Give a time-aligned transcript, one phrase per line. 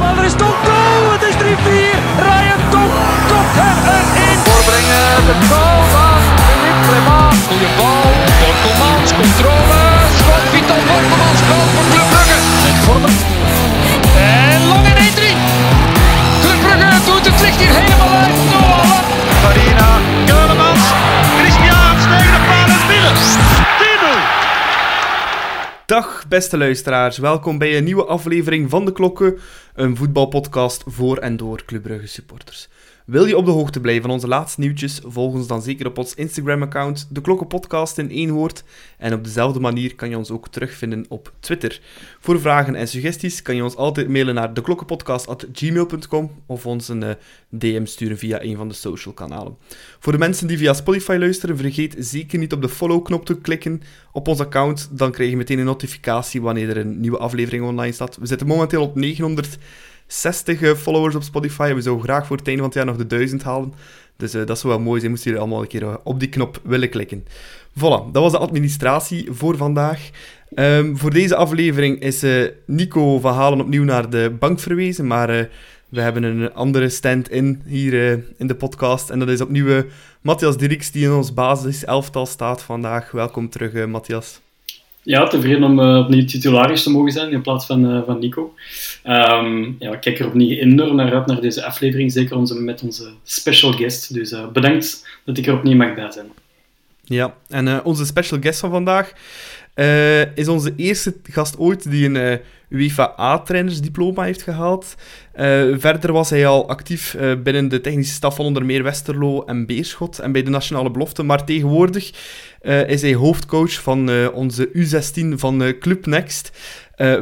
[0.00, 0.58] Maar er is toch!
[1.12, 1.38] Het is 3-4!
[2.26, 2.92] Ryan Top
[3.30, 4.38] kopt hem erin!
[4.46, 7.36] Voorbrengen, de goal van Philippe Clement.
[7.48, 8.06] Goeie bal,
[8.40, 9.82] Borkelmans, controle,
[10.18, 12.38] schot, Vital Borkelmans, goal voor Club Brugge.
[12.64, 13.14] Met Vormer.
[14.52, 15.22] En lang in 1-3.
[16.42, 18.36] Club Brugge doet het licht hier helemaal uit.
[19.42, 19.90] Farina,
[25.90, 29.38] Dag beste luisteraars, welkom bij een nieuwe aflevering van De Klokken,
[29.74, 32.68] een voetbalpodcast voor en door Club Brugge supporters.
[33.10, 35.00] Wil je op de hoogte blijven van onze laatste nieuwtjes?
[35.04, 38.64] Volg ons dan zeker op ons Instagram-account, de Klokkenpodcast in één woord.
[38.98, 41.80] En op dezelfde manier kan je ons ook terugvinden op Twitter.
[42.20, 47.14] Voor vragen en suggesties kan je ons altijd mailen naar deklokkenpodcast.gmail.com of ons een eh,
[47.48, 49.56] DM sturen via een van de social kanalen.
[49.98, 53.82] Voor de mensen die via Spotify luisteren, vergeet zeker niet op de follow-knop te klikken
[54.12, 54.88] op ons account.
[54.92, 58.16] Dan krijg je meteen een notificatie wanneer er een nieuwe aflevering online staat.
[58.16, 59.58] We zitten momenteel op 900.
[60.12, 61.74] 60 followers op Spotify.
[61.74, 63.74] We zouden graag voor het einde van het jaar nog de 1000 halen.
[64.16, 66.28] Dus eh, dat zou wel mooi zijn, moesten jullie allemaal een keer eh, op die
[66.28, 67.24] knop willen klikken.
[67.78, 70.10] Voilà, dat was de administratie voor vandaag.
[70.54, 75.48] Ehm, voor deze aflevering is eh, Nico van Halen opnieuw naar de bank verwezen, maar
[75.88, 79.10] we hebben een andere stand-in hier in de podcast.
[79.10, 79.84] En dat is opnieuw
[80.20, 83.10] Matthias Dirks, die in ons basis elftal staat vandaag.
[83.10, 84.40] Welkom terug, Matthias.
[85.10, 88.54] Ja, tevreden om eh, opnieuw titularis te mogen zijn in plaats van, eh, van Nico.
[89.02, 92.82] Ehm, ja, ik kijk er opnieuw enorm naar uit naar deze aflevering, zeker onze, met
[92.82, 94.14] onze special guest.
[94.14, 96.26] Dus eh, bedankt dat ik er opnieuw mag bij zijn.
[97.04, 99.12] Ja, en onze special guest van vandaag
[99.74, 104.94] eh, is onze eerste gast ooit die een eh, UEFA A-trainersdiploma heeft gehaald.
[105.32, 109.66] Eh, verder was hij al actief binnen de technische staf van onder meer Westerlo en
[109.66, 112.12] Beerschot en bij de Nationale Belofte, maar tegenwoordig
[112.86, 116.52] is hij hoofdcoach van onze U16 van Club Next.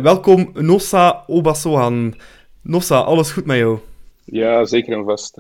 [0.03, 2.15] Welkom Nossa Obasohan.
[2.63, 3.79] Nossa, alles goed met jou?
[4.25, 5.39] Ja, zeker en vast.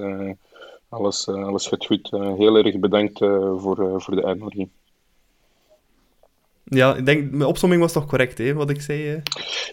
[0.89, 2.11] Alles, alles gaat goed.
[2.11, 4.69] Heel erg bedankt voor, voor de uitnodiging.
[6.70, 9.08] Ja, ik denk, mijn opsomming was toch correct, hè, wat ik zei?
[9.08, 9.20] eh?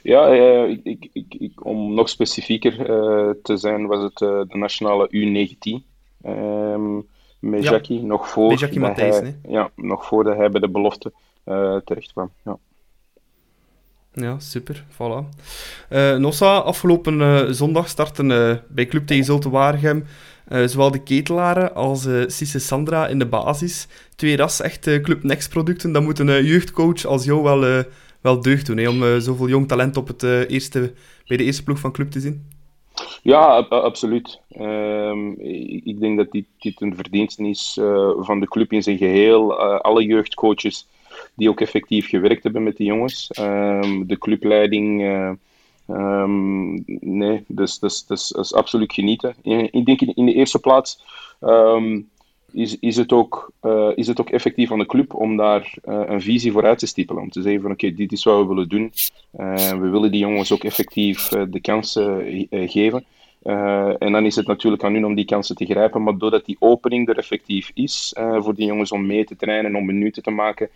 [0.04, 4.58] Ja, eh, ik, ik, ik, om nog specifieker eh, te zijn, was het eh, de
[4.58, 5.86] nationale U19.
[6.22, 6.96] ehm
[7.40, 10.62] met Ja, Jackie, nog voor met Jackie dat Matthijs, hij, ja, nog voordat hij bij
[10.62, 11.12] de belofte
[11.86, 12.32] terecht kwam.
[12.46, 12.58] Ja.
[14.16, 14.84] Ja, super.
[14.94, 15.30] Voilà.
[15.90, 20.06] Eh, Nossa, afgelopen eh, zondag starten eh, bij Club tegen Zulte Waregem
[20.66, 23.88] zowel de ketelaren als Cisse Sandra in de basis.
[24.16, 25.92] Twee ras echt Club Next producten.
[25.92, 27.84] Dat moet een jeugdcoach als jou wel,
[28.22, 30.94] wel deugd doen, hè, om zoveel jong talent op het, eerste,
[31.28, 32.48] bij de eerste ploeg van Club te zien.
[33.22, 34.40] Ja, ab- absoluut.
[34.50, 35.30] Ehm,
[35.84, 37.80] ik, denk dat dit, dit een verdienste is
[38.20, 39.60] van de club in zijn geheel.
[39.60, 40.88] Eh, alle jeugdcoaches
[41.36, 43.32] die ook effectief gewerkt hebben met die jongens.
[43.32, 45.02] Ehm, de clubleiding.
[45.02, 45.32] eh,
[45.88, 49.36] ehm, nee, dus dat is, dat is absoluut genieten.
[49.72, 51.04] Ik denk in, de eerste plaats
[51.40, 52.02] ehm,
[52.52, 56.02] is, is, het ook, eh, is het ook effectief aan de club om daar eh,
[56.06, 57.22] een visie voor uit te stippelen.
[57.22, 58.92] Om te zeggen van oké, dit is wat we willen doen.
[59.80, 63.06] We willen die jongens ook effectief de kansen geven.
[64.00, 66.04] En dan is het natuurlijk aan hun om die kansen te grijpen.
[66.04, 69.78] Maar doordat die opening er effectief is voor die jongens om mee te trainen en
[69.78, 70.70] om minuten te maken,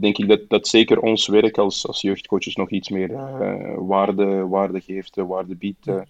[0.00, 4.24] denk ik dat, dat zeker ons werk als, als jeugdcoaches nog iets meer eh, waarde,
[4.48, 5.86] waarde geeft, eh, waarde biedt.
[5.86, 6.00] eh.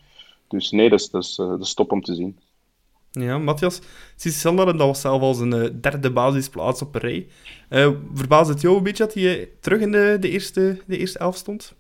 [0.49, 2.39] dus nee, dat is, dat, is, eh, dat is top om te zien.
[3.15, 3.81] Ja, Matthias,
[4.17, 7.27] Cisse Sandra, dat was zelf als een eh, derde basisplaats op een rij.
[7.69, 11.19] Eh verbaast het jou een beetje dat hij terug in de, de, eerste, de eerste
[11.19, 11.75] elf stond?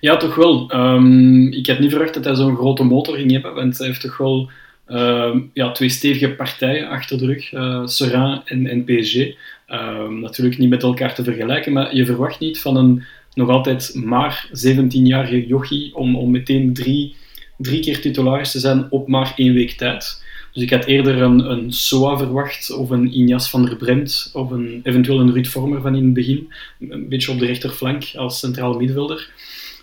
[0.00, 0.70] Ja, toch wel.
[0.70, 4.00] Ehm, ik had niet verwacht dat hij zo'n grote motor ging hebben, want hij heeft
[4.00, 4.50] toch wel
[4.86, 9.16] ehm, ja, twee stevige partijen achter de rug, eh Serein en, en PSG.
[9.66, 13.02] Ehm, natuurlijk niet met elkaar te vergelijken, maar je verwacht niet van een
[13.34, 17.16] nog altijd maar 17-jarige jochie om, om meteen drie,
[17.56, 20.22] drie keer titularis te zijn op maar één week tijd.
[20.52, 24.50] Dus ik had eerder een, een Soa verwacht, of een Injas van der Bremt, of
[24.50, 26.52] een, eventueel een Ruud Vormer van in het begin.
[26.88, 29.30] Een beetje op de rechterflank als centraal middenvelder.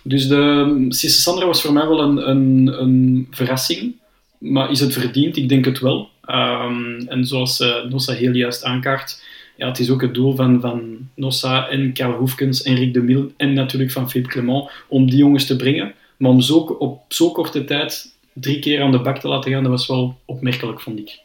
[0.02, 3.94] Dus de Cisse Sandra was voor mij wel een, een, een verrassing.
[4.38, 5.36] Maar is het verdiend?
[5.36, 6.10] Ik denk het wel.
[6.24, 9.22] Ehm, en zoals eh, Nossa heel juist aankaart,
[9.62, 13.02] ja, het is ook het doel van, van Nossa en Karel Hoefkens en Rick de
[13.02, 15.94] Mil en natuurlijk van Philippe Clement om die jongens te brengen.
[16.16, 19.62] Maar om zo, op zo korte tijd drie keer aan de bak te laten gaan,
[19.62, 21.20] dat was wel opmerkelijk, vond ik.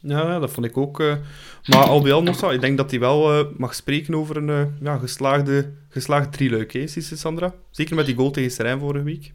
[0.00, 1.00] Ja, ja, dat vond ik ook.
[1.00, 1.14] eh.
[1.66, 4.50] Maar al bij al, Nossa, ik denk dat hij wel eh, mag spreken over een
[4.50, 7.54] eh, ja, geslaagde, geslaagde drieluik, hè, Cisse Sandra?
[7.70, 9.32] Zeker met die goal tegen Serijn vorige week.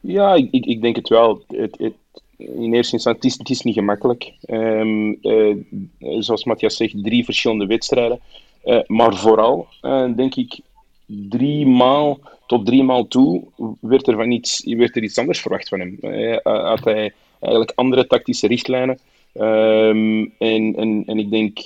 [0.00, 1.44] Ja, ik, ik, ik denk het wel.
[1.48, 1.92] Het, het,
[2.38, 4.32] in eerste instantie, is, het niet gemakkelijk.
[4.40, 5.54] Ehm, eh,
[5.98, 8.20] zoals Matthias zegt, drie verschillende wedstrijden.
[8.62, 10.60] Eh, maar vooral, eh, denk ik,
[11.06, 13.44] drie maal tot drie maal toe
[13.80, 15.98] werd er, van iets, werd er iets anders verwacht van hem.
[16.42, 18.98] Had hij eigenlijk andere tactische richtlijnen.
[19.32, 21.58] Ehm, en, en, en ik denk,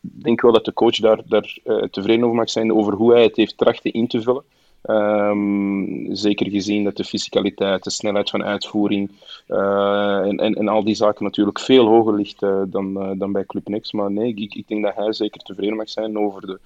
[0.00, 1.58] denk wel dat de coach daar, daar
[1.90, 4.44] tevreden over mag zijn over hoe hij het heeft trachten in te vullen.
[4.90, 9.10] Um, zeker gezien dat de fysicaliteit, de snelheid van uitvoering
[9.48, 13.32] uh, en, en, en al die zaken natuurlijk veel hoger ligt uh, dan, uh, dan
[13.32, 13.92] bij Club Next.
[13.92, 16.58] Maar nee, ik, ik denk dat hij zeker tevreden mag zijn over de,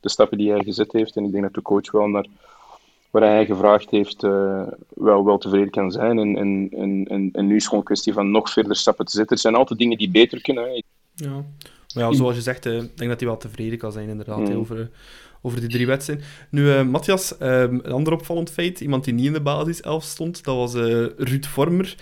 [0.00, 1.16] de stappen die hij gezet heeft.
[1.16, 2.26] En ik denk dat de coach wel naar
[3.10, 4.22] waar hij gevraagd heeft,
[4.88, 6.18] wel, wel tevreden kan zijn.
[6.18, 6.68] En, en,
[7.08, 9.36] en, en, nu is het gewoon een kwestie van nog verder stappen te zetten.
[9.36, 10.64] Er zijn altijd dingen die beter kunnen.
[10.64, 10.82] Hè.
[11.14, 11.44] Ja.
[11.94, 14.56] Maar ja, zoals je zegt, ik denk dat hij wel tevreden kan zijn inderdaad mm.
[14.56, 14.90] over
[15.42, 16.24] over die drie wedstrijden.
[16.50, 20.44] Nu, uh, Matthias, uh, een ander opvallend feit, iemand die niet in de basiself stond,
[20.44, 21.94] dat was uh, Ruud Vormer.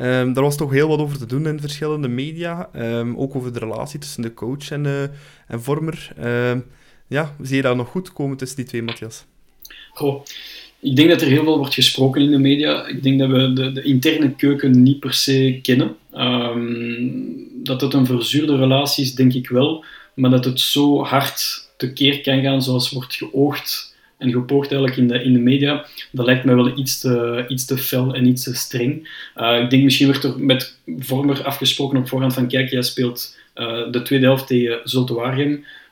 [0.00, 3.52] Um, daar was toch heel wat over te doen in verschillende media, um, ook over
[3.52, 5.12] de relatie tussen de coach en,
[5.46, 6.12] en Vormer.
[6.18, 6.60] Ehm,
[7.06, 9.24] ja, zie je dat nog goed komen tussen die twee, Matthias?
[9.92, 10.24] Goh,
[10.80, 12.86] ik denk dat er heel veel wordt gesproken in de media.
[12.86, 15.96] Ik denk dat we de, de interne keuken niet per se kennen.
[17.62, 19.84] dat het een verzuurde relatie is, denk ik wel.
[20.14, 25.08] Maar dat het zo hard tekeer kan gaan zoals wordt geoogd en gepoogd eigenlijk in
[25.08, 28.42] de, in de media, dat lijkt mij wel iets te, iets te fel en iets
[28.42, 29.08] te streng.
[29.36, 33.36] Uh, ik denk misschien werd er met Vormer afgesproken op voorhand van kijk, jij speelt
[33.54, 35.14] uh, de tweede helft tegen Zulte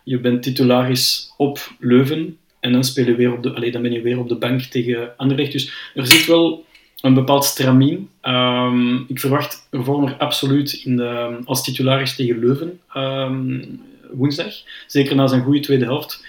[0.04, 3.92] je bent titularis op Leuven en dan, speel je weer op de, allez, dan ben
[3.92, 5.52] je weer op de bank tegen Anderlecht.
[5.52, 6.64] Dus er zit wel
[7.00, 8.08] een bepaald stramien.
[8.22, 12.80] Um, ik verwacht Vormer absoluut in de, als titularis tegen Leuven.
[12.96, 13.80] Um,
[14.12, 14.54] woensdag.
[14.86, 16.24] Zeker na zijn goede tweede helft.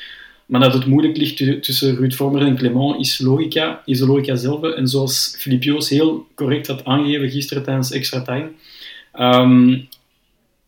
[0.45, 4.35] Maar dat het moeilijk ligt tussen Ruud Vormer en Clement is logica, is de logica
[4.35, 4.63] zelf.
[4.63, 8.51] En zoals Filip Joos heel correct had aangegeven gisteren tijdens extra time.
[9.19, 9.87] Um,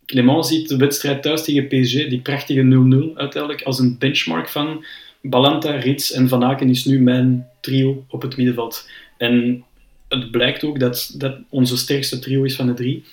[0.06, 2.62] Clement ziet de wedstrijd thuis tegen PSG, die prachtige
[3.14, 4.86] 0-0 uiteindelijk, als een benchmark van
[5.22, 8.90] Balanta, Rits en Van Aken is nu mijn trio op het middenveld.
[9.18, 9.64] En
[10.08, 13.04] het blijkt ook dat dat onze sterkste trio is van de drie.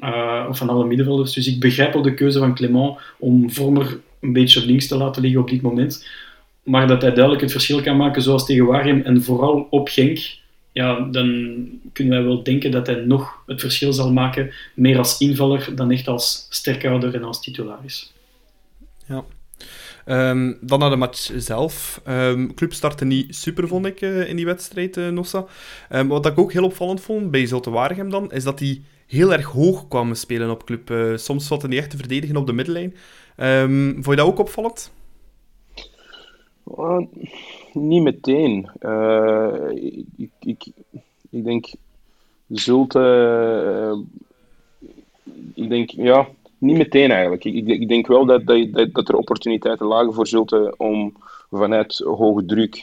[0.00, 1.32] Uh, of van alle middenvelders.
[1.32, 5.22] Dus ik begrijp wel de keuze van Clement om Vormer een beetje links te laten
[5.22, 6.06] liggen op dit moment.
[6.62, 10.18] Maar dat hij duidelijk het verschil kan maken, zoals tegen Waregem en vooral op Genk,
[10.72, 11.56] ja, dan
[11.92, 15.90] kunnen wij wel denken dat hij nog het verschil zal maken, meer als invaller dan
[15.90, 18.12] echt als sterkhouder en als titularis.
[19.06, 19.24] Ja.
[20.06, 22.00] Um, dan naar de match zelf.
[22.08, 25.44] Um, club startte niet super, vond ik, uh, in die wedstrijd, uh, Nossa.
[25.92, 29.32] Um, wat ik ook heel opvallend vond bij Zulte Waregem dan, is dat die heel
[29.32, 30.90] erg hoog kwamen spelen op club.
[30.90, 32.94] Uh, soms zat niet echt te verdedigen op de middenlijn.
[33.36, 34.92] Um, vond je dat ook opvallend?
[36.78, 36.98] Uh,
[37.72, 38.70] niet meteen.
[38.80, 39.70] Uh,
[40.16, 40.66] ik, ik,
[41.30, 41.66] ik, denk
[42.48, 44.04] Zulte...
[45.54, 46.28] ik denk, ja,
[46.58, 47.44] niet meteen eigenlijk.
[47.44, 51.16] Ik, ik denk wel dat, dat, dat er opportuniteiten lagen voor Zulte om
[51.50, 52.74] vanuit hoge druk,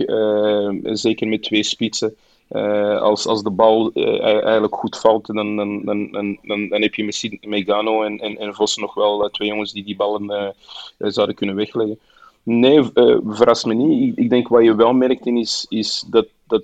[0.98, 2.16] zeker met twee spitsen,
[2.52, 6.38] uh, als, als de bal uh, eigenlijk goed valt, dan, dan, dan, dan,
[6.70, 9.84] dan, heb je misschien Megano en, en, en Vos nog wel uh, twee jongens die
[9.84, 10.56] die ballen
[10.98, 12.00] zouden kunnen wegleggen.
[12.44, 12.84] Nee,
[13.26, 14.10] verrast me niet.
[14.10, 16.64] Ik, ik, denk wat je wel merkt in is, is dat, dat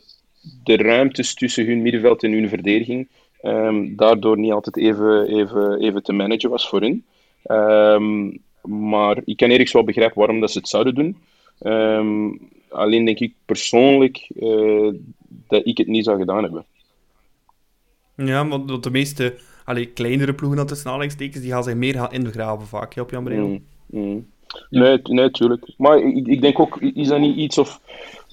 [0.63, 3.07] de ruimtes tussen hun middenveld en hun verdediging
[3.41, 7.05] um, daardoor niet altijd even, even, even te managen was voor hun.
[7.51, 11.17] Um, maar ik kan ergens wel begrijpen waarom dat ze het zouden doen.
[11.63, 12.39] Um,
[12.69, 14.27] alleen denk ik persoonlijk
[15.47, 16.65] dat ik het niet zou gedaan hebben.
[18.15, 19.35] Ja, want de meeste
[19.65, 23.23] allee, kleinere ploegen, dat tussen aanhalingstekens, die gaan zich meer gaan ingraven vaak, op Jan
[23.23, 23.47] Breel.
[23.47, 24.25] Mm, mm.
[24.69, 25.65] Nee, nee, tuurlijk.
[25.77, 27.79] Maar ik, ik, denk ook, is dat niet iets of...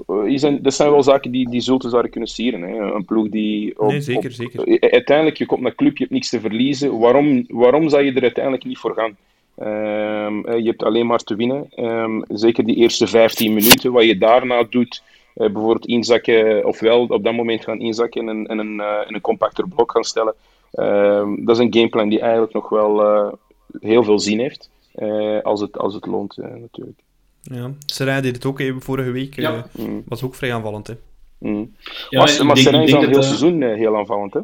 [0.06, 2.62] Eh, is dat, dat zijn wel zaken die, die Zulte zouden kunnen sieren.
[2.62, 2.94] Hè?
[2.94, 3.78] Een ploeg die...
[3.80, 4.66] Op, nee, zeker, zeker.
[4.66, 6.98] Eh, uiteindelijk, je komt naar club, je hebt niks te verliezen.
[6.98, 9.16] Waarom, waarom zou je er uiteindelijk niet voor gaan?
[9.60, 11.68] Um, je hebt alleen maar te winnen.
[11.76, 13.92] Um, zeker die eerste 15 minuten.
[13.92, 18.58] Wat je daarna doet, eh, bijvoorbeeld inzakken, ofwel op dat moment gaan inzakken en, en,
[18.58, 20.34] een, en een compacter blok gaan stellen.
[20.72, 23.32] Ehm, dat is een gameplan die eigenlijk nog wel eh,
[23.80, 26.98] heel veel zin heeft, eh, als, het, als het loont natuurlijk.
[27.42, 29.36] Ja, Serijn deed het ook even vorige week.
[29.36, 29.66] Ja.
[29.72, 30.02] Mm.
[30.06, 30.94] Was ook vrij aanvallend, hè?
[31.38, 31.74] Mm.
[32.08, 34.40] Ja, maar maar Serijn is al het heel seizoen heel aanvallend, hè?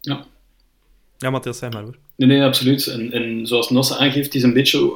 [0.00, 0.24] Ja.
[1.18, 1.96] Ja, Matthias, zeg maar hoor.
[2.16, 2.86] Nee, nee, absoluut.
[2.86, 4.92] En, en zoals Nossa aangeeft, is een beetje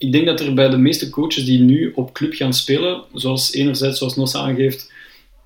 [0.00, 3.52] ik denk dat er bij de meeste coaches die nu op club gaan spelen, zoals
[3.52, 4.92] enerzijds, zoals Nossa aangeeft,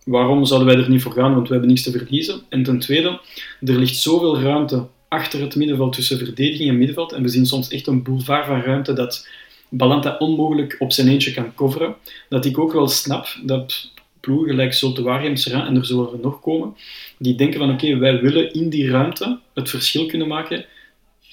[0.05, 2.41] waarom zouden wij er niet voor gaan, want we hebben niets te verliezen.
[2.49, 3.21] En ten tweede,
[3.61, 7.13] er ligt zoveel ruimte achter het middenveld tussen verdediging en middenveld.
[7.13, 9.29] En we zien soms echt een boulevard van ruimte dat
[9.69, 11.95] Balanta onmogelijk op zijn eentje kan coveren.
[12.29, 16.41] Dat ik ook wel snap dat ploegen gelijk Zultuarium, Serra en er zullen er nog
[16.41, 16.77] komen,
[17.19, 20.65] die denken van oké, wij willen in die ruimte het verschil kunnen maken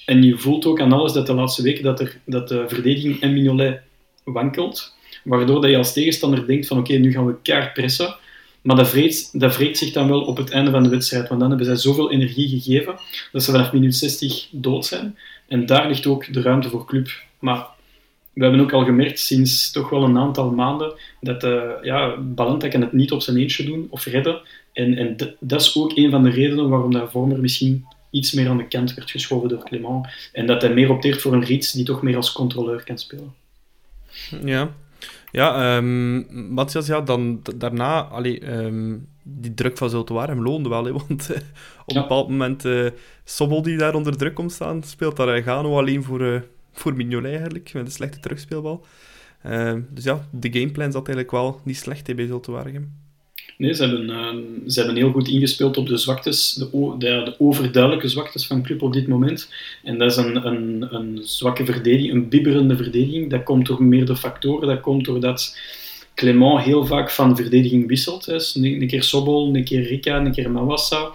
[0.04, 3.32] en je voelt ook aan alles dat de laatste weken dat, dat de verdediging en
[3.32, 3.80] Mignolet
[4.24, 4.94] wankelt.
[5.24, 8.14] waardoor dat je als tegenstander denkt van oké, nu gaan we keihard pressen.
[8.62, 11.40] Maar dat vreet, dat vreet zich dan wel op het einde van de wedstrijd, want
[11.40, 12.94] dan hebben zij zoveel energie gegeven
[13.32, 15.18] dat ze vanaf minuut 60 dood zijn.
[15.48, 17.08] En daar ligt ook de ruimte voor club.
[17.38, 17.66] Maar
[18.32, 22.16] we hebben ook al gemerkt sinds toch wel een aantal maanden dat uh, ja,
[22.70, 24.40] het niet op zijn eentje doen of redden.
[24.72, 28.48] En, en dat is ook een van de redenen waarom dat Vormer misschien iets meer
[28.48, 30.06] aan de kant werd geschoven door Clement.
[30.32, 33.34] En dat hij meer opteert voor een Riets die toch meer als controleur kan spelen.
[34.44, 34.74] Ja,
[35.30, 40.84] ja um, Matthias, ja, dan daarna, allee, um, die druk van Zultuar hem loonde wel,
[40.84, 41.36] hè, want uh,
[41.86, 42.90] op een bepaald moment uh,
[43.24, 46.40] Sobol die daar onder druk komt staan, speelt daar Gano alleen voor, uh,
[46.72, 48.86] voor Mignolet eigenlijk, met een slechte terugspeelbal.
[49.46, 52.92] Uh, dus ja, de gameplan zat eigenlijk wel niet slecht hè, bij Zultuargem.
[53.56, 57.34] Nee, ze hebben, uh, ze hebben heel goed ingespeeld op de zwaktes, de, de, de,
[57.38, 59.52] overduidelijke zwaktes van club op dit moment.
[59.82, 63.30] En dat is een, een, een zwakke verdediging, een bibberende verdediging.
[63.30, 64.68] Dat komt door meerdere factoren.
[64.68, 65.58] Dat komt doordat
[66.14, 68.24] Clement heel vaak van verdediging wisselt.
[68.24, 71.10] Dus een, keer Sobol, een keer Rika, een keer Mawassa.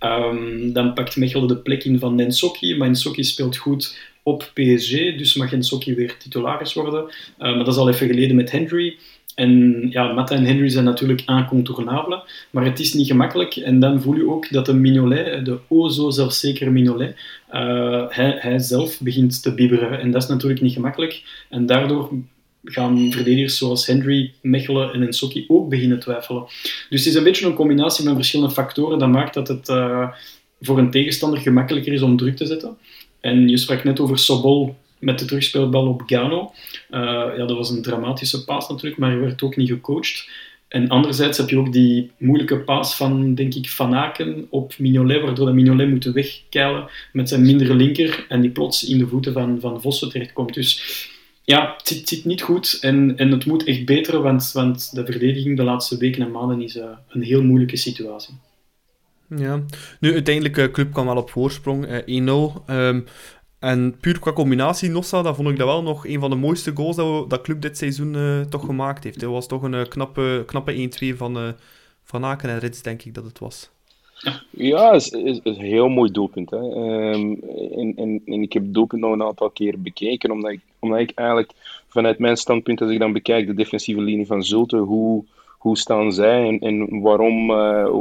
[0.00, 4.90] Um, dan pakt Mechelen de plek in van Nensokki, maar Nensokki speelt goed op PSG,
[4.90, 7.04] dus mag Nensokki weer titularis worden.
[7.04, 8.96] Uh, maar dat is al even geleden met Henry.
[9.34, 13.56] En ja, Matta en Henry zijn natuurlijk incontournabele, maar het is niet gemakkelijk.
[13.56, 17.16] En dan voel je ook dat de Mignolet, de o zo zelfzekere Mignolet,
[17.52, 20.00] uh, hij, zelf begint te bibberen.
[20.00, 21.44] En dat is natuurlijk niet gemakkelijk.
[21.48, 22.12] En daardoor
[22.64, 26.44] gaan verdedigers zoals Henry, Mechelen en Ensocki ook beginnen twijfelen.
[26.88, 30.08] Dus het is een beetje een combinatie van verschillende factoren dat maakt dat het uh,
[30.60, 32.76] voor een tegenstander gemakkelijker is om druk te zetten.
[33.20, 36.52] En je sprak net over Sobol met de terugspeelbal op Gano.
[36.90, 37.00] Uh,
[37.36, 40.28] ja, dat was een dramatische paas natuurlijk, maar hij werd ook niet gecoacht.
[40.68, 45.22] En anderzijds heb je ook die moeilijke paas van, denk ik, Van Aken op Mignolet,
[45.22, 49.32] waardoor de Mignolet moet wegkeilen met zijn mindere linker en die plots in de voeten
[49.32, 50.54] van, van Vossen terechtkomt.
[50.54, 51.10] Dus
[51.44, 55.04] ja, het zit, zit, niet goed en, en het moet echt beteren, want, want de
[55.04, 58.34] verdediging de laatste weken en maanden is uh, een heel moeilijke situatie.
[59.36, 59.64] Ja,
[60.00, 62.70] nu uiteindelijk, de uh, club kwam wel op voorsprong, uh, 1-0.
[62.70, 63.04] Um,
[63.62, 66.72] en puur qua combinatie, Nossa, dat vond ik dat wel nog een van de mooiste
[66.74, 69.20] goals dat, dat club dit seizoen uh, toch gemaakt heeft.
[69.20, 71.48] Dat was toch een uh, knappe, knappe 1-2 van, uh,
[72.04, 73.70] van Aken en Rits, denk ik dat het was.
[74.50, 76.50] Ja, het is, is, is, een heel mooi doelpunt.
[76.50, 76.56] Hè.
[76.56, 77.42] Um,
[77.76, 80.98] en, en, en ik heb het doelpunt nog een aantal keer bekeken, omdat ik, omdat
[80.98, 81.52] ik eigenlijk
[81.88, 85.24] vanuit mijn standpunt, als ik dan bekijk de defensieve linie van Zulte, hoe,
[85.58, 87.46] hoe staan zij en, en waarom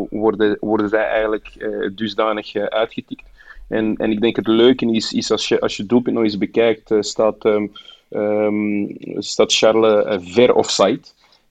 [0.10, 3.30] worden, worden zij eigenlijk dusdanig uitgetikt.
[3.72, 6.38] En, en ik denk het leuke is, is als je, als je doelpunt nog eens
[6.38, 7.46] bekijkt, uh, staat,
[8.10, 11.02] um, staat Charles uh, ver offside.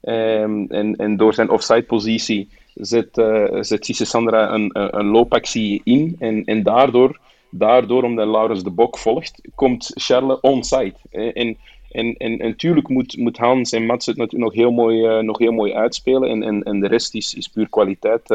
[0.02, 6.16] Um, en, en door zijn offside-positie zet, uh, zet Cisse Sandra een, een loopactie in.
[6.18, 7.18] En, en daardoor,
[7.50, 10.94] daardoor, omdat Laurens de Bok volgt, komt Charles onside.
[11.10, 11.56] En,
[11.90, 15.52] en, en, natuurlijk moet, moet Hans en Mats het natuurlijk nog heel mooi, nog heel
[15.52, 16.28] mooi uitspelen.
[16.28, 18.28] En, en, en de rest is, is puur kwaliteit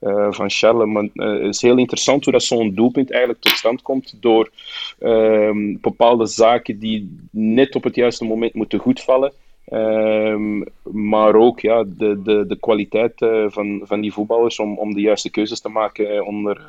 [0.00, 0.88] uh, van Charles.
[0.88, 4.50] Maar het is heel interessant hoe dat zo'n doelpunt eigenlijk tot stand komt door
[4.98, 9.32] ehm, bepaalde zaken die net op het juiste moment moeten goedvallen.
[9.72, 13.12] Um, maar ook ja, de, de, de kwaliteit
[13.46, 16.60] van, van die voetballers om, om de juiste keuzes te maken onder,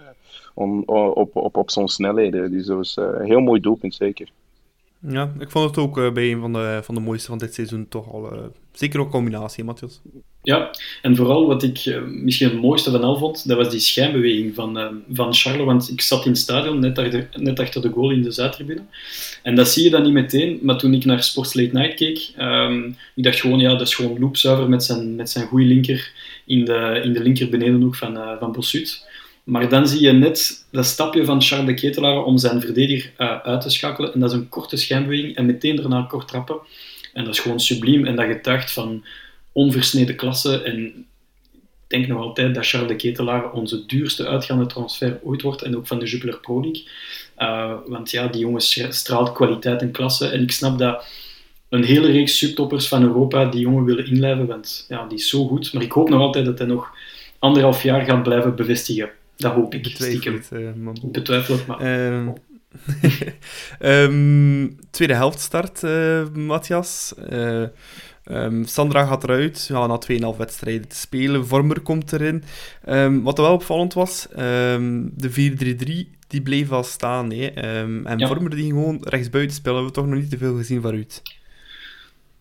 [0.53, 2.51] on, op, op, op zo'n snelheden.
[2.51, 4.31] Dus dat was een heel mooi doelpunt, zeker.
[4.99, 7.87] Ja, ik vond het ook bij een van de, van de mooiste van dit seizoen
[7.87, 8.29] toch al.
[8.71, 10.01] Zeker ook combinatie, Matthias.
[10.43, 10.71] Ja,
[11.01, 14.55] en vooral wat ik uh, misschien het mooiste van al vond, dat was die schijnbeweging
[14.55, 15.65] van, van Charles.
[15.65, 18.81] Want ik zat in het stadion, net achter, net achter de goal in de Zuidtribune.
[19.43, 22.31] En dat zie je dan niet meteen, maar toen ik naar Sports Late Night keek,
[22.39, 26.11] um, ik dacht gewoon, ja, dat is gewoon loopzuiver met zijn, met zijn goede linker
[26.45, 29.09] in de, in de linker benedenhoek van, van Bossut.
[29.43, 33.39] Maar dan zie je net dat stapje van Charles de Ketelaar om zijn verdediger uh,
[33.39, 34.13] uit te schakelen.
[34.13, 36.57] En dat is een korte schijnbeweging en meteen daarna kort trappen.
[37.13, 39.03] En dat is gewoon subliem en dat getuigt van
[39.51, 40.61] onversneden klasse.
[40.61, 45.61] En ik denk nog altijd dat Charles de Ketelaar onze duurste uitgaande transfer ooit wordt.
[45.61, 46.83] En ook van de Jupiler Pro League.
[47.37, 48.61] Uh, want ja, die jongen
[48.93, 50.27] straalt kwaliteit en klasse.
[50.27, 51.05] En ik snap dat
[51.69, 54.47] een hele reeks subtoppers van Europa die jongen willen inlijven.
[54.47, 55.73] Want ja, die is zo goed.
[55.73, 56.91] Maar ik hoop nog altijd dat hij nog
[57.39, 59.09] anderhalf jaar gaat blijven bevestigen.
[59.35, 59.81] Dat hoop ik.
[59.83, 60.97] Betwijfeld, uh, man.
[61.03, 61.81] Betwijfeld, maar...
[61.81, 62.27] Uh,
[63.79, 67.13] um, tweede helft start, uh, Matthias.
[68.25, 71.47] Um, Sandra gaat eruit, ja, na 2,5 wedstrijden te spelen.
[71.47, 72.43] Vormer komt erin.
[72.89, 75.29] Um, wat wel opvallend was, de
[76.07, 77.31] 4-3-3 die bleef wel staan.
[77.31, 77.45] Hè.
[77.45, 78.27] en ja.
[78.27, 81.21] Vormer die gewoon rechtsbuiten spelen, hebben we toch nog niet te veel gezien waaruit.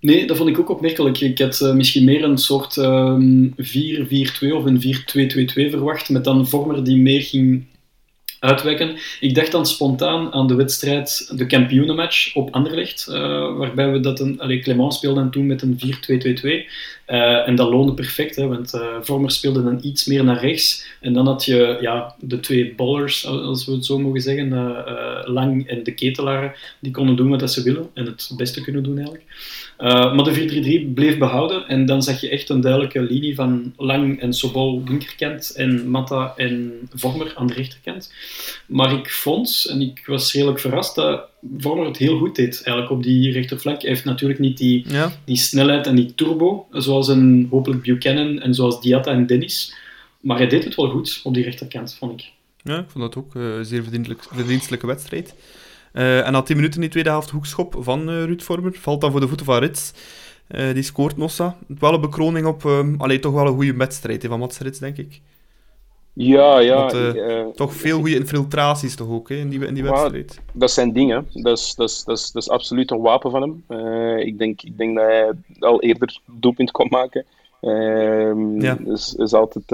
[0.00, 1.20] Nee, dat vond ik ook opmerkelijk.
[1.20, 3.56] Ik had uh, misschien meer een soort um, 4-4-2
[4.52, 7.64] of een 4-2-2-2 verwacht, met dan Vormer die meer ging
[8.40, 8.96] uitwijken.
[9.20, 13.16] Ik dacht dan spontaan aan de wedstrijd, de kampioenenmatch op Anderlecht, uh,
[13.56, 16.68] waarbij we dat een, allee, Clement speelde toen met een 4-2-2-2.
[17.06, 20.86] Uh, en dat loonde perfect, hè, want uh, Vormer speelde dan iets meer naar rechts.
[21.00, 24.48] En dan had je ja, de twee ballers, als we het zo mogen zeggen,
[25.24, 28.96] Lang en de Ketelaren, die konden doen wat ze willen en het beste kunnen doen
[28.96, 29.24] eigenlijk.
[29.82, 33.74] Uh, maar de 4-3-3 bleef behouden en dan zag je echt een duidelijke linie van
[33.76, 38.12] Lang en Sobol linkerkant en Matta en Vormer aan de rechterkant.
[38.66, 42.90] Maar ik vond, en ik was redelijk verrast, dat Vormer het heel goed deed eigenlijk
[42.90, 43.80] op die rechterflank.
[43.80, 45.12] Hij heeft natuurlijk niet die, ja.
[45.24, 49.74] die snelheid en die turbo, zoals een hopelijk Buchanan en zoals Diatta en Dennis.
[50.20, 52.30] Maar hij deed het wel goed op die rechterkant, vond ik.
[52.62, 53.84] Ja, ik vond dat ook uh, een zeer
[54.34, 55.34] verdienstelijke wedstrijd.
[55.92, 58.72] Uh, en na 10 minuten in de tweede helft hoekschop van uh, Ruud Vormer.
[58.74, 59.92] Valt dan voor de voeten van Rits.
[60.48, 61.56] Uh, die scoort Nossa.
[61.78, 62.64] Wel een bekroning op...
[62.64, 65.20] Um, allee, toch wel een goede wedstrijd van Mats Rits, denk ik.
[66.12, 66.92] Ja, ja.
[66.92, 70.40] Want, toch veel goede infiltraties toch ook, hè, in die, in die wedstrijd.
[70.52, 71.28] Dat zijn dingen.
[71.32, 73.78] Dat is, dat, is, dat, is, dat is absoluut een wapen van hem.
[74.18, 77.24] ik, denk, ik denk dat hij al eerder doelpunt kon maken.
[77.60, 78.78] Ehm, ja.
[78.84, 79.72] is, is altijd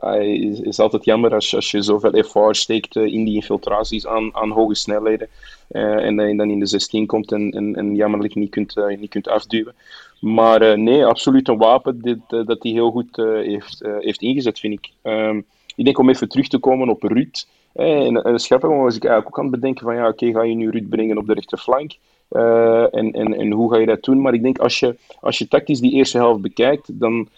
[0.00, 4.34] het is, altijd jammer als, als je zoveel effort steekt eh, in die infiltraties aan,
[4.34, 5.28] aan hoge snelheden.
[5.70, 8.74] Uh, en dat je dan in de 16 komt en, en, en jammerlijk niet kunt,
[8.98, 9.74] niet kunt afduwen.
[10.20, 14.90] Maar nee, absoluut een wapen dit, dat hij heel goed heeft, heeft ingezet, vind ik.
[15.02, 15.44] Um,
[15.76, 17.46] ik denk om even terug te komen op Ruud.
[17.72, 20.70] en, en schappig was ik eigenlijk ook aan bedenken van ja, oké, ga je nu
[20.70, 21.96] Ruud brengen op de rechterflank?
[22.30, 24.20] Uh, en, en, en hoe ga je dat doen?
[24.20, 27.28] Maar ik denk als je, als je tactisch die eerste helft bekijkt, dan,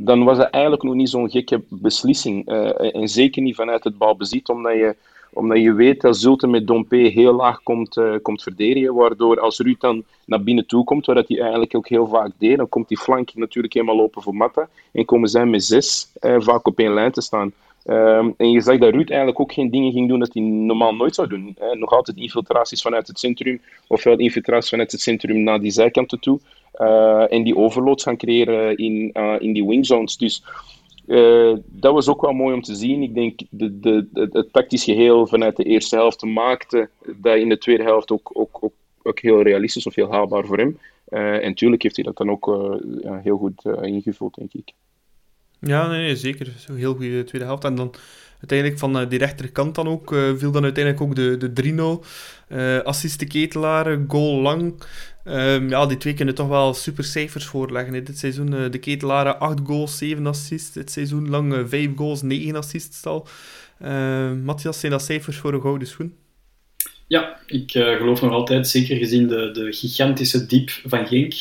[0.00, 2.50] dan was dat eigenlijk nog niet zo'n gekke beslissing.
[2.50, 4.96] Uh, en zeker niet vanuit het balbezit, omdat je,
[5.32, 8.94] omdat je weet dat Zulte met Dompe heel laag komt, uh, komt verdedigen.
[8.94, 12.56] Waardoor als Ruud dan naar binnen toe komt, wat hij eigenlijk ook heel vaak deed,
[12.56, 14.68] dan komt die flank natuurlijk helemaal open voor Matta.
[14.92, 17.52] En komen zij met zes uh, vaak op één lijn te staan.
[17.90, 20.94] Um, en je zag dat Ruud eigenlijk ook geen dingen ging doen dat hij normaal
[20.94, 21.56] nooit zou doen.
[21.72, 26.40] Nog altijd infiltraties vanuit het centrum, ofwel infiltraties vanuit het centrum naar die zijkanten toe.
[26.80, 30.16] Uh, en die overloads gaan creëren in, uh, in die wingzones.
[30.16, 30.44] Dus
[31.06, 33.02] uh, dat was ook wel mooi om te zien.
[33.02, 37.48] Ik denk de, de, de, het tactisch geheel vanuit de eerste helft maakte dat in
[37.48, 38.72] de tweede helft ook, ook, ook,
[39.02, 40.78] ook heel realistisch of heel haalbaar voor hem.
[41.08, 42.78] en natuurlijk heeft hij dat dan ook
[43.22, 44.72] heel goed ingevuld, denk ik.
[45.60, 46.52] Ja, nee, nee zeker.
[46.66, 47.64] Zo heel goede tweede helft.
[47.64, 47.94] En dan
[48.38, 52.06] uiteindelijk van uh, die rechterkant dan ook uh, viel dan uiteindelijk ook de, de 3-0.
[52.56, 54.82] Uh, assist de Ketelaar, goal lang.
[55.24, 58.50] Um, ja, die twee kunnen toch wel super cijfers voorleggen dit seizoen.
[58.70, 60.72] de Ketelaren 8 goals, 7 assists.
[60.72, 63.26] Dit seizoen lang 5 goals, 9 assists al.
[64.44, 66.14] Matthias, zijn dat cijfers voor een gouden schoen?
[67.06, 71.34] Ja, ik geloof nog altijd, zeker gezien de, de gigantische diep van Genk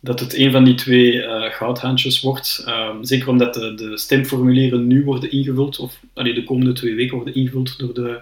[0.00, 2.64] dat het een van die twee uh, goudhaantjes wordt.
[2.68, 7.16] Um, zeker omdat de, de, stemformulieren nu worden ingevuld, of allee, de komende twee weken
[7.16, 8.20] worden ingevuld door de,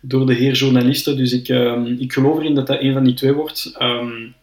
[0.00, 1.16] door de heer journalisten.
[1.16, 3.76] Dus ik, um, ik geloof erin dat dat een van die twee wordt.
[3.82, 4.34] Um,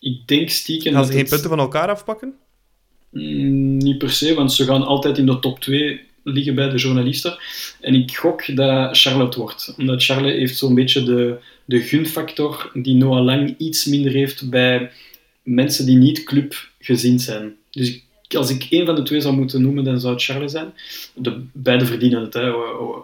[0.00, 0.92] ik denk stiekem.
[0.92, 1.30] Gaan ze geen het...
[1.30, 2.34] punten van elkaar afpakken?
[3.10, 6.76] Mm, niet per se, want ze gaan altijd in de top 2 liggen bij de
[6.76, 7.38] journalisten.
[7.80, 9.74] En ik gok dat Charlotte wordt.
[9.78, 14.90] Omdat Charlotte heeft zo'n beetje de, de gunfactor die Noah Lang iets minder heeft bij
[15.48, 17.56] mensen die niet clubgezind zijn.
[17.70, 18.00] Dus
[18.36, 20.72] als ik één van de twee zou moeten noemen, dan zou het Charles zijn.
[21.14, 22.52] De, beide verdienen het, hè,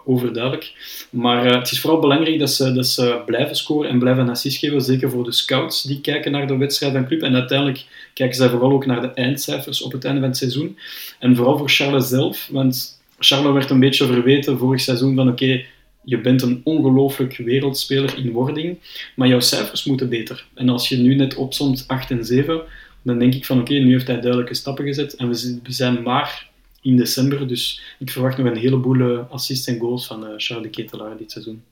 [0.05, 0.73] overduidelijk.
[1.09, 4.57] Maar uh, het is vooral belangrijk dat ze, dat ze blijven scoren en blijven assist
[4.57, 4.81] geven.
[4.81, 7.21] Zeker voor de scouts die kijken naar de wedstrijd van club.
[7.21, 10.77] En uiteindelijk kijken zij vooral ook naar de eindcijfers op het einde van het seizoen.
[11.19, 15.65] En vooral voor Charles zelf, want Charles werd een beetje verweten vorig seizoen van oké,
[16.05, 18.77] je bent een ongelooflijk wereldspeler in wording,
[19.15, 20.47] maar jouw cijfers moeten beter.
[20.53, 22.61] En als je nu net opzomt 8 en 7,
[23.01, 26.03] dan denk ik van oké, okay, nu heeft hij duidelijke stappen gezet en we zijn
[26.03, 26.49] maar
[26.81, 30.63] in december, dus ik verwacht nog een heleboel eh, assists en goals van uh, Charles
[30.63, 31.63] de Ketelaar dit seizoen.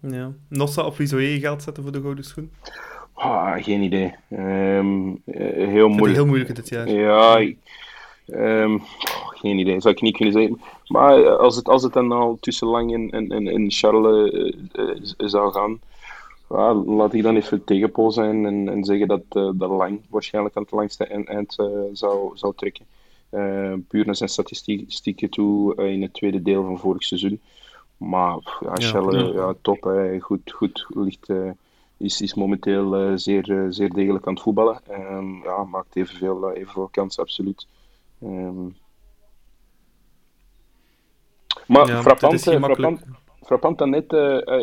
[0.00, 0.32] Ja.
[0.48, 2.50] Nossa, op wie zou je geld zetten voor de gouden schoen?
[3.12, 4.14] Ah, geen idee.
[4.30, 6.14] Um, heel moeilijk.
[6.14, 6.90] heel moeilijk dit jaar.
[6.90, 7.40] Ja,
[8.26, 8.82] um,
[9.38, 10.60] geen idee, zou ik niet kunnen zeggen.
[10.86, 14.52] Maar eh, als het, als het dan al tussen Lang en, en, en Charles uh,
[14.72, 15.80] uh, zou gaan,
[16.52, 20.62] uh, laat ik dan even tegenpol zijn en, en zeggen dat, dat Lang waarschijnlijk aan
[20.62, 21.54] het langste eind, eind
[21.92, 22.86] zou, zou trekken.
[23.88, 27.40] puur naar zijn statistieken toe in het tweede deel van vorig seizoen.
[27.96, 29.32] Maar ja, Charles, ja.
[29.32, 31.28] ja top, goed, goed ligt
[31.96, 34.80] is, is momenteel uh, zeer, uh, zeer degelijk aan het voetballen.
[34.90, 37.66] Um, ja, maakt evenveel, uh, evenveel kansen, absoluut.
[38.22, 38.76] Um,
[41.66, 43.00] maar ja, frappant, frappant,
[43.42, 44.12] frappant dan net,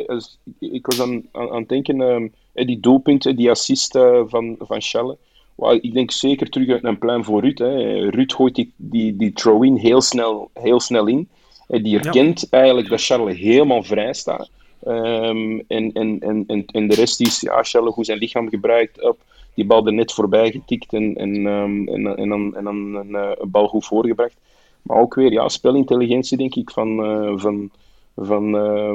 [0.07, 4.81] als, ik was aan, aan, aan het denken, um, die doelpunten, die assist van, van
[4.81, 5.17] Schelle.
[5.55, 7.57] Well, ik denk zeker terug uit een plan voor Ruud.
[7.57, 8.09] Hè.
[8.09, 11.29] Ruud gooit die, die, die throw-in heel snel, heel snel in.
[11.67, 14.49] die herkent eigenlijk dat Charles helemaal vrij staat.
[14.83, 19.01] Ehm, en, en, en, en, en de rest is, ja, Charles hoe zijn lichaam gebruikt,
[19.01, 19.19] op,
[19.53, 23.13] die bal er net voorbij getikt en, en, um, en, en, dan, en dan een,
[23.13, 24.35] een, bal goed voorgebracht.
[24.83, 27.69] Maar ook weer, ja, spelintelligentie denk ik van, uh, van,
[28.15, 28.93] van, uh,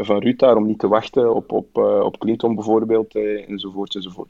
[0.00, 3.14] van Ruud daar, om niet te wachten op, op, uh, op Clinton bijvoorbeeld,
[3.48, 4.28] enzovoort, enzovoort.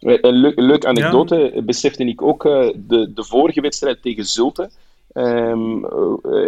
[0.00, 1.62] Een leuk, anekdote ja.
[1.62, 4.70] besefte ik ook de, de vorige wedstrijd tegen Zulte.
[5.16, 5.90] Um, uh,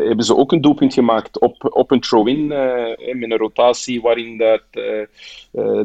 [0.06, 4.62] hebben ze ook een doelpunt gemaakt op, op een throw-in met een rotatie waarin dat,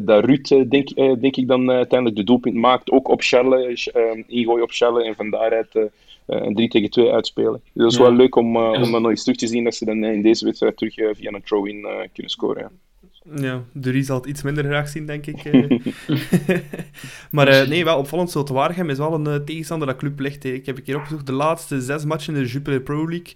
[0.02, 2.90] dat Ruud, denk, denk ik, dan uiteindelijk de doelpunt maakt.
[2.90, 3.90] Ook op Charles,
[4.26, 5.78] ingooi op Charles en van daaruit
[6.26, 7.60] een 3 tegen 2 uitspelen.
[7.62, 8.02] Dus dat is ja.
[8.02, 10.44] wel leuk om, om dan nog eens terug te zien dat ze dan in deze
[10.44, 12.62] wedstrijd terug via een throw-in kunnen scoren.
[12.62, 12.70] Ja.
[13.36, 15.44] Ja, de zal het iets minder graag zien, denk ik.
[15.44, 15.78] Eh.
[17.30, 20.20] maar uh, nee, wel opvallend zo te Waregem is wel een uh, tegenstander dat club
[20.20, 20.44] ligt.
[20.44, 23.34] Ik heb een keer opgezocht, de laatste zes matchen in de Jupiler Pro League.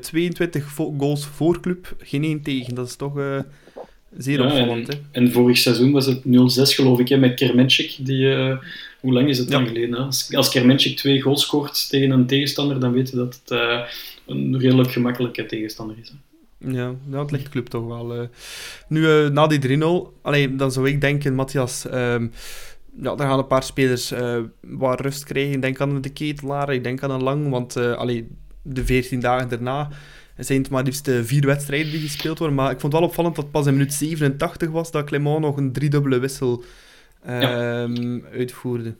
[0.00, 2.74] 22 goals voor club, geen één tegen.
[2.74, 3.44] Dat is toch
[4.16, 4.88] zeer ja, opvallend.
[4.88, 5.20] En, hè?
[5.20, 6.20] en vorig seizoen was het 0-6
[6.74, 7.96] geloof ik, hè, met Kermenchik.
[7.98, 8.34] Die,
[9.06, 9.92] hoe lang is het dan geleden?
[9.92, 9.98] Hè?
[9.98, 13.58] Als, als Kermenchik twee goals scoort tegen een tegenstander, dan weten dat het
[14.26, 16.08] een redelijk gemakkelijke tegenstander is.
[16.08, 16.70] Hè?
[16.70, 18.16] Ja, dat ligt de club toch wel.
[18.16, 18.22] Uh.
[18.88, 22.32] Nu, uh, na die 3-0, dan zou ik denken, Matthias, um,
[23.00, 24.12] ja, er gaan een paar spelers
[24.60, 25.52] wat rust krijgen.
[25.52, 28.28] Ik denk aan de Ketelaar, ik denk aan een Lang, want allee,
[28.62, 29.88] de 14 dagen daarna
[30.36, 32.56] zijn het maar liefst vier wedstrijden die gespeeld worden.
[32.56, 35.56] Maar ik vond het wel opvallend dat pas in minuut 87 was dat Clement nog
[35.56, 36.64] een driedubbele wissel
[37.26, 37.82] ja.
[37.82, 38.94] Ehm, uitvoerde.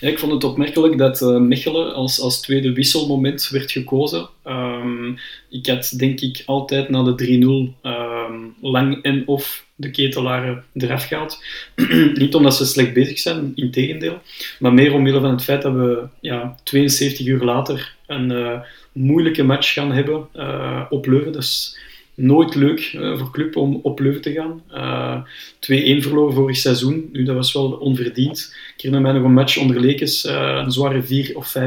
[0.00, 4.28] Ja, ik vond het opmerkelijk dat uh, Mechelen als, als tweede wisselmoment werd gekozen.
[4.46, 5.18] Um,
[5.50, 10.64] ik had denk ik altijd na de 3-0 um, ehm, lang en of de ketelaren
[10.74, 11.44] eraf gehaald.
[12.14, 14.18] Niet omdat ze slecht bezig zijn, in tegendeel.
[14.58, 18.60] Maar meer omwille van het feit dat we ja, 72 uur later een uh,
[18.92, 21.32] moeilijke match gaan hebben uh, op Leuven.
[21.32, 21.78] Dus
[22.20, 24.62] nooit leuk uh, voor club om op Leuven te gaan.
[24.72, 27.08] Uh, 2-1 verloren vorig seizoen.
[27.12, 28.54] Nu, dat was wel onverdiend.
[28.76, 31.60] Ik herinner mij nog een match onder Lekes, uh, een zware 4 of 5-1.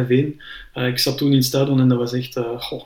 [0.74, 2.84] ik zat toen in stadion en dat was echt goh,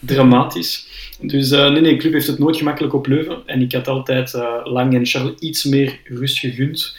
[0.00, 0.86] dramatisch.
[1.20, 3.42] Dus nee, nee, club heeft het nooit gemakkelijk op Leuven.
[3.46, 4.32] En ik had altijd
[4.64, 6.96] Lang en Charles iets meer rust gegund.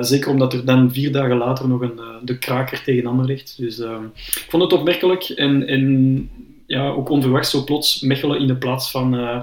[0.00, 3.54] zeker omdat er dan vier dagen later nog een, de kraker tegen Anderlecht.
[3.58, 5.22] Dus ik vond het opmerkelijk.
[5.22, 6.28] En, en
[6.70, 9.40] ja, ook onverwacht zo plots Mechelen in de plaats van uh,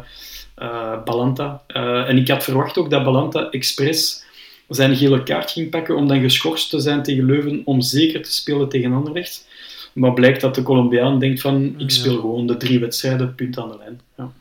[0.62, 1.64] uh, Balanta.
[1.68, 4.26] Uh, en ik had verwacht ook dat Balanta expres
[4.68, 8.32] zijn gele kaart ging pakken om dan geschorst te zijn tegen Leuven om zeker te
[8.32, 9.48] spelen tegen Anderlecht.
[9.94, 12.20] Maar blijkt dat de Colombiaan denkt van ik speel ja.
[12.20, 14.02] gewoon de drie wedstrijden, punt aan de lijn.
[14.18, 14.32] Ja.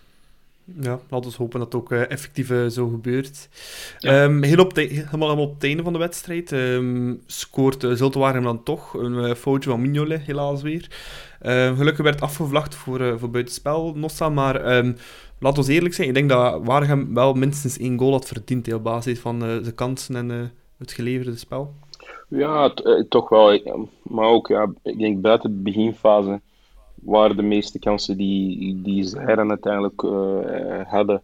[0.81, 3.49] Ja, laten we hopen dat het ook effectief zo gebeurt.
[3.99, 4.23] Ja.
[4.23, 8.95] Um, heel op helemaal op het einde van de wedstrijd um, scoort uh, dan toch
[8.95, 10.89] een foutje van Mignolet, helaas weer.
[11.47, 14.29] Uh, gelukkig werd afgevlacht voor, uh, voor buitenspel, Nossa.
[14.29, 14.97] Maar um,
[15.39, 18.83] laten we eerlijk zijn, ik denk dat Waregem wel minstens één goal had verdiend op
[18.83, 21.75] basis van uh, de kansen en het geleverde spel.
[22.29, 22.75] Ja,
[23.09, 23.61] toch wel.
[24.03, 26.41] Maar ook, ja, ik denk buiten de beginfase
[26.95, 30.01] waren de meeste kansen die, die zij dan uiteindelijk
[30.89, 31.23] hadden.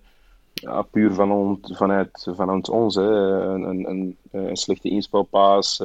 [0.54, 2.94] Ja, puur van vanuit, vanuit ons.
[2.94, 3.02] Hè.
[3.02, 5.82] Een, een, een, slechte inspelpaas,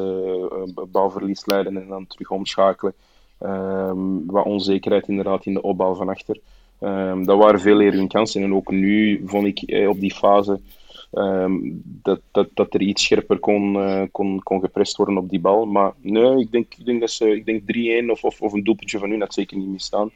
[0.91, 2.93] balverlies leiden en dan terug omschakelen.
[3.39, 6.39] Um, wat onzekerheid inderdaad in de opbouw van achter.
[6.81, 8.43] Um, dat waren veel eerder hun kansen.
[8.43, 10.59] En ook nu vond ik eh, op die fase
[11.11, 15.39] um, dat, dat, dat er iets scherper kon, uh, kon, kon geprest worden op die
[15.39, 15.65] bal.
[15.65, 17.61] Maar nee, ik denk, ik denk, dat ze, ik denk
[18.05, 20.11] 3-1 of, of, of een doelpuntje van hun had zeker niet misstaan.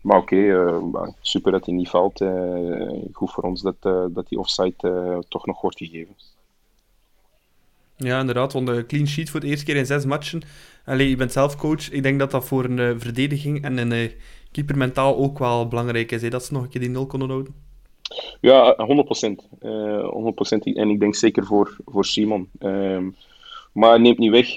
[0.00, 2.20] Maar oké, uh, super dat hij niet valt.
[2.20, 3.82] Uh, goed voor ons dat,
[4.14, 6.14] dat die offside toch nog wordt gegeven.
[7.96, 10.42] Ja, inderdaad, want de clean sheet voor de eerste keer in zes matchen.
[10.84, 11.90] Allee, je bent zelf coach.
[11.90, 14.10] Ik denk dat dat voor een uh, verdediging en een uh,
[14.52, 16.22] keeper mentaal ook wel belangrijk is.
[16.22, 16.28] Hè?
[16.28, 17.54] Dat ze nog een keer die nul konden houden.
[18.40, 19.60] Ja, 100%.
[19.62, 20.58] Uh, 100%.
[20.74, 22.48] En ik denk zeker voor, voor Simon.
[22.58, 23.14] Um,
[23.72, 24.56] maar het neemt niet weg,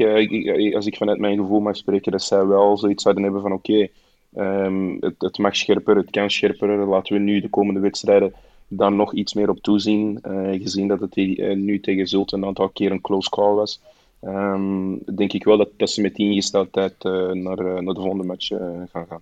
[0.73, 3.87] als ik vanuit mijn gevoel mag spreken, dat zij wel zoiets zouden hebben van oké,
[4.35, 6.87] um, het, het, mag scherper, het kan scherper.
[6.87, 8.33] Laten we nu de komende wedstrijden
[8.67, 10.19] daar nog iets meer op toezien.
[10.27, 11.15] Uh, gezien dat het
[11.55, 13.81] nu tegen Zult een aantal keer een close call was.
[14.21, 17.99] Um, denk ik wel dat, dat ze met die ingesteldheid uh, naar, uh, naar de
[17.99, 18.59] volgende match uh,
[18.91, 19.21] gaan gaan.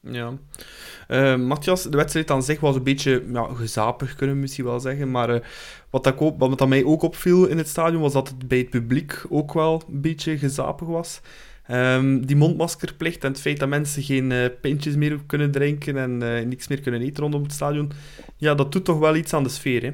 [0.00, 0.32] Ja.
[1.36, 5.10] Matthias, de wedstrijd aan zich was een beetje ja, gezapig, kunnen we misschien wel zeggen.
[5.10, 5.50] Maar
[5.90, 8.70] wat, dat ook, wat mij ook opviel in het stadion, was dat het bij het
[8.70, 11.20] publiek ook wel een beetje gezapig was.
[11.70, 16.68] Um, die mondmaskerplicht en het feit dat mensen geen pintjes meer kunnen drinken en niks
[16.68, 17.92] meer kunnen eten rondom het stadion,
[18.36, 19.92] ja, dat doet toch wel iets aan de sfeer, hè?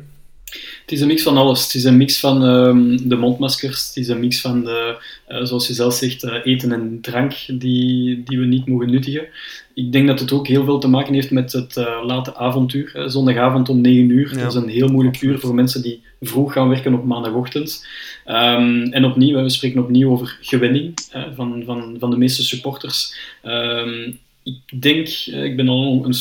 [0.80, 1.62] Het is een mix van alles.
[1.62, 4.96] Het is een mix van um, de mondmaskers, het is een mix van, de,
[5.28, 9.26] uh, zoals je zelf zegt, uh, eten en drank die, die we niet mogen nuttigen.
[9.74, 12.92] Ik denk dat het ook heel veel te maken heeft met het uh, late avontuur.
[13.06, 14.30] Zondagavond om 9 uur.
[14.30, 14.42] Ja.
[14.42, 17.86] Dat is een heel moeilijk uur voor mensen die vroeg gaan werken op maandagochtend.
[18.26, 20.94] Um, en opnieuw, we spreken opnieuw over gewenning
[21.34, 23.14] van, van, van de meeste supporters.
[23.44, 26.14] Um, ik denk, ik ben al een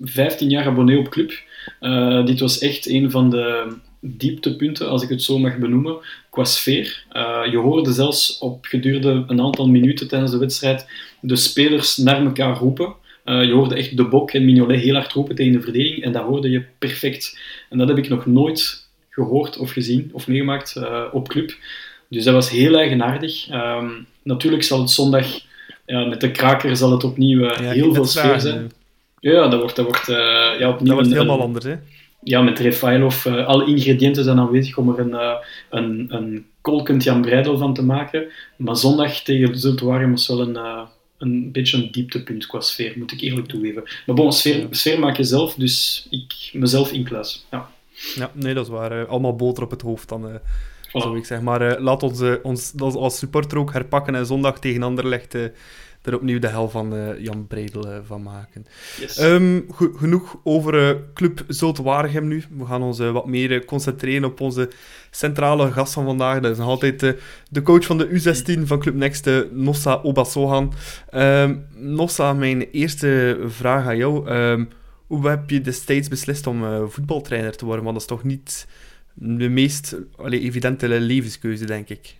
[0.00, 1.46] 15 jaar abonnee op Club.
[1.80, 5.96] Uh, dit was echt een van de dieptepunten, als ik het zo mag benoemen,
[6.30, 7.04] qua sfeer.
[7.12, 10.86] Uh, je hoorde zelfs op gedurende een aantal minuten tijdens de wedstrijd
[11.20, 12.94] de spelers naar elkaar roepen.
[13.24, 16.12] Uh, je hoorde echt de Bok en Mignolet heel hard roepen tegen de verdediging en
[16.12, 17.38] dat hoorde je perfect.
[17.70, 21.56] En dat heb ik nog nooit gehoord of gezien of meegemaakt uh, op club.
[22.08, 23.48] Dus dat was heel eigenaardig.
[23.52, 25.26] Um, natuurlijk zal het zondag
[25.86, 28.70] ja, met de kraker zal het opnieuw ja, heel veel sfeer zijn.
[29.20, 30.16] Ja, dat wordt, dat wordt, uh,
[30.58, 31.74] ja, opnieuw dat wordt helemaal een, anders, hè?
[32.22, 33.24] Ja, met Refailov.
[33.24, 35.34] Uh, alle ingrediënten zijn aanwezig om er een, uh,
[35.70, 38.26] een, een kolkend Jan Breidel van te maken.
[38.56, 40.86] Maar zondag tegen Zultuarium was wel een,
[41.18, 43.82] een beetje een dieptepunt qua sfeer, moet ik eerlijk toegeven.
[44.06, 47.46] Maar bon, sfeer, sfeer maak je zelf, dus ik mezelf inkluis.
[47.50, 47.70] Ja.
[48.14, 49.06] ja, nee, dat is waar.
[49.06, 50.40] allemaal boter op het hoofd dan...
[50.88, 50.90] Voilà.
[50.92, 51.40] Zou ik zeg.
[51.40, 55.36] Maar laat ons, ons als supporter ook herpakken en zondag tegen Anderlecht
[56.08, 58.66] er opnieuw de hel van uh, Jan Bredel uh, van maken.
[59.00, 59.20] Yes.
[59.20, 62.44] Um, go genoeg over uh, Club Zulte Waregem nu.
[62.58, 64.70] We gaan ons wat meer concentreren op onze
[65.10, 66.40] centrale gast van vandaag.
[66.40, 67.16] Dat is nog altijd
[67.50, 70.72] de coach van de U16 van Club Next, Nossa Obasohan.
[71.14, 74.30] Um, Nossa, mijn eerste vraag aan jou.
[74.30, 74.68] Um,
[75.06, 77.84] hoe heb je destijds beslist om voetbaltrainer te worden?
[77.84, 78.66] Want dat is toch niet
[79.14, 82.16] de meest allee, evidente levenskeuze, denk ik.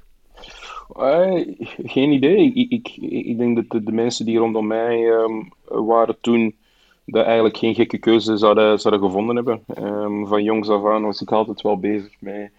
[0.97, 2.53] Uh, geen idee.
[2.53, 6.57] Ik, ik, ik, denk dat de, mensen die rondom mij um, waren toen,
[7.05, 9.65] dat eigenlijk geen gekke keuze zouden, zouden gevonden hebben.
[9.79, 12.51] Um, van jongs af aan was ik altijd wel bezig met,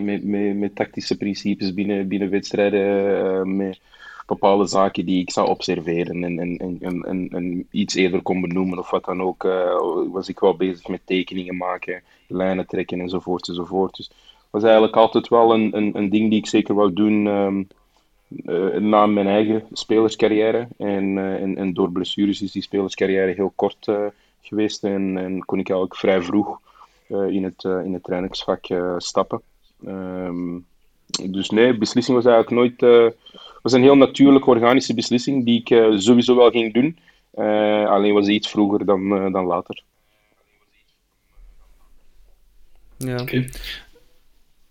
[0.00, 3.80] met, met, met tactische principes binnen, binnen wedstrijden, uh, met
[4.26, 8.90] bepaalde zaken die ik zou observeren en, en, en, en, iets eerder kon benoemen of
[8.90, 9.42] wat dan ook.
[10.12, 13.96] Was ik wel bezig met tekeningen maken, lijnen trekken enzovoort enzovoort.
[13.96, 14.10] Dus
[14.50, 17.68] was eigenlijk altijd wel een, een, een ding die ik zeker wou doen um,
[18.28, 20.68] uh, na mijn eigen spelerscarrière.
[20.76, 24.06] En, uh, en, en, door blessures is die spelerscarrière heel kort uh,
[24.40, 26.60] geweest en, en, kon ik eigenlijk vrij vroeg
[27.08, 28.66] in, het, in het trainingsvak
[28.98, 29.40] stappen.
[29.86, 30.66] Um,
[31.30, 33.12] dus nee, de beslissing was eigenlijk nooit.
[33.62, 36.98] was een heel natuurlijke, organische beslissing die ik sowieso wel ging doen.
[37.86, 39.82] alleen was het iets vroeger dan, dan later.
[42.96, 43.20] Ja.
[43.20, 43.48] Okay.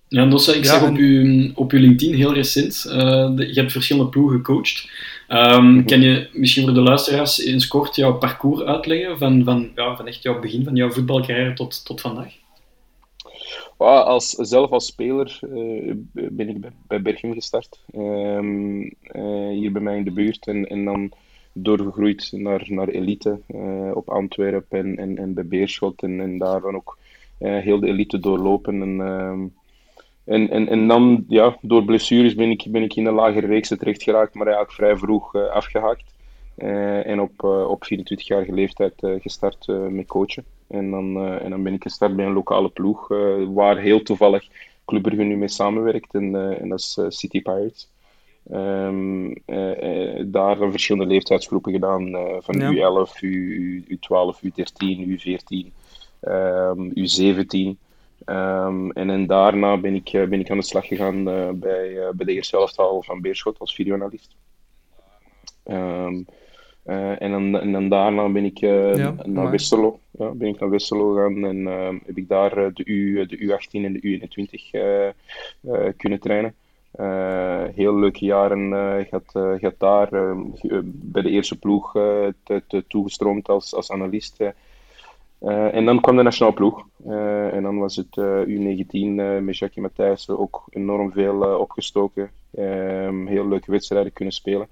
[0.10, 3.60] Ja, Nossa, ik ja, zag op, uw, op uw LinkedIn heel recent, uh, de, je
[3.60, 4.90] hebt verschillende ploegen gecoacht.
[5.30, 9.96] Um, kan je misschien voor de luisteraars eens kort jouw parcours uitleggen, van, van, ja,
[9.96, 12.34] van echt jouw begin van jouw voetbalcarrière tot, tot vandaag?
[13.78, 18.92] Well, als, zelf als speler uh, ben ik bij, bij Berchem gestart, um, uh,
[19.50, 21.12] hier bij mij in de buurt, en, en dan
[21.54, 23.40] doorgegroeid naar, naar elite
[23.94, 26.98] op Antwerpen en, en, en bij Beerschot, en, en daar dan ook
[27.38, 28.82] heel de elite doorlopen.
[28.82, 29.46] En, ehm,
[30.28, 33.68] en, en, en dan, ja, door blessures ben ik, ben ik in een lagere reeks
[33.68, 36.16] terecht geraakt, maar eigenlijk vrij vroeg uh, afgehaakt.
[36.58, 40.44] Uh, en op, uh, op 24-jarige leeftijd gestart met coachen.
[40.68, 43.08] En dan, en dan ben ik gestart bij een lokale ploeg,
[43.54, 44.48] waar heel toevallig
[44.86, 46.14] Club Brugge nu mee samenwerkt.
[46.14, 47.90] En, en dat is City Pirates.
[48.52, 49.34] Um,
[50.32, 52.72] daar dan verschillende leeftijdsgroepen gedaan, van ja.
[52.74, 55.72] U11, U, U12, U13, U14,
[56.22, 57.87] um, U17.
[58.30, 62.10] Um, en, en daarna ben ik, ben ik aan de slag gegaan uh, bij, uh,
[62.14, 64.36] bij de eerste elftal van Beerschot als videoanalist.
[65.66, 66.26] Um,
[66.86, 70.70] uh, en, dan, en dan daarna ben ik ja, naar Westerlo, ja, ben ik naar
[70.70, 71.66] Westerlo gegaan en
[72.06, 76.56] heb ik daar de, U, de U18 en de U21 kunnen trainen.
[77.76, 78.72] heel leuke jaren
[79.10, 80.10] gaat, gaat daar
[80.84, 84.40] bij de eerste ploeg te, te toegestroomd als, als analist.
[85.42, 86.88] Uh, en dan kwam de nationale ploeg.
[87.08, 92.32] Uh, en dan was het uh, U19 met Jackie Matthijssen ook enorm veel opgestoken.
[92.54, 94.68] Ehm, heel leuke wedstrijden kunnen spelen.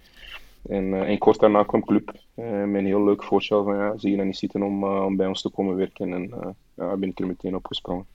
[0.69, 4.17] En, en kort daarna kwam Club met een heel leuk voorstel van ja, zie je
[4.17, 6.13] dan niet zitten om, om bij ons te komen werken.
[6.13, 8.05] En ja, ben ik er meteen opgesprongen.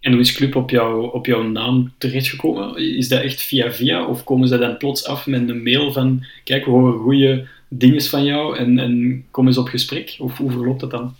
[0.00, 2.76] En hoe is Club op, jou, op jouw naam terechtgekomen?
[2.76, 4.06] Is dat echt via via?
[4.06, 8.02] Of komen ze dan plots af met een mail van kijk, we horen goede dingen
[8.02, 10.16] van jou en, en kom eens op gesprek?
[10.18, 11.14] Of hoe verloopt dat dan?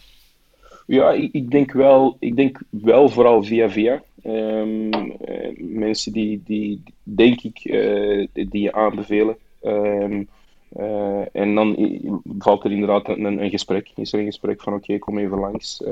[0.86, 4.02] Ja, ik, ik, denk, wel, ik denk wel vooral via via.
[4.24, 5.02] Um, uh,
[5.58, 9.36] mensen die, die denk ik, uh, die je aanbevelen.
[9.62, 10.28] Um,
[10.78, 11.76] uh, en dan
[12.38, 13.90] valt er inderdaad een, een, gesprek.
[13.96, 15.82] Is er een gesprek van oké, kom even langs.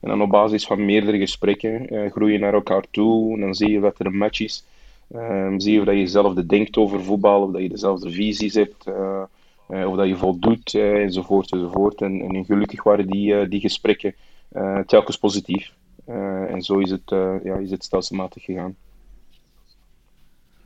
[0.00, 3.34] En dan op basis van meerdere gesprekken uh, groei je naar elkaar toe.
[3.34, 4.64] En dan zie je wat er een match is.
[5.14, 8.84] Um, zie je dat je hetzelfde denkt over voetbal, of dat je dezelfde visies hebt,
[9.66, 12.00] of dat je voldoet, enzovoort, enzovoort.
[12.00, 14.14] En, en gelukkig waren die, die gesprekken
[14.86, 15.72] telkens positief.
[16.48, 17.10] en zo is het,
[17.42, 18.76] ja, is het stelselmatig gegaan.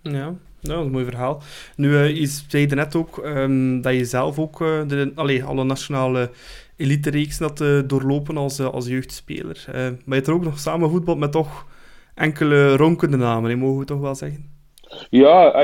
[0.02, 1.42] Ja, nou, een mooi verhaal.
[1.76, 6.30] Nu, uh, je zei net ook um, dat je zelf ook de, allee, alle nationale
[6.76, 9.64] elite-reeksen had doorlopen als, als jeugdspeler.
[9.72, 11.66] maar je hebt er ook nog samen voetbal met toch
[12.14, 14.58] enkele ronkende namen, mogen we toch wel zeggen?
[15.11, 15.55] Ja,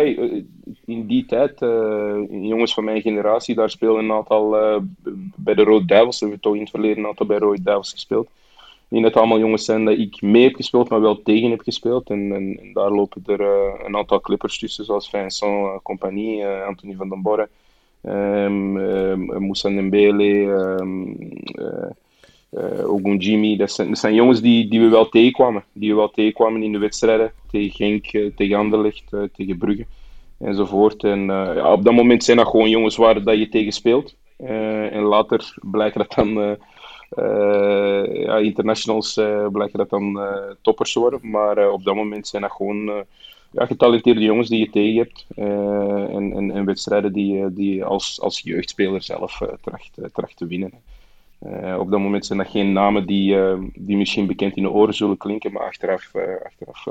[0.85, 1.59] in die tijd,
[2.31, 4.51] jongens van mijn generatie, daar speelden een aantal
[5.37, 6.19] bij de Rode Duivels.
[6.19, 8.29] We hebben toch in het verleden een aantal bij Rode Duivels gespeeld
[8.95, 12.11] niet net allemaal jongens zijn dat ik mee heb gespeeld, maar wel tegen heb gespeeld.
[12.11, 13.41] En, en, daar lopen er
[13.85, 17.49] een aantal clippers tussen, zoals Vincent Compagnie, Anthony van den Borre,
[18.03, 18.73] um,
[19.45, 20.25] Moussa Ndembele,
[20.81, 21.17] um,
[22.87, 23.57] Ogunjimi.
[23.57, 25.65] Dat zijn, dat zijn jongens die, die we wel tegenkwamen.
[25.73, 27.33] Die we wel tegenkwamen in de wedstrijden.
[27.51, 29.87] Tegen Genk, tegen Anderlecht, tegen Brugge
[30.39, 31.05] enzovoort.
[31.05, 34.17] En ja, op dat moment zijn dat gewoon jongens waar dat je tegen speelt.
[34.37, 36.59] en later blijkt dat dan
[38.13, 40.21] ja, internationals uh, blijken dat dan
[40.63, 41.21] toppers worden.
[41.23, 43.05] Maar op dat moment zijn dat gewoon
[43.51, 45.27] ja, getalenteerde jongens die je tegen hebt.
[45.37, 50.73] en, en, en, wedstrijden die, die als, als jeugdspeler zelf tracht, tracht te winnen.
[51.79, 53.37] Op dat moment zijn dat geen namen die,
[53.75, 56.11] die misschien bekend in de oren zullen klinken, maar achteraf,
[56.45, 56.87] achteraf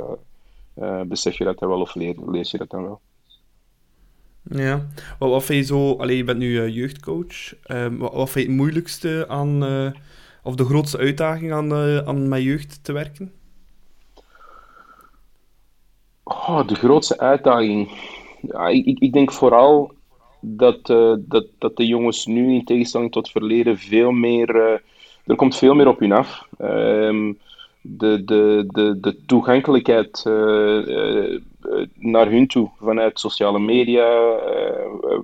[1.06, 3.00] besef je dat dan wel of lees je dat dan wel.
[4.44, 4.86] Ja,
[5.20, 5.94] wat, wat vind je zo...
[5.94, 7.54] Allee, je bent nu jeugdcoach.
[7.68, 9.63] Um, wat, wat vind je het moeilijkste aan...
[10.44, 11.74] Of de grootste uitdaging aan,
[12.08, 13.34] aan met jeugd te werken?
[16.24, 17.92] Oh, de grootste uitdaging...
[18.42, 19.94] Ja, ik, ik denk vooral
[20.45, 20.86] dat,
[21.19, 24.82] dat, dat de jongens nu, in tegenstelling tot verleden, veel meer...
[25.25, 26.47] er komt veel meer op hun af.
[26.62, 27.38] Um,
[27.84, 31.39] de, de, de, de toegankelijkheid eh,
[31.95, 35.19] naar hun toe vanuit sociale media eh,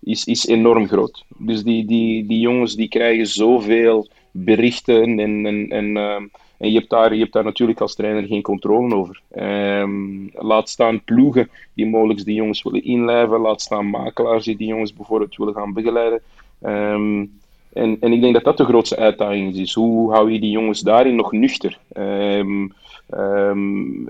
[0.00, 1.24] is, is enorm groot.
[1.36, 6.16] Dus die, die, die jongens die krijgen zoveel berichten en, en, en, uh,
[6.58, 9.20] en je, hebt daar, je hebt daar natuurlijk als trainer geen controle over.
[9.36, 14.66] Um, laat staan ploegen die mogelijk die jongens willen inlijven, laat staan makelaars die die
[14.66, 16.20] jongens bijvoorbeeld willen gaan begeleiden.
[16.62, 17.40] Um,
[17.72, 19.74] en, en ik denk dat dat de grootste uitdaging is.
[19.74, 21.78] Hoe hou je die jongens daarin nog nuchter?
[21.96, 22.72] Um,
[23.14, 24.04] um,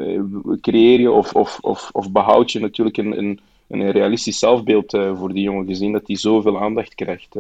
[0.61, 5.19] creëer je of, of, of, of behoud je natuurlijk een, een, een realistisch zelfbeeld uh,
[5.19, 7.37] voor die jongen, gezien dat hij zoveel aandacht krijgt.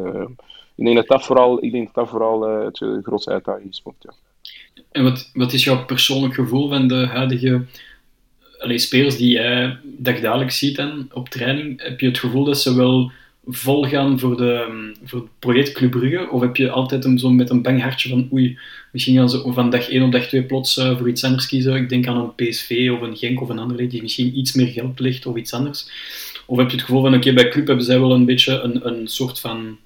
[0.74, 3.82] Ik denk dat dat vooral, ik denk dat dat vooral uh, het grootste uitdaging is.
[3.98, 4.12] Ja.
[4.92, 7.64] En wat, wat is jouw persoonlijk gevoel van de huidige
[8.58, 11.82] allee, spelers die jij dagdagelijks ziet en op training?
[11.82, 13.12] Heb je het gevoel dat ze wel
[13.46, 16.30] vol gaan voor, de, voor het project Club Brugge?
[16.30, 18.58] Of heb je altijd een, zo met een bang hartje van oei,
[18.92, 21.74] misschien gaan ze van dag 1 op dag 2 plots uh, voor iets anders kiezen?
[21.74, 24.66] Ik denk aan een PSV of een Genk of een andere die misschien iets meer
[24.66, 25.90] geld ligt of iets anders.
[26.46, 28.86] Of heb je het gevoel van oké, bij Club hebben zij wel een beetje een,
[28.86, 29.78] een soort van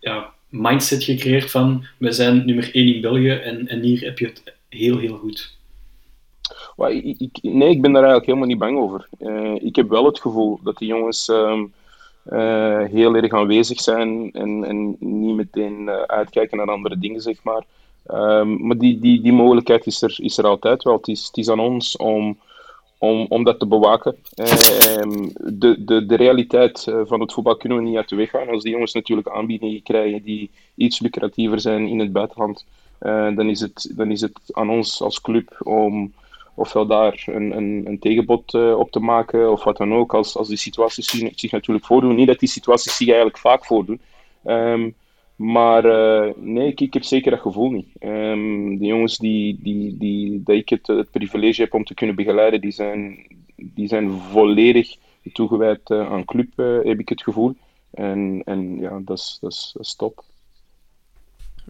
[0.00, 4.26] ja, mindset gecreëerd van we zijn nummer 1 in België en, en hier heb je
[4.26, 5.58] het heel, heel goed?
[7.42, 9.08] nee, ik ben daar eigenlijk helemaal niet bang over.
[9.20, 11.28] Uh, ik heb wel het gevoel dat die jongens...
[11.28, 11.72] Um,
[12.26, 17.42] uh, heel erg aanwezig zijn en, en niet meteen uh, uitkijken naar andere dingen, zeg
[17.42, 17.64] maar.
[18.08, 20.96] Um, maar die, die, die mogelijkheid is er, is er altijd wel.
[20.96, 22.38] Het is, het is aan ons om,
[23.00, 24.16] om, om dat te bewaken.
[24.34, 24.46] Uh,
[25.52, 28.48] de, de, de realiteit van het voetbal kunnen we niet uit de weg gaan.
[28.48, 32.64] Als die jongens natuurlijk aanbiedingen krijgen die iets lucratiever zijn in het buitenland,
[33.36, 36.12] dan, is het, dan is het aan ons als club om
[36.54, 40.36] ofwel daar een, een, een tegenbod uh, op te maken of wat dan ook, als,
[40.36, 42.14] als die situaties zich, natuurlijk voordoen.
[42.14, 44.00] Niet dat die situaties zich eigenlijk vaak voordoen.
[44.44, 44.94] Um,
[45.40, 47.86] maar uh, nee, ik, heb zeker dat gevoel niet.
[48.00, 52.16] Um, de jongens die, die, die, dat ik het, het, privilege heb om te kunnen
[52.16, 53.26] begeleiden, die zijn,
[53.56, 54.96] die zijn volledig
[55.32, 57.56] toegewijd uh, aan club, heb ik het gevoel.
[57.90, 60.24] En, en ja, dat is, dat, is, top.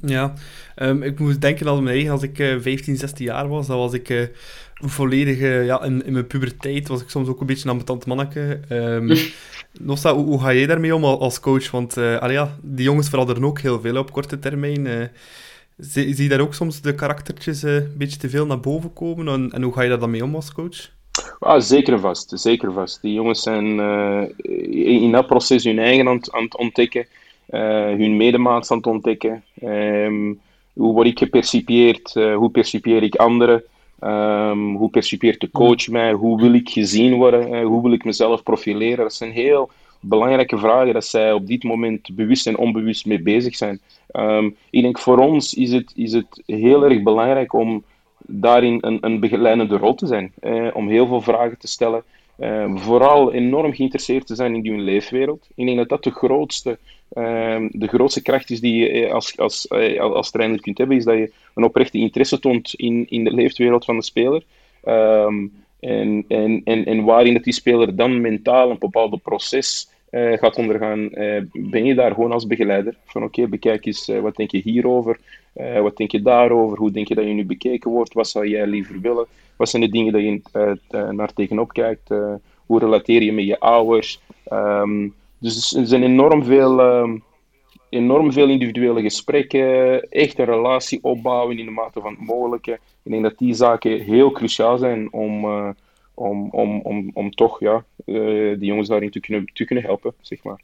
[0.03, 0.35] Ja,
[0.77, 3.93] um, ik moet denken aan eigen, als ik uh, 15, 16 jaar was, dan was
[3.93, 4.31] ik
[4.81, 8.07] volledig, uh, ja, in, in, mijn puberteit was ik soms ook een beetje een ambetant
[8.07, 8.61] manneke.
[8.71, 9.17] Um,
[9.81, 11.71] Nossa, hoe, hoe, ga jij daarmee om als coach?
[11.71, 15.11] Want uh, ja, die jongens veranderen ook heel veel op korte termijn.
[15.77, 19.29] zie, zie je daar ook soms de karaktertjes een beetje te veel naar boven komen?
[19.29, 20.91] En, en hoe ga je daar dan mee om als coach?
[21.39, 23.03] Ah, zeker vast, zeker vast.
[23.03, 23.81] Die jongens zijn
[24.71, 27.07] in dat proces hun eigen aan, aan het ontdekken.
[27.51, 29.45] Eh, hun medemaats aan het ontdekken.
[29.61, 30.35] Ehm,
[30.73, 32.17] hoe word ik gepercipieerd?
[32.17, 33.65] Eh, hoe percipieer ik anderen?
[34.05, 36.13] Um, hoe percipieert de coach mij?
[36.13, 37.53] Hoe wil ik gezien worden?
[37.53, 39.05] Uh, hoe wil ik mezelf profileren?
[39.05, 39.71] Dat zijn heel
[40.01, 43.81] belangrijke vragen dat zij op dit moment bewust en onbewust mee bezig zijn.
[44.07, 47.85] Ehm, ik denk voor ons is het, is het heel erg belangrijk om
[48.19, 50.33] daarin een, een begeleidende rol te zijn.
[50.41, 52.03] Eh, om heel veel vragen te stellen.
[52.41, 55.49] Uh, vooral enorm geïnteresseerd te zijn in die leefwereld.
[55.55, 56.79] Ik denk dat dat de grootste,
[57.71, 61.05] de grootste kracht is die je eh, als, als, eh, als trainer kunt hebben, is
[61.05, 64.43] dat je een oprechte interesse toont in, in de leefwereld van de speler.
[64.85, 70.33] Um, en, en, en, en waarin dat die speler dan mentaal een bepaald proces uh,
[70.33, 72.97] gaat ondergaan, uh, ben je daar gewoon als begeleider.
[73.05, 75.19] Van oké, bekijk eens, uh, wat denk je hierover?
[75.83, 76.79] wat denk je daarover?
[76.79, 78.13] Hoe denk je dat je nu bekeken wordt?
[78.13, 79.27] Wat zou jij liever willen?
[79.57, 82.09] Wat zijn de dingen dat je naar tegenop kijkt?
[82.67, 84.21] hoe relateer je met je ouders?
[84.53, 87.23] Um, dus er zijn enorm veel, um,
[87.91, 92.73] enorm veel individuele gesprekken, echt een relatie opbouwen in de mate van het mogelijke.
[93.03, 95.69] Ik denk dat die zaken heel cruciaal zijn om, uh,
[96.15, 100.15] om, om, om, om toch ja, uh, die jongens daarin te kunnen, te kunnen helpen,
[100.21, 100.61] zeg maar.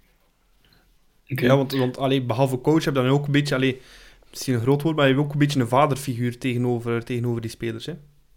[1.28, 1.48] Okay.
[1.48, 3.80] Ja, want, want allee, behalve coach heb je dan ook een beetje, allee,
[4.30, 7.50] misschien een groot woord, maar je hebt ook een beetje een vaderfiguur tegenover, tegenover die
[7.50, 7.92] spelers, hè?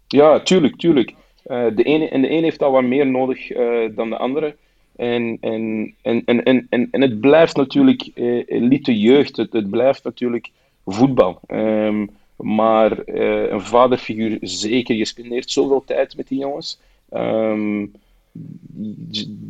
[0.06, 1.14] Ja, tuurlijk, tuurlijk.
[1.46, 3.46] Uh, de ene, en de een heeft al wat meer nodig
[3.94, 4.56] dan de andere.
[5.00, 10.04] En, en, en, en, en, en het blijft natuurlijk eh, elite jeugd, het, het blijft
[10.04, 10.50] natuurlijk
[10.86, 11.40] voetbal.
[11.48, 16.80] Um, maar uh, een vaderfiguur zeker, je spendeert zoveel tijd met die jongens.
[17.12, 17.92] Um,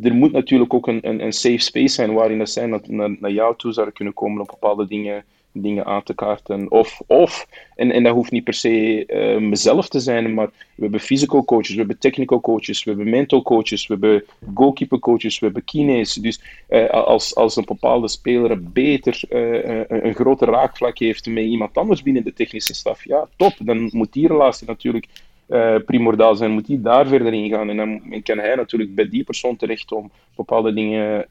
[0.01, 3.15] er moet natuurlijk ook een, een, een, safe space zijn waarin dat zij naar, naar,
[3.19, 5.23] naar jou toe zouden kunnen komen op bepaalde dingen
[5.53, 6.71] dingen aan te kaarten.
[6.71, 10.81] Of, of en, en dat hoeft niet per se uh, mezelf te zijn, maar we
[10.81, 14.23] hebben physical coaches, we hebben technical coaches, we hebben mental coaches, we hebben
[14.53, 16.13] goalkeeper coaches, we hebben kines.
[16.13, 21.77] Dus uh, als, als een bepaalde speler beter uh, een groter raakvlak heeft met iemand
[21.77, 23.53] anders binnen de technische staf, ja, top.
[23.59, 25.07] Dan moet die relatie natuurlijk
[25.47, 27.69] uh, primordiaal zijn, moet hij daar verder in gaan.
[27.69, 31.25] En dan kan hij natuurlijk bij die persoon terecht om bepaalde dingen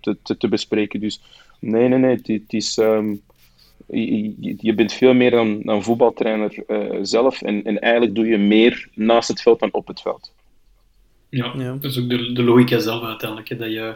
[0.00, 1.00] te, te, te, bespreken.
[1.00, 1.22] Dus
[1.58, 2.76] nee, nee, nee, het, is.
[2.76, 3.22] Um,
[3.90, 7.42] je, je, bent veel meer dan, dan voetbaltrainer uh, zelf.
[7.42, 10.32] En, en eigenlijk doe je meer naast het veld dan op het veld.
[11.28, 11.76] Ja, ja.
[11.80, 13.48] dat is ook de, de logica zelf uiteindelijk.
[13.48, 13.94] Hè, dat je,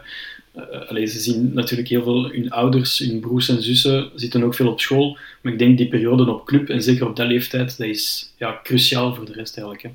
[0.57, 4.55] uh, allez, ze zien natuurlijk heel veel, hun ouders, hun broers en zussen zitten ook
[4.55, 5.18] veel op school.
[5.40, 8.61] Maar ik denk die periode op club, en zeker op dat leeftijd, dat is ja,
[8.62, 9.82] cruciaal voor de rest eigenlijk.
[9.82, 9.90] Hè.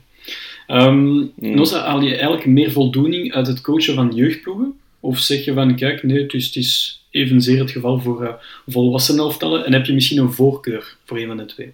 [0.67, 1.55] Um, mm.
[1.55, 4.79] Nossa, haal je eigenlijk meer voldoening uit het coachen van jeugdploegen?
[4.99, 8.33] Of zeg je van, kijk, nee, het is, het is evenzeer het geval voor uh,
[8.67, 9.65] volwassen elftallen?
[9.65, 11.73] En heb je misschien een voorkeur voor een van de twee?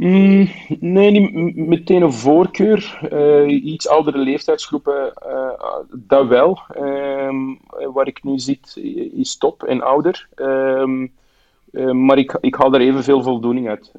[0.00, 0.50] Mm,
[0.80, 2.98] nee, niet meteen een voorkeur.
[3.12, 6.60] Uh, iets oudere leeftijdsgroepen, uh, dat wel.
[6.76, 7.60] Um,
[7.92, 8.76] waar ik nu zit
[9.14, 10.28] is top en ouder.
[10.36, 11.10] Uh,
[11.92, 13.92] maar ik, ik haal er evenveel voldoening uit.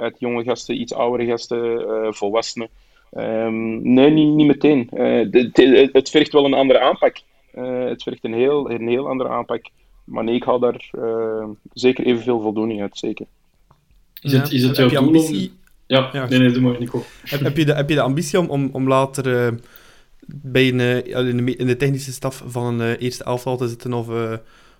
[0.00, 2.68] uit jonge gasten, iets oudere gasten, volwassenen.
[3.16, 4.88] Um, nee, niet, niet meteen.
[5.92, 7.16] Het vergt wel een andere aanpak.
[7.62, 9.64] Het vergt een heel, een heel andere aanpak.
[10.04, 10.90] Maar nee, ik haal daar
[11.72, 13.26] zeker evenveel voldoening uit, zeker.
[14.20, 15.48] Is het, is het jouw doel ambitie...
[15.48, 15.56] om...
[15.86, 17.02] Ja, ja, nee, nee, doe maar, Nico.
[17.22, 19.58] Heb, heb, je, de, heb je de ambitie om, om, om later uh,
[20.26, 23.68] bij een, uh, in, de, in, de, technische staf van een uh, eerste elftal te
[23.68, 23.92] zitten?
[23.92, 24.08] Of, 100%.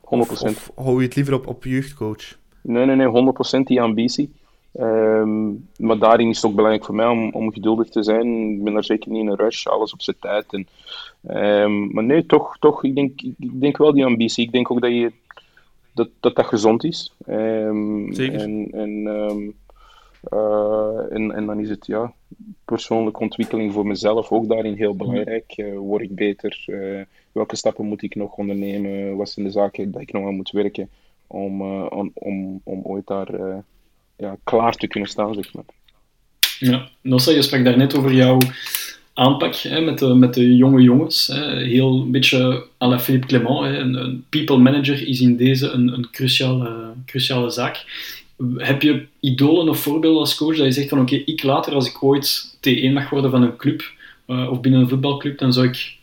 [0.01, 2.39] Of, of, hou je het liever op, op jeugdcoach?
[2.61, 4.33] Nee, nee, nee, 100% die ambitie.
[4.81, 8.51] Um, maar daarin is het ook belangrijk voor mij om, om geduldig te zijn.
[8.51, 10.53] Ik ben daar zeker niet in een rush, alles op zijn tijd.
[10.53, 10.67] En,
[11.63, 14.45] um, maar nee, toch, toch ik, denk, ik denk wel die ambitie.
[14.45, 15.13] Ik denk ook dat je,
[15.95, 17.15] dat, dat, dat gezond is.
[17.29, 18.41] Um, zeker.
[18.41, 18.91] En, en
[20.33, 22.13] uh, en, en dan is het ja,
[22.65, 25.55] persoonlijke ontwikkeling voor mezelf ook daarin heel belangrijk.
[25.57, 26.65] Uh, word ik beter?
[26.67, 27.01] Uh,
[27.33, 29.17] welke stappen moet ik nog ondernemen?
[29.17, 30.89] Wat zijn de zaken dat ik nog aan moet werken
[31.27, 33.65] om, om, om, om ooit daar
[34.17, 35.65] ja, klaar te kunnen staan, zeg maar.
[36.59, 38.39] Ja, Nossa, je sprak daarnet over jouw
[39.15, 41.27] aanpak hè, met, de, met de jonge jongens.
[41.27, 41.57] Hè.
[41.57, 43.65] Heel een beetje à la Philippe Clement.
[43.65, 43.79] Hè.
[43.79, 47.85] Een, people manager is in deze een, een cruciale, cruciale zaak.
[48.57, 51.89] Heb je idolen of voorbeelden als coach dat je zegt van oké, ik later als
[51.89, 53.95] ik ooit T1 mag worden van een club
[54.27, 55.97] uh, of binnen een voetbalclub, dan zou ik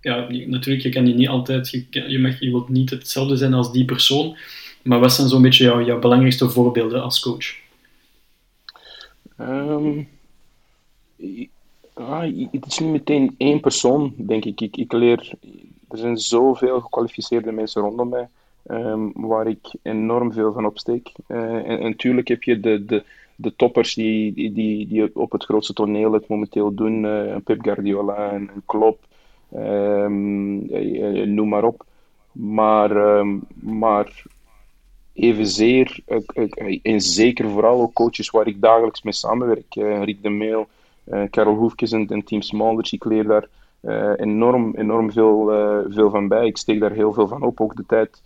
[0.00, 3.54] ja, natuurlijk, je kan die niet altijd, je, je, mag, je wilt niet hetzelfde zijn
[3.54, 4.36] als die persoon,
[4.86, 7.54] maar wat zijn zo'n beetje jouw, belangrijkste voorbeelden als coach?
[9.40, 10.08] Um,
[11.92, 14.60] ah, het is niet meteen één persoon, denk ik.
[14.60, 14.76] ik.
[14.76, 15.32] Ik leer,
[15.88, 18.28] er zijn zoveel gekwalificeerde mensen rondom mij.
[18.70, 21.12] Um, waar ik enorm veel van opsteek.
[21.28, 23.04] Uh, en, natuurlijk heb je de, de,
[23.36, 27.04] de toppers die, die, die op het grootste toneel het momenteel doen.
[27.04, 29.04] Uh, Pep Guardiola en, Klopp,
[29.54, 30.66] um,
[31.34, 31.84] noem maar op.
[32.32, 33.24] Maar,
[33.54, 34.24] maar
[35.16, 36.00] evenzeer,
[36.82, 39.74] en zeker vooral ook coaches waar ik dagelijks mee samenwerk.
[39.74, 40.66] Rick de Meel,
[41.30, 43.48] Karel Hoefkes en, en Team Smulders, ik leer daar
[44.16, 45.46] enorm, enorm veel,
[45.88, 46.46] veel van bij.
[46.46, 47.60] Ik steek daar heel veel van op.
[47.60, 48.22] Ook de tijd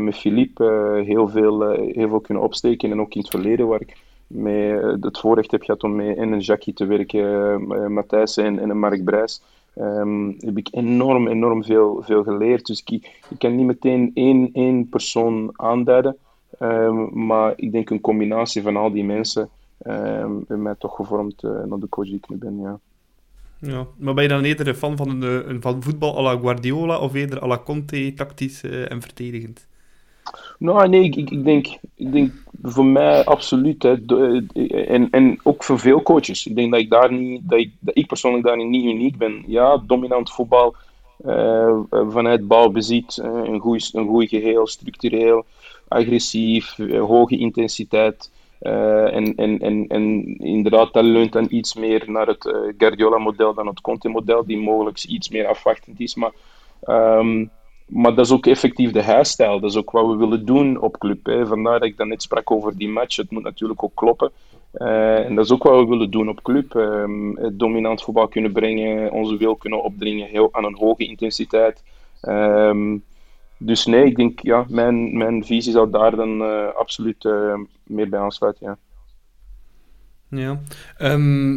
[0.00, 2.90] met Philippe heel, veel, heel veel kunnen opsteken.
[2.90, 6.32] En ook in het verleden waar ik met het voorrecht heb gehad om mee in
[6.32, 9.42] een Jackie te werken, Matthijs en, en Mark Brijs.
[9.80, 12.66] Um, heb ik enorm, enorm veel, veel geleerd.
[12.66, 16.16] Dus ik, ik kan niet meteen één, één persoon aanduiden.
[16.60, 19.48] Um, maar ik denk een combinatie van al die mensen
[19.86, 22.78] um, heeft mij toch gevormd uh, naar de coach die ik nu ben, ja.
[23.60, 26.98] Ja, maar ben je dan eerder een fan van, een, van voetbal à la Guardiola
[26.98, 29.67] of eerder à la Conte, tactisch uh, en verdedigend?
[30.58, 32.32] Nou, nee, ik, denk, ik denk
[32.62, 33.82] voor mij absoluut.
[33.82, 36.46] Hè, eh, en, en ook voor veel coaches.
[36.46, 39.44] Ik denk dat ik daar niet, dat ik, ik persoonlijk daar niet uniek ben.
[39.46, 40.74] Ja, dominant voetbal,
[41.26, 45.44] uh, vanuit balbezit, uh, een goed een goeie geheel, structureel,
[45.88, 48.30] agressief, hoge intensiteit.
[48.60, 53.80] en, en, en, en inderdaad, dat leunt dan iets meer naar het Guardiola-model dan het
[53.80, 56.14] Conte-model, die mogelijk iets meer afwachtend is.
[56.14, 56.32] Maar
[56.86, 57.50] um,
[57.88, 59.60] maar dat is ook effectief de huisstijl.
[59.60, 61.46] Dat is ook wat we willen doen op club.
[61.46, 63.16] Vandaar dat ik dan net sprak over die match.
[63.16, 64.30] Het moet natuurlijk ook kloppen.
[64.74, 66.74] Uh, en dat is ook wat we willen doen op club.
[66.74, 67.04] Uh,
[67.52, 71.82] dominant voetbal kunnen brengen, onze wil kunnen opdringen heel, aan een hoge intensiteit.
[72.22, 73.02] Um,
[73.56, 77.28] dus nee, ik denk, ja, mijn, mijn visie zou daar dan uh, absoluut
[77.82, 78.66] meer bij aansluiten.
[78.66, 78.78] Ja.
[80.38, 80.60] ja.
[81.12, 81.54] Um,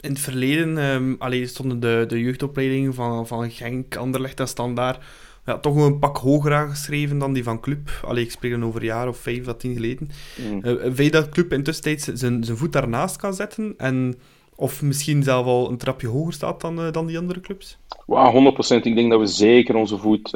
[0.00, 5.04] in het verleden stonden de, de jeugdopleidingen van, van Genk, Anderlecht en Standaard
[5.46, 7.90] ja, toch een pak hoger aangeschreven dan die van Club.
[8.04, 10.10] Allee, ik spreek dan over een jaar of vijf of tien geleden.
[10.50, 10.60] Mm.
[10.64, 13.74] Uh, vind je dat Club intussen zijn, zijn voet daarnaast kan zetten?
[13.76, 14.14] En,
[14.56, 17.78] of misschien zelf al een trapje hoger staat dan, uh, dan die andere clubs?
[18.06, 18.82] Wow, 100%.
[18.82, 20.34] Ik denk dat we zeker onze voet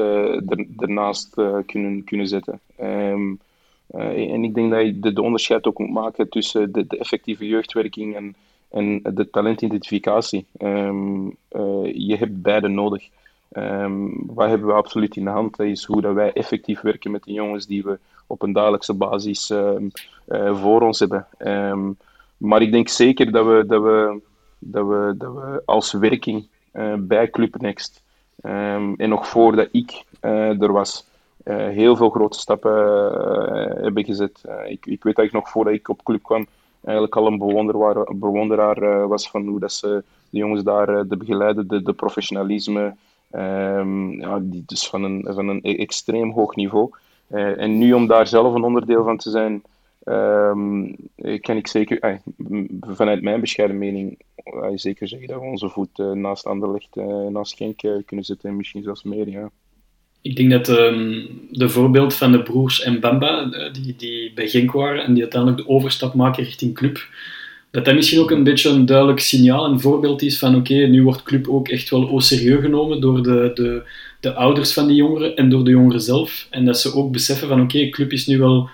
[0.79, 1.35] ernaast
[1.67, 2.61] kunnen, kunnen zetten.
[2.81, 3.41] Um,
[3.91, 7.47] en ik denk dat je de, de, onderscheid ook moet maken tussen de, de effectieve
[7.47, 8.35] jeugdwerking en,
[8.71, 10.47] en de talentidentificatie.
[10.59, 11.37] Um,
[11.93, 13.09] je hebt beide nodig.
[13.57, 15.61] Um, wat hebben we absoluut in de hand?
[15.61, 19.51] Is hoe dat wij effectief werken met de jongens die we op een dagelijkse basis
[19.51, 19.91] um,
[20.29, 21.27] uh, voor ons hebben.
[21.39, 21.97] Um,
[22.37, 24.21] maar ik denk zeker dat we, dat we,
[24.59, 28.03] dat we, dat we als werking uh, bij Club Next
[28.41, 31.07] en nog voordat ik uh, er was,
[31.45, 32.73] heel veel grote stappen
[33.83, 34.45] hebben gezet.
[34.67, 36.47] ik, ik weet ik nog voordat ik op Club kwam
[36.85, 41.69] eigenlijk al een bewonderaar, bewonderaar was van hoe dat ze de jongens daar de begeleiden,
[41.69, 42.95] de, de professionalisme,
[43.37, 46.91] Um, ja, die, dus van een, van een e-, extreem hoog niveau.
[47.31, 49.63] Uh, en nu om daar zelf een onderdeel van te zijn,
[50.05, 50.97] um,
[51.41, 52.15] kan ik zeker, uh,
[52.81, 56.97] vanuit mijn bescheiden mening, uh, zeker zeggen dat we onze voet naast Anderlecht,
[57.31, 59.29] naast Genk kunnen zetten en misschien zelfs meer.
[59.29, 59.51] Ja.
[60.23, 64.73] Ik denk dat um, de voorbeeld van de broers en Bamba, die, die bij Genk
[64.73, 67.09] waren en die uiteindelijk de overstap maken richting club,
[67.75, 71.03] dat dat misschien ook een beetje een duidelijk signaal, een voorbeeld is van oké, nu
[71.03, 73.83] wordt club ook echt wel au serieus genomen door de, de,
[74.21, 76.47] de ouders van die jongeren en door de jongeren zelf.
[76.51, 78.69] En dat ze ook beseffen van oké, club is nu wel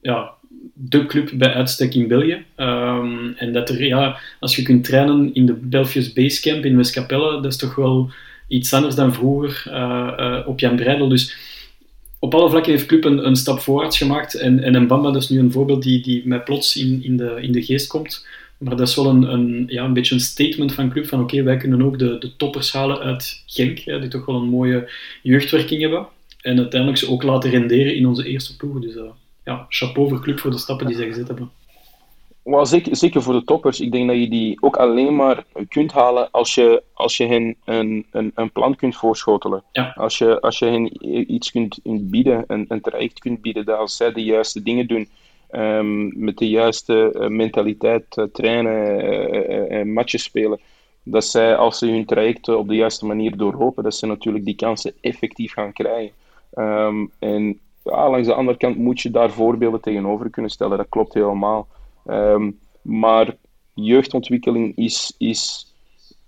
[0.00, 0.30] ja,
[0.74, 2.44] de club bij uitstek in België.
[2.56, 7.40] Um, en dat er, ja, als je kunt trainen in de Belfius Basecamp in Westkapelle,
[7.40, 8.10] dat is toch wel
[8.46, 11.08] iets anders dan vroeger uh, uh, op Jan Breidel.
[11.08, 11.36] Dus
[12.18, 14.34] op alle vlakken heeft Club een, een stap voorwaarts gemaakt.
[14.34, 17.38] En, en Mbamba dat is nu een voorbeeld die, die mij plots in, in, de,
[17.40, 18.26] in de geest komt.
[18.58, 21.42] Maar dat is wel een, een, ja, een beetje een statement van Club van oké,
[21.42, 24.90] wij kunnen ook de, de toppers halen uit Genk, ja, die toch wel een mooie
[25.22, 26.06] jeugdwerking hebben.
[26.40, 28.80] En uiteindelijk ze ook laten renderen in onze eerste ploeg.
[28.80, 29.02] Dus uh,
[29.44, 31.50] ja, chapeau voor Club voor de stappen die zij gezet hebben.
[32.42, 33.80] Well, zeker, zeker voor de toppers.
[33.80, 37.56] Ik denk dat je die ook alleen maar kunt halen als je, als je hen
[37.64, 39.62] een, een, een plan kunt voorschotelen.
[39.72, 39.92] Ja.
[39.96, 40.90] Als, je, als je hen
[41.32, 45.08] iets kunt bieden, een, een traject kunt bieden, dat als zij de juiste dingen doen,
[45.50, 50.60] um, met de juiste uh, mentaliteit uh, trainen en matches spelen,
[51.02, 54.54] dat zij als ze hun traject op de juiste manier doorlopen, dat ze natuurlijk die
[54.56, 56.14] kansen effectief gaan krijgen.
[56.54, 60.76] Um, en ja, langs de andere kant moet je daar voorbeelden tegenover kunnen stellen.
[60.76, 61.68] Dat klopt helemaal.
[62.06, 63.36] Um, maar
[63.74, 65.67] jeugdontwikkeling is, is,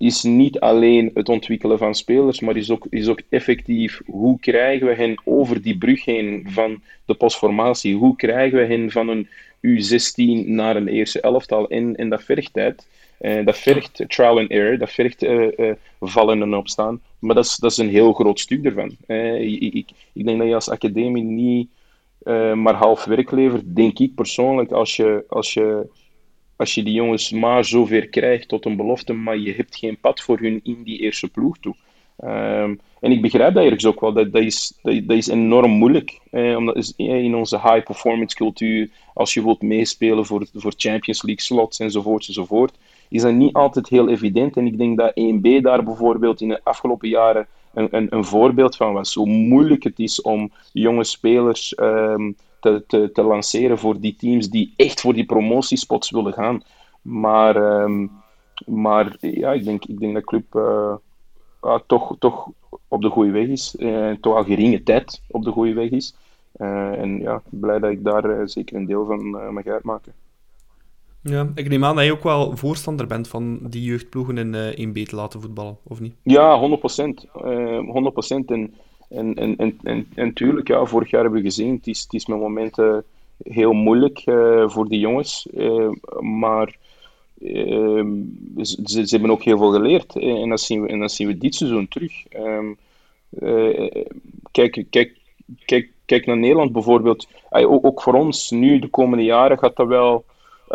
[0.00, 4.86] is niet alleen het ontwikkelen van spelers, maar is ook, is ook effectief hoe krijgen
[4.86, 7.96] we hen over die brug heen van de postformatie?
[7.96, 9.28] Hoe krijgen we hen van een
[9.66, 11.68] U16 naar een eerste elftal?
[11.68, 12.86] En, en dat vergt tijd.
[13.20, 17.00] Uh, dat vergt trial and error, dat vergt uh, uh, vallen en opstaan.
[17.18, 18.96] Maar dat is, dat is een heel groot stuk ervan.
[19.06, 21.68] Ik, ik, ik, denk dat je als academie niet
[22.54, 25.86] maar half werk levert, denk ik persoonlijk, als je, als je,
[26.60, 30.20] als je die jongens maar zover krijgt tot een belofte, maar je hebt geen pad
[30.20, 31.74] voor hun in die eerste ploeg toe.
[32.24, 35.70] Um, en ik begrijp dat ergens ook wel, dat, dat, is, dat, dat is enorm
[35.70, 36.20] moeilijk.
[36.30, 41.22] Eh, omdat is, eh, in onze high-performance cultuur, als je wilt meespelen voor, voor Champions
[41.22, 44.56] League slots enzovoort enzovoort, is dat niet altijd heel evident.
[44.56, 48.76] En ik denk dat 1B daar bijvoorbeeld in de afgelopen jaren een, een, een voorbeeld
[48.76, 49.14] van was.
[49.14, 52.30] Hoe moeilijk het is om jonge spelers ehm,
[52.60, 56.62] te, te, te lanceren voor die teams die echt voor die promotiespots willen gaan.
[57.02, 58.06] Maar, ehm,
[58.66, 62.48] maar ja, ik denk, ik denk dat club uh, toch, toch
[62.88, 63.74] op de goede weg is.
[63.78, 66.14] Uh, toch al geringe tijd op de goede weg is.
[66.56, 70.12] Uh, en ja, blij dat ik daar zeker een deel van mag uitmaken.
[71.22, 74.88] Ja, ik neem aan dat je ook wel voorstander bent van die jeugdploegen in uh,
[74.88, 76.14] 1B te laten voetballen, of niet?
[76.22, 76.62] Ja, 100%.
[77.44, 77.78] Uh,
[78.42, 78.44] 100%.
[78.46, 78.74] En,
[79.10, 82.12] en, en, en, en, en tuurlijk, ja, vorig jaar hebben we gezien, het is, het
[82.12, 83.04] is met momenten
[83.42, 85.48] heel moeilijk uh, voor die jongens.
[85.54, 85.90] Uh,
[86.20, 86.76] maar
[88.62, 90.16] ze, ze, hebben ook heel veel geleerd.
[90.16, 92.12] En dat zien we, en dat zien we dit seizoen terug.
[92.34, 92.76] Um,
[94.50, 95.16] kijk, kijk,
[95.64, 97.28] kijk, kijk naar Nederland bijvoorbeeld.
[97.50, 100.24] Ook, ook voor ons nu, de komende jaren, gaat dat wel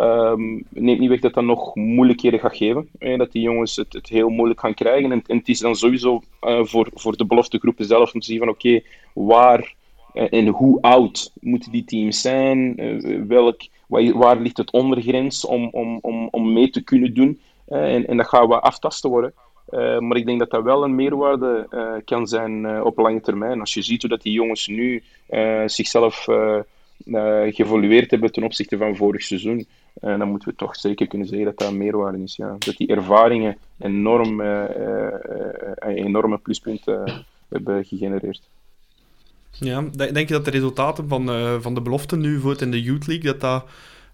[0.00, 2.88] Um, neemt niet weg dat dat nog moeilijkheden gaat geven.
[2.98, 5.12] Eh, dat die jongens het, het, heel moeilijk gaan krijgen.
[5.12, 8.38] En, en het is dan sowieso uh, voor, voor de beloftegroepen zelf om te zien
[8.38, 8.80] van oké,
[9.14, 9.74] waar
[10.14, 12.74] uh, en hoe oud moeten die teams zijn?
[13.28, 13.60] welk,
[14.14, 17.40] waar, ligt het ondergrens om, om, om, om mee te kunnen doen?
[17.66, 19.32] en, en dat gaan we aftasten worden.
[19.98, 21.68] maar ik denk dat dat wel een meerwaarde
[22.04, 23.60] kan zijn op lange termijn.
[23.60, 25.02] Als je ziet hoe dat die jongens nu
[25.66, 26.26] zichzelf
[27.50, 29.66] geëvolueerd hebben ten opzichte van vorig seizoen.
[30.00, 32.36] En dan moeten we toch zeker kunnen zeggen dat dat een meerwaarde is.
[32.36, 32.56] Ja.
[32.58, 34.64] Dat die ervaringen enorm, uh,
[35.86, 38.48] uh, enorme pluspunten hebben gegenereerd.
[39.50, 41.30] Ja, denk je dat de resultaten van,
[41.60, 43.64] van de belofte nu voor in de Youth League, dat dat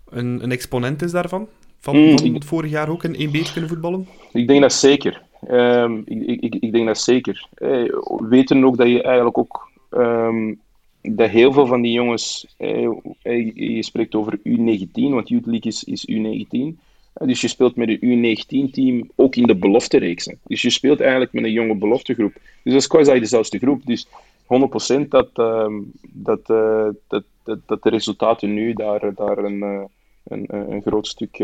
[0.09, 1.49] een, een exponent is daarvan?
[1.81, 4.09] Van, mm, van vorig jaar ook in één beetje kunnen voetballen?
[4.33, 5.23] Ik denk dat zeker.
[5.51, 7.47] Um, ik, ik, ik, denk dat zeker.
[7.55, 10.61] we weten ook dat je eigenlijk ook um,
[11.03, 12.85] dat heel veel van die jongens, eh,
[13.23, 16.79] eh, je spreekt over U19, want Youth League is, is U19.
[17.13, 20.39] Eh, dus je speelt met een U19-team ook in de beloftereeksen.
[20.45, 22.33] Dus je speelt eigenlijk met een jonge beloftegroep.
[22.33, 23.87] Dus dat is quasi dezelfde groep.
[23.87, 24.07] Dus
[24.47, 25.67] 100% dat, uh,
[26.03, 29.89] dat, uh, dat, dat, dat, de resultaten nu daar, daar een,
[30.25, 31.39] een, een groot stuk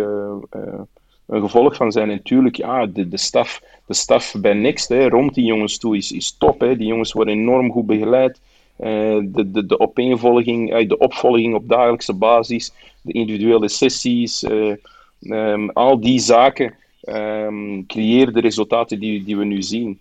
[1.29, 2.11] een gevolg van zijn.
[2.11, 5.97] En natuurlijk, ja, de, de, staf, de staf bij Next, hè, rond die jongens toe,
[5.97, 6.61] is, is top.
[6.61, 6.77] Hè.
[6.77, 8.41] Die jongens worden enorm goed begeleid.
[8.79, 12.73] Eh, de, de, de opeenvolging, eh, de opvolging op dagelijkse basis,
[13.03, 14.75] de individuele sessies, eh,
[15.21, 20.01] ehm, al die zaken um, creëren de resultaten die, die we nu zien.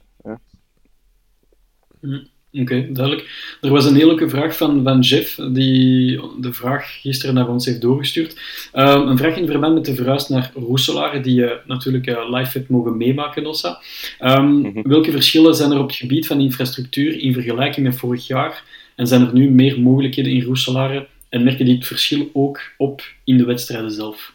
[1.99, 3.57] Hm, oké, duidelijk.
[3.61, 7.65] Er was een hele leuke vraag van, van Jeff, die de vraag gisteren naar ons
[7.65, 8.39] heeft doorgestuurd.
[8.73, 12.57] Um, een vraag in verband met de verhuis naar Roeselare, die je natuurlijk uh, live
[12.57, 13.81] hebt mogen meemaken, Ossa.
[14.21, 14.83] Um, mm -hmm.
[14.83, 18.63] Welke verschillen zijn er op het gebied van infrastructuur in vergelijking met vorig jaar?
[18.95, 21.07] En zijn er nu meer mogelijkheden in Roeselare?
[21.29, 24.33] En merk je dit verschil ook op in de wedstrijden zelf?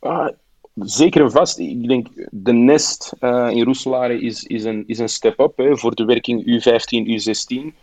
[0.00, 0.28] Ah,
[0.76, 1.58] zeker vast.
[1.58, 6.04] Ik denk, de nest uh, in Roeselare is, is, een, is een step-up voor de
[6.04, 7.74] werking U15, U16.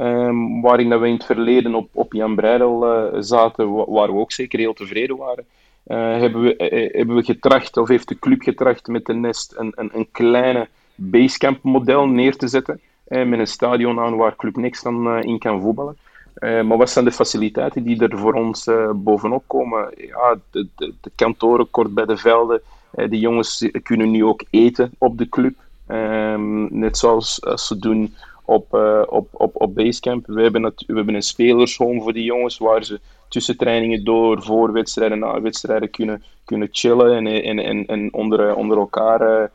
[0.00, 4.18] Um, waarin dat we in het verleden op, op Jan Breidel uh, zaten, waar we
[4.18, 5.44] ook zeker heel tevreden waren.
[5.86, 6.54] Uh, hebben, we,
[6.92, 10.68] hebben we getracht, of heeft de club getracht met de Nest een, een, een kleine
[10.94, 12.80] basecamp model neer te zetten
[13.12, 15.96] met een stadion aan waar Club Next dan eh, in kan voetballen.
[16.42, 19.92] Uh, maar wat zijn de faciliteiten die er voor ons uh, bovenop komen?
[19.96, 22.60] Ja, de, de, de, kantoren kort bij de velden.
[22.94, 25.54] Uh, de jongens kunnen nu ook eten op de club.
[25.86, 28.14] Ehm, net zoals ze doen
[28.44, 28.74] op,
[29.08, 30.26] op, op, op Basecamp.
[30.26, 34.72] We hebben, we hebben een spelershome voor die jongens waar ze tussen trainingen door, voor
[34.72, 39.50] wedstrijden, na wedstrijden kunnen, kunnen chillen en, en, en, en onder, onder elkaar,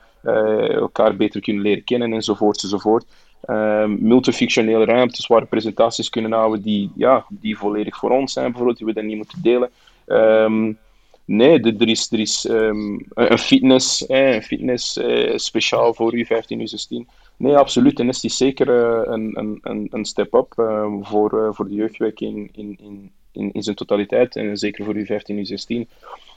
[0.69, 3.05] elkaar beter kunnen leren kennen enzovoort enzovoort.
[3.45, 8.77] Um, multifictionele ruimtes waar presentaties kunnen houden die, ja, die volledig voor ons zijn, bijvoorbeeld,
[8.77, 9.69] die we dan niet moeten delen.
[10.05, 10.77] Um,
[11.25, 16.59] nee, er is, er is um, een fitness, eh, een fitness eh, speciaal voor U15,
[16.59, 17.11] U16.
[17.37, 17.99] Nee, absoluut.
[17.99, 20.53] En is die zeker uh, een, een, een step-up
[21.01, 24.35] voor, voor de jeugdwerking in, in, in, in zijn totaliteit.
[24.35, 25.89] En zeker voor U15, U16.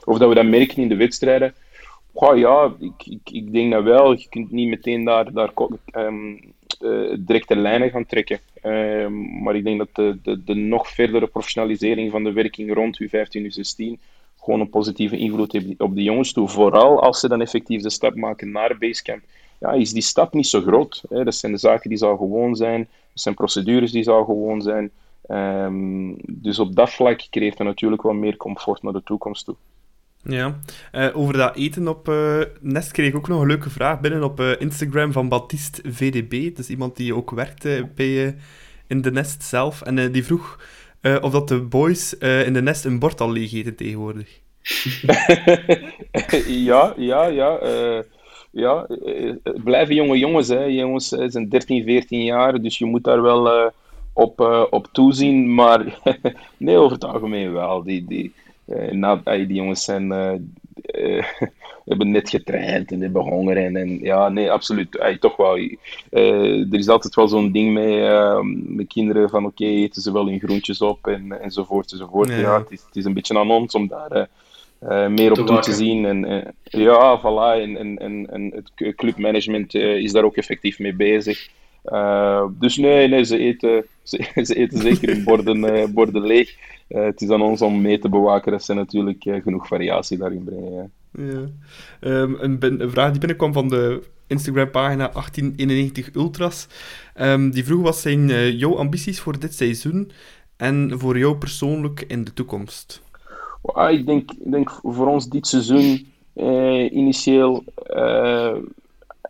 [0.03, 1.53] Of dat we dat merken in de wedstrijden.
[2.13, 4.11] Goh, ja, ik, ik, ik denk dat wel.
[4.11, 5.51] Je kunt niet meteen daar, daar
[6.81, 8.39] uh, directe lijnen gaan trekken.
[8.61, 12.99] Ehm, maar ik denk dat de, de, de, nog verdere professionalisering van de werking rond
[13.03, 13.99] U15, U16
[14.39, 16.47] gewoon een positieve invloed heeft op de jongens toe.
[16.47, 19.23] Vooral als ze dan effectief de stap maken naar Basecamp.
[19.59, 21.03] Ja, is die stap niet zo groot.
[21.09, 21.23] Hè?
[21.23, 22.79] Dat zijn de zaken die zal gewoon zijn.
[22.79, 24.91] Dat zijn procedures die zal gewoon zijn.
[25.27, 29.55] Um, dus op dat vlak creëert het natuurlijk wel meer comfort naar de toekomst toe.
[30.23, 30.59] Ja,
[30.95, 34.23] uh, over dat eten op uh, Nest kreeg ik ook nog een leuke vraag binnen
[34.23, 36.33] op uh, Instagram van Baptiste VDB.
[36.57, 38.35] Is iemand die ook werkte bij,
[38.87, 39.81] in de Nest zelf.
[39.81, 40.59] En die vroeg
[41.21, 44.39] of dat de boys in de Nest een bord al leeg eten tegenwoordig.
[46.67, 47.59] ja, ja, ja.
[48.51, 48.87] Ja,
[49.63, 50.47] blijven jonge jongens.
[50.47, 50.63] Hè.
[50.63, 53.71] Jongens zijn 13, 14 jaar, dus je moet daar wel
[54.13, 55.53] op, op toezien.
[55.53, 55.99] Maar
[56.57, 57.83] nee, over het algemeen wel.
[57.83, 58.33] Die, die,
[58.91, 60.11] na, die jongens zijn
[60.95, 61.23] uh,
[61.85, 63.57] hebben net getraind en hebben honger.
[63.57, 64.99] En, en ja, nee, absoluut.
[64.99, 65.57] Ay, toch wel.
[65.57, 70.01] Uh, er is altijd wel zo'n ding mee uh, met kinderen van oké, okay, eten
[70.01, 72.27] ze wel hun groentjes op en, enzovoort enzovoort.
[72.27, 72.39] Nee.
[72.39, 74.29] Ja, het is, het is een beetje aan ons om daar
[74.83, 76.05] uh, meer op te toe te zien.
[76.05, 77.61] En, ja, voilà.
[77.61, 81.49] En, en, en, en het clubmanagement is daar ook effectief mee bezig.
[82.59, 86.55] Dus nee, nee ze, eten, ze, ze eten zeker hun borden, borden leeg.
[86.91, 90.43] Uh, het is aan ons om mee te bewaken dat ze natuurlijk genoeg variatie daarin
[90.43, 90.91] brengen.
[91.11, 91.49] Ja.
[91.99, 96.67] Um, een, een, vraag die binnenkwam van de Instagram-pagina 1891 Ultras.
[97.19, 100.11] Um, die vroeg wat zijn uh, jouw ambities voor dit seizoen
[100.57, 103.01] en voor jou persoonlijk in de toekomst?
[103.61, 106.07] Well, ik, denk, ik denk voor ons dit seizoen
[106.91, 107.63] initieel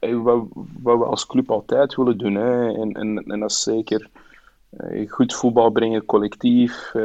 [0.10, 0.44] wat,
[0.82, 2.36] wat, we als club altijd willen doen.
[2.36, 2.74] Hè.
[2.74, 4.10] En, en, en dat is zeker
[4.80, 7.04] uh, goed voetbal brengen, collectief, uh,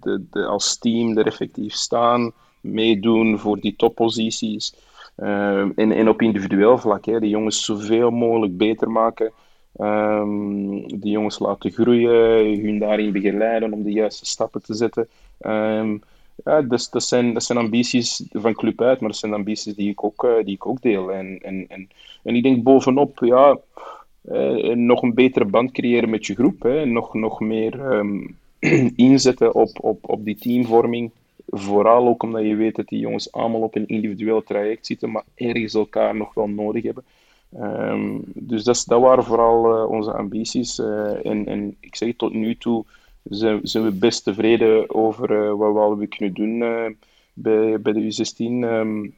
[0.00, 4.74] de, de, als team er effectief staan, meedoen voor die topposities.
[5.16, 9.32] En, en op individueel vlak, hè, de jongens zoveel mogelijk beter maken.
[9.76, 15.08] Um, de jongens laten groeien, hun daarin begeleiden om de juiste stappen te zetten.
[15.40, 16.02] Um,
[16.44, 19.90] ja, dus, dat, zijn, dat zijn ambities van club uit, maar dat zijn ambities die
[19.90, 21.12] ik ook, die ik ook deel.
[21.12, 21.88] En, en, en,
[22.22, 23.58] en ik denk bovenop, ja,
[24.30, 26.62] uh, nog een betere band creëren met je groep.
[26.62, 26.86] Hè.
[26.86, 28.36] Nog, nog meer um,
[28.96, 31.10] inzetten op, op, op die teamvorming.
[31.46, 35.24] Vooral ook omdat je weet dat die jongens allemaal op een individueel traject zitten, maar
[35.34, 37.04] ergens elkaar nog wel nodig hebben.
[37.60, 40.78] Um, dus dat, dat waren vooral uh, onze ambities.
[41.22, 42.84] En, en ik zeg tot nu toe
[43.22, 46.58] zijn, zijn we best tevreden over wat we al hebben kunnen doen
[47.32, 48.44] bij, bij de U16.
[48.44, 49.14] Um,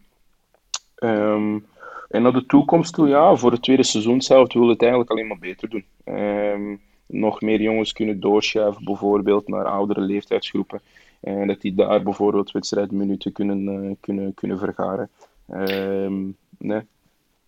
[0.99, 1.67] um,
[2.09, 5.11] en naar de toekomst toe, ja, voor het tweede seizoen zelf willen we het eigenlijk
[5.11, 5.85] alleen maar beter doen.
[6.05, 10.81] Um, nog meer jongens kunnen doorschuiven, bijvoorbeeld naar oudere leeftijdsgroepen.
[11.21, 15.11] En dat die daar bijvoorbeeld wedstrijdminuten kunnen, uh, kunnen, kunnen vergaren.
[15.53, 16.81] Um, nee.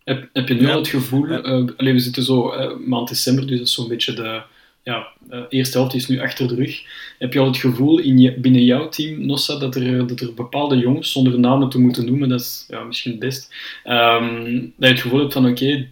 [0.03, 1.41] heb, heb je nu al het gevoel, uh,
[1.77, 4.41] alleen we zitten zo uh, maand december, dus dat is zo'n beetje de,
[4.87, 6.81] ja, de eerste helft is nu achter de rug.
[7.19, 10.33] Heb je al het gevoel in je, binnen jouw team, Nossa, dat er, dat er
[10.33, 13.53] bepaalde jongens, zonder namen te moeten noemen, dat is ja, misschien het best,
[13.85, 15.89] um, dat je het gevoel hebt van oké, okay,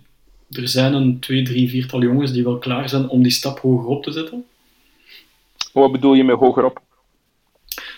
[0.51, 3.87] er zijn een twee, drie, viertal jongens die wel klaar zijn om die stap hoger
[3.87, 4.43] op te zetten?
[5.73, 6.81] Wat bedoel je met hogerop?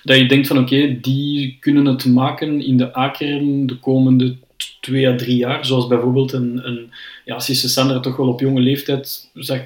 [0.03, 4.35] Dat je denkt van oké, okay, die kunnen het maken in de A-kern de komende
[4.81, 5.65] twee à drie jaar.
[5.65, 6.91] Zoals bijvoorbeeld een, een
[7.25, 9.59] ja, Sisse Sander toch wel op jonge leeftijd zag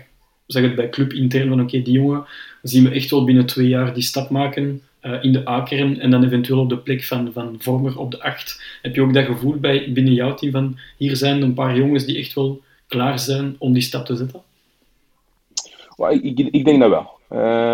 [0.51, 2.25] zeg het bij club intern van oké, die jongen
[2.61, 6.11] zien we echt wel binnen twee jaar die stap maken uh, in de A-kern en
[6.11, 8.63] dan eventueel op de plek van, van vormer op de acht.
[8.81, 12.05] Heb je ook dat gevoel bij, binnen jouw team van hier zijn een paar jongens
[12.05, 14.41] die echt wel klaar zijn om die stap te zetten?
[16.09, 17.19] Ik, ik, denk dat wel.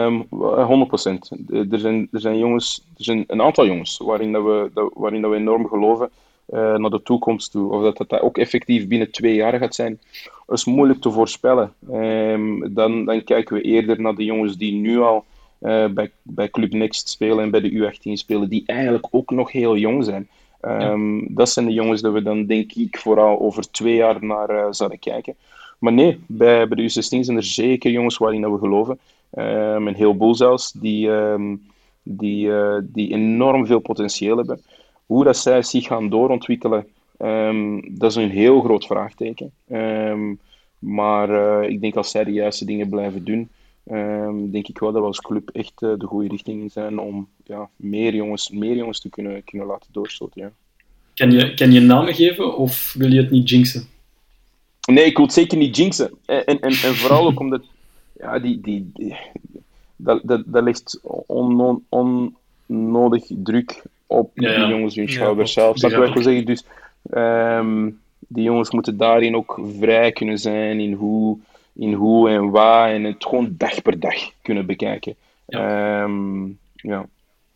[0.06, 1.72] Um, ehm, 100%.
[1.72, 5.22] Er zijn, er zijn jongens, er zijn een aantal jongens waarin, dat we, dat, waarin
[5.22, 6.10] dat we enorm geloven
[6.48, 7.72] naar de toekomst toe.
[7.72, 10.00] Of dat dat ook effectief binnen twee jaar gaat zijn,
[10.48, 11.74] is moeilijk te voorspellen.
[11.92, 15.26] Um, dan, dan kijken we eerder naar de jongens die nu al
[15.62, 19.52] uh, bij, bij Club Next spelen en bij de U18 spelen, die eigenlijk ook nog
[19.52, 20.28] heel jong zijn.
[20.62, 21.26] Um, ja.
[21.30, 24.66] Dat zijn de jongens dat we dan, denk ik, vooral over twee jaar naar uh,
[24.70, 25.36] zouden kijken.
[25.80, 29.00] Maar nee, bij, bij de U16 zijn er zeker jongens waarin we geloven.
[29.38, 31.68] Um, een heleboel zelfs, die, um,
[32.04, 34.62] die, uh, die enorm veel potentieel hebben.
[35.08, 36.88] Hoe dat zij zich gaan doorontwikkelen,
[37.20, 39.52] um, dat is een heel groot vraagteken.
[39.72, 40.40] Um,
[40.80, 43.50] maar uh, ik denk als zij de juiste dingen blijven doen,
[43.92, 47.00] um, denk ik wel dat we als club echt uh, de goede richting in zijn
[47.00, 50.42] om ja, meer, jongens, meer jongens te kunnen, kunnen laten doorstoten.
[50.42, 50.52] Ja.
[51.14, 53.88] Kan, je, kan je namen geven of wil je het niet jinxen?
[54.92, 56.12] Nee, ik wil het zeker niet jinxen.
[56.26, 57.64] En, en, en, en vooral ook omdat
[58.20, 59.16] ja, die, die, die
[59.96, 64.58] dat, dat, dat ligt onnodig on, druk op ja, ja.
[64.58, 65.78] die jongens hun schouders zelf.
[65.78, 66.46] Dat wil ik zeggen.
[66.46, 66.64] Dus
[67.14, 71.38] um, die jongens moeten daarin ook vrij kunnen zijn in hoe,
[71.74, 75.16] in hoe en waar en het gewoon dag per dag kunnen bekijken.
[75.46, 76.04] Ja.
[76.04, 77.06] Um, ja.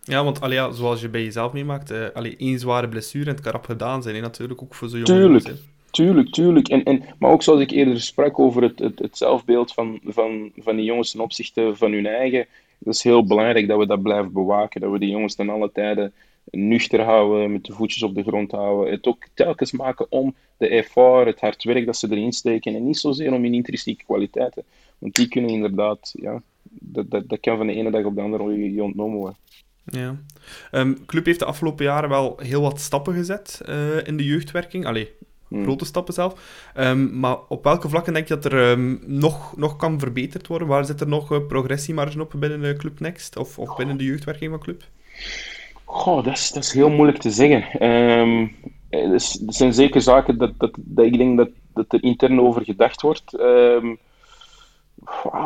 [0.03, 3.31] Ja, want allee, ja, zoals je bij jezelf meemaakt, uh, allee, één zware blessure en
[3.31, 5.43] het kan rap gedaan zijn, hè, natuurlijk ook voor zo'n jongens.
[5.43, 6.67] Tuurlijk, tuurlijk, tuurlijk.
[6.67, 10.51] En, en, maar ook zoals ik eerder sprak over het, het, het zelfbeeld van, van,
[10.57, 12.45] van die jongens ten opzichte van hun eigen,
[12.77, 15.71] dat is heel belangrijk dat we dat blijven bewaken, dat we die jongens ten alle
[15.73, 16.13] tijden
[16.49, 18.93] nuchter houden, met de voetjes op de grond houden.
[18.93, 22.75] Het ook telkens maken om de effort, het hard werk dat ze erin steken.
[22.75, 24.63] En niet zozeer om hun intrinsieke kwaliteiten.
[24.97, 28.21] Want die kunnen inderdaad, ja, dat, dat, dat kan van de ene dag op de
[28.21, 29.37] andere je ontnomen worden.
[29.85, 30.19] Ja.
[30.71, 34.85] Um, club heeft de afgelopen jaren wel heel wat stappen gezet uh, in de jeugdwerking.
[34.85, 35.09] Allee,
[35.47, 35.63] hmm.
[35.63, 36.69] grote stappen zelf.
[36.77, 40.67] Um, maar op welke vlakken denk je dat er um, nog, nog kan verbeterd worden?
[40.67, 43.37] Waar zit er nog uh, progressiemarge op binnen de Club Next?
[43.37, 44.83] Of, of binnen de jeugdwerking van club?
[45.93, 47.87] Goh, dat is, dat is heel moeilijk te zeggen.
[47.89, 48.55] Um,
[48.89, 53.01] er zijn zeker zaken dat, dat, dat ik denk dat, dat er intern over gedacht
[53.01, 53.39] wordt.
[53.39, 53.97] Um,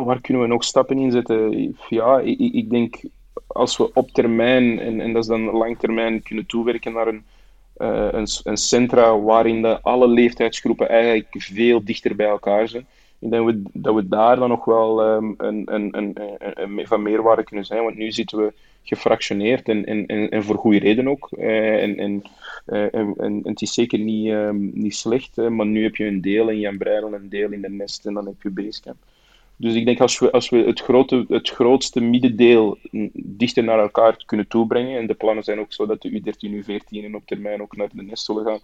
[0.05, 1.75] waar kunnen we nog stappen in zetten?
[1.89, 3.01] Ja, ik, ik denk
[3.47, 7.23] als we op termijn, en, en dat is dan lang termijn, kunnen toewerken naar een,
[7.77, 12.87] uh, een, een, centra waarin de alle leeftijdsgroepen eigenlijk veel dichter bij elkaar zijn.
[13.19, 16.15] Ik denk dat we, daar dan nog wel een, een, een,
[16.53, 17.83] een, van meerwaarde kunnen zijn.
[17.83, 18.53] Want nu zitten we
[18.85, 21.29] gefractioneerd en, en, en, en voor goede reden ook.
[21.37, 22.23] Uh, en, en,
[22.65, 26.49] en, en, het is zeker niet, um, niet slecht, maar nu heb je een deel
[26.49, 28.97] in Jan Breidel, een deel in de Nest en dan heb je Basecamp.
[29.57, 32.77] Dus ik denk als we, als we het, grote, het grootste middendeel
[33.13, 37.03] dichter naar elkaar kunnen toebrengen, en de plannen zijn ook zo dat de U13, U14
[37.03, 38.59] en op termijn ook naar de nest zullen gaan,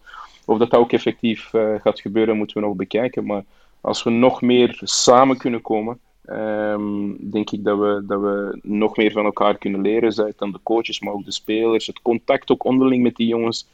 [0.46, 3.26] of dat dat ook effectief uh, gaat gebeuren, moeten we nog bekijken.
[3.26, 3.44] Maar
[3.82, 8.98] als we nog meer samen kunnen komen, um, denk ik dat we, dat we nog
[8.98, 10.12] meer van elkaar kunnen leren.
[10.12, 11.88] Zij dan de coaches, maar ook de spelers.
[11.88, 13.68] Het contact ook onderling met die jongens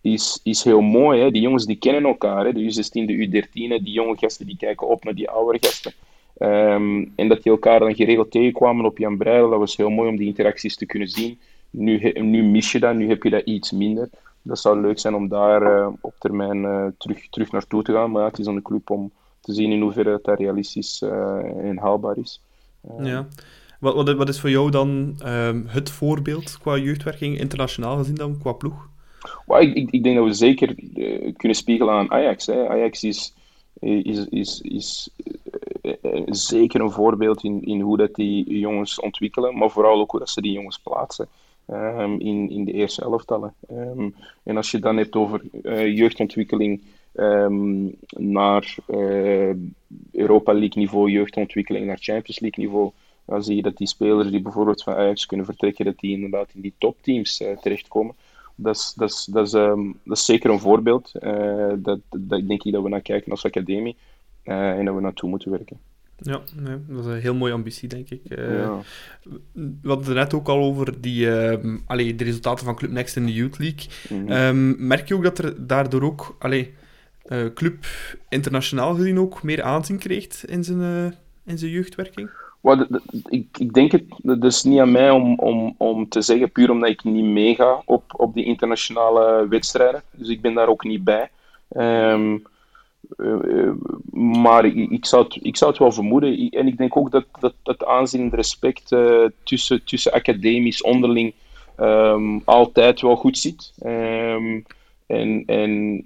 [0.00, 1.20] is, is heel mooi.
[1.20, 1.30] Hè?
[1.30, 2.44] Die jongens die kennen elkaar.
[2.44, 2.52] Hè?
[2.52, 5.92] De U16, de U13, die jonge gasten die kijken op naar die oude gasten.
[6.38, 10.08] Um, en dat die elkaar dan geregeld tegenkwamen op Jan Breidel, dat was heel mooi
[10.08, 11.38] om die interacties te kunnen zien.
[11.70, 14.08] Nu, nu mis je dat, nu heb je dat iets minder.
[14.42, 18.10] Dat zou leuk zijn om daar uh, op termijn uh, terug, terug naartoe te gaan.
[18.10, 19.10] Maar het is aan de club om
[19.42, 22.40] te zien in hoeverre dat, dat realistisch en haalbaar is.
[22.98, 23.26] ja.
[23.82, 28.38] Wat, wat, wat, is voor jou dan um, het voorbeeld qua jeugdwerking, internationaal gezien dan,
[28.38, 28.88] qua ploeg?
[29.46, 30.74] Well, ik, ik, ik, denk dat we zeker
[31.36, 32.46] kunnen spiegelen aan Ajax.
[32.46, 32.68] Hè.
[32.68, 33.34] Ajax is,
[33.80, 35.10] is, is, is
[35.82, 40.20] uh, zeker een voorbeeld in, in hoe dat die jongens ontwikkelen, maar vooral ook hoe
[40.20, 41.28] dat ze die jongens plaatsen.
[41.70, 43.54] Um, in, in de eerste elftallen.
[43.70, 45.40] Um, en als je het dan hebt over
[45.88, 46.82] jeugdontwikkeling
[47.14, 49.54] um, naar uh,
[50.12, 52.90] Europa League niveau, jeugdontwikkeling naar Champions League niveau,
[53.24, 56.50] dan zie je dat die spelers die bijvoorbeeld van Ajax kunnen vertrekken, dat die inderdaad
[56.54, 58.14] in die topteams uh, terechtkomen.
[58.54, 59.52] Dat is, dat, is, dat, is,
[60.04, 61.12] dat is zeker een voorbeeld.
[61.76, 63.96] dat, dat denk ik dat we naar kijken als academie.
[64.42, 65.78] En dat we naartoe moeten werken.
[66.22, 68.20] Ja, nee, dat is een heel mooie ambitie, denk ik.
[68.28, 68.78] Uh, ja.
[69.52, 73.16] We hadden het net ook al over die, uh, allee, de resultaten van Club Next
[73.16, 73.86] in de Youth League.
[74.08, 74.32] Mm -hmm.
[74.32, 76.74] um, merk je ook dat er daardoor ook allee,
[77.28, 77.86] uh, Club
[78.28, 81.14] internationaal gezien ook meer aanzien kreeg in zijn,
[81.44, 82.30] in zijn jeugdwerking?
[83.28, 86.70] Ik, ik denk het, dat is niet aan mij om, om, om te zeggen, puur
[86.70, 90.02] omdat ik niet meega op, op die internationale wedstrijden.
[90.10, 91.30] Dus ik ben daar ook niet bij.
[91.76, 92.42] Um,
[93.16, 93.70] uh,
[94.12, 96.48] maar ik, ik, zou het, ik zou het wel vermoeden.
[96.50, 98.94] En ik denk ook dat, dat, dat aanzien en respect
[99.42, 101.34] tussen, tussen academisch onderling
[101.80, 103.72] um, altijd wel goed zit.
[103.86, 104.64] Um,
[105.06, 106.04] en en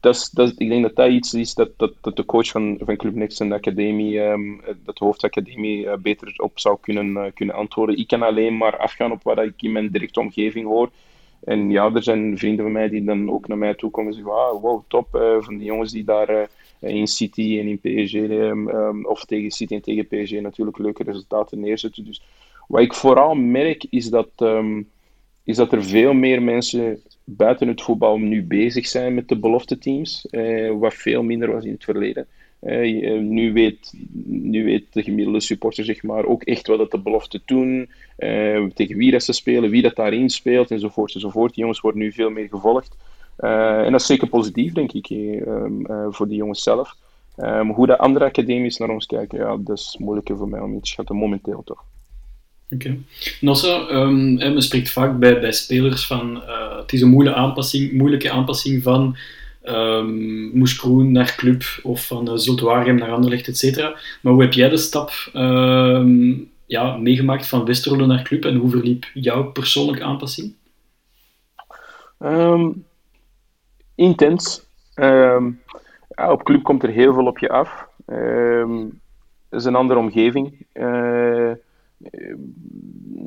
[0.00, 3.14] dat, dat, ik denk dat dat iets is dat, dat, de coach van, van Club
[3.14, 7.98] Next en de academie, um, dat de hoofdacademie, uh, beter op zou kunnen, kunnen antwoorden.
[7.98, 10.90] Ik kan alleen maar afgaan op wat ik in mijn directe omgeving hoor.
[11.44, 14.16] En ja, er zijn vrienden van mij die dan ook naar mij toe komen en
[14.16, 15.14] zeggen: ah, wow, top.
[15.14, 16.48] Uh, van die jongens die daar
[16.80, 21.02] in City en in PSG, um, um, of tegen City en tegen PSG, natuurlijk leuke
[21.02, 22.04] resultaten neerzetten.
[22.04, 22.22] Dus
[22.68, 24.30] wat ik vooral merk is dat,
[25.44, 29.78] is dat er veel meer mensen buiten het voetbal nu bezig zijn met de belofte
[29.78, 32.26] teams, uh, wat veel minder was in het verleden.
[32.62, 33.92] Uh, nu, weet,
[34.24, 37.90] nu weet de gemiddelde supporter zeg maar, ook echt wat dat de belofte doen,
[38.74, 41.14] tegen wie dat ze spelen, wie dat daarin speelt, enzovoort.
[41.14, 41.54] enzovoort.
[41.54, 42.96] Die jongens worden nu veel meer gevolgd.
[43.36, 46.96] En dat is zeker positief, denk ik, um, voor die jongens zelf.
[47.36, 50.72] Um, hoe de andere academies naar ons kijken, ja, dat is moeilijker voor mij om
[50.72, 51.84] in te schatten, momenteel toch.
[52.70, 52.98] Oké.
[53.40, 56.42] Nossa, um, men spreekt vaak bij, bij spelers van
[56.76, 59.16] het is een moeilijke aanpassing, moeilijke aanpassing van
[59.64, 63.96] um, Moeskroen naar Club of van uh, Zultuarium naar Anderlecht, et cetera.
[64.22, 68.70] Maar hoe heb jij de stap um, ja, meegemaakt van Westerlo naar Club en hoe
[68.70, 70.54] verliep jouw persoonlijke aanpassing?
[73.94, 74.64] Intens.
[74.94, 77.86] Ja, op Club komt er heel veel op je af.
[79.48, 80.66] het is een andere omgeving.
[80.74, 81.50] Uh,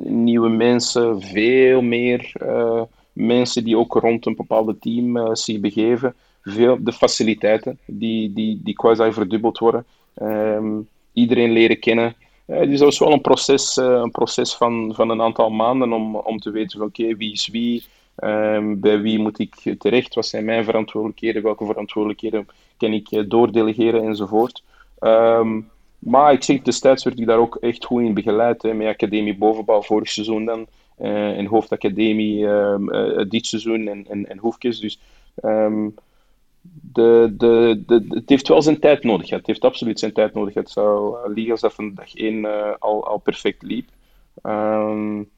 [0.04, 6.14] nieuwe mensen, veel meer uh, mensen die ook rond een bepaalde team uh, zich begeven
[6.42, 9.84] veel de faciliteiten die, die, die quasi verdubbeld worden.
[10.22, 12.14] Um, iedereen leren kennen.
[12.46, 16.16] Uh, dus dat was wel een proces, een proces van, van een aantal maanden om,
[16.16, 17.84] om te weten oké, wie is wie,
[18.16, 22.46] um, bij wie moet ik terecht, wat zijn mijn verantwoordelijkheden, welke verantwoordelijkheden
[22.76, 24.62] kan ik doordelegeren enzovoort.
[25.00, 28.86] Um, maar ik zeg, destijds werd ik daar ook echt goed in begeleid, hè, met
[28.86, 30.66] Academie Bovenbouw vorig seizoen dan.
[31.36, 34.80] in hoofdacademie ehm, dit seizoen en, en, en Hoefkes.
[34.80, 35.00] Dus
[35.34, 35.88] ehm,
[36.92, 39.30] de, de, de, het heeft wel zijn tijd nodig.
[39.30, 40.54] Het heeft absoluut zijn tijd nodig.
[40.54, 42.44] Het zou liegen als dat van dag één
[42.78, 43.88] al, al perfect liep.
[44.42, 45.28] Um,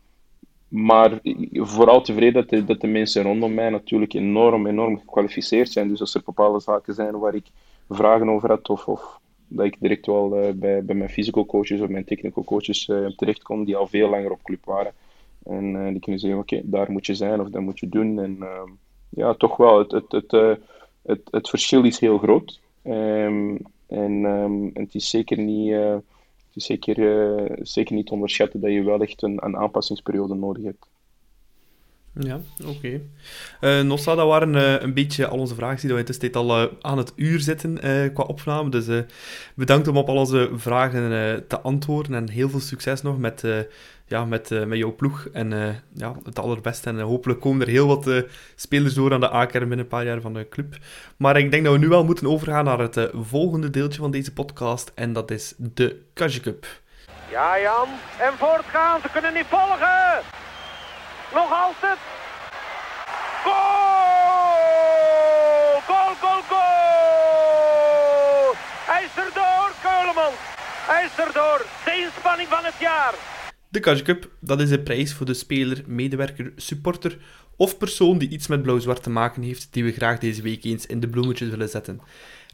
[0.73, 1.21] maar
[1.53, 5.89] vooral tevreden dat de, dat de mensen rondom mij natuurlijk enorm, enorm gekwalificeerd zijn.
[5.89, 7.47] Dus als er bepaalde zaken zijn waar ik
[7.89, 9.21] vragen over had, of, of
[9.57, 13.07] dat ik direct wel uh, bij, bij mijn physical coaches of mijn technical coaches uh,
[13.07, 14.93] terecht kon, die al veel langer op club waren.
[15.45, 18.19] En uh, die kunnen zeggen, oké, daar moet je zijn of dat moet je doen.
[18.19, 18.71] En ehm,
[19.09, 20.59] ja, toch wel, het, het, het,
[21.03, 22.61] het, het, verschil is heel groot.
[22.85, 25.75] Um, en, um, en het is zeker niet
[26.55, 30.87] is zeker, zeker niet onderschatten dat je wel echt een, een aanpassingsperiode nodig hebt.
[32.15, 32.71] Ja, oké.
[32.71, 33.03] Okay.
[33.61, 36.63] Uh, eh, Nossa, dat waren uh, een beetje al onze vragen die we intussen al
[36.63, 37.79] uh, aan het uur zitten
[38.15, 38.71] qua opname.
[38.71, 39.05] Dus
[39.55, 43.45] bedankt om op al onze vragen te antwoorden en heel veel succes nog met
[44.13, 45.27] ja, met, uh, met jouw ploeg.
[45.33, 46.89] En uh, ja, het allerbeste.
[46.89, 50.05] En uh, hopelijk komen er heel wat spelers door aan de A-kern binnen een paar
[50.05, 50.77] jaar van de club.
[51.17, 54.33] Maar ik denk dat we nu wel moeten overgaan naar het volgende deeltje van deze
[54.33, 54.93] podcast.
[54.95, 56.67] En dat is de Kaji Cup.
[57.31, 57.89] Ja, Jan.
[58.21, 59.01] En voortgaan.
[59.01, 60.52] Ze kunnen niet volgen.
[61.35, 61.99] Nog altijd.
[63.45, 63.53] Goal!
[65.87, 68.55] Goal, goal, goal!
[68.91, 70.41] Hij is erdoor, Keulemans.
[70.91, 71.67] Hij is erdoor.
[71.85, 73.15] De inspanning van het jaar.
[73.69, 77.19] De Cash Cup, dat is de prijs voor de speler, medewerker, supporter
[77.57, 80.87] of persoon die iets met blauw-zwart te maken heeft, die we graag deze week eens
[80.87, 82.01] in de bloemetjes willen zetten.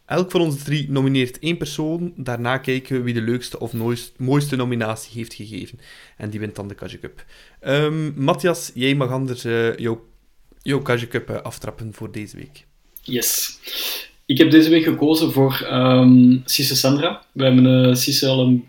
[0.09, 3.73] Elk van onze drie nomineert één persoon, daarna kijken we wie de leukste of
[4.17, 5.79] mooiste nominatie heeft gegeven.
[6.17, 7.25] En die wint dan de Cash Cup.
[7.67, 10.07] Um, Matthias, jij mag anders uh, jouw,
[10.63, 12.65] jouw Cup uh, aftrappen voor deze week.
[13.03, 13.59] Yes.
[14.27, 17.23] Ik heb deze week gekozen voor um, Cisse Sandra.
[17.33, 18.67] We hebben uh, Cisse al een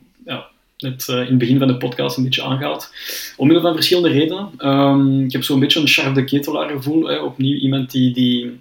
[0.79, 2.91] net uh, in het begin van de podcast een beetje aangehaald.
[3.37, 4.67] Omwille van verschillende redenen.
[4.67, 7.07] Um, ik heb zo'n beetje een Charles de Ketelaar gevoel.
[7.07, 7.17] Hè.
[7.17, 8.59] Opnieuw iemand die, die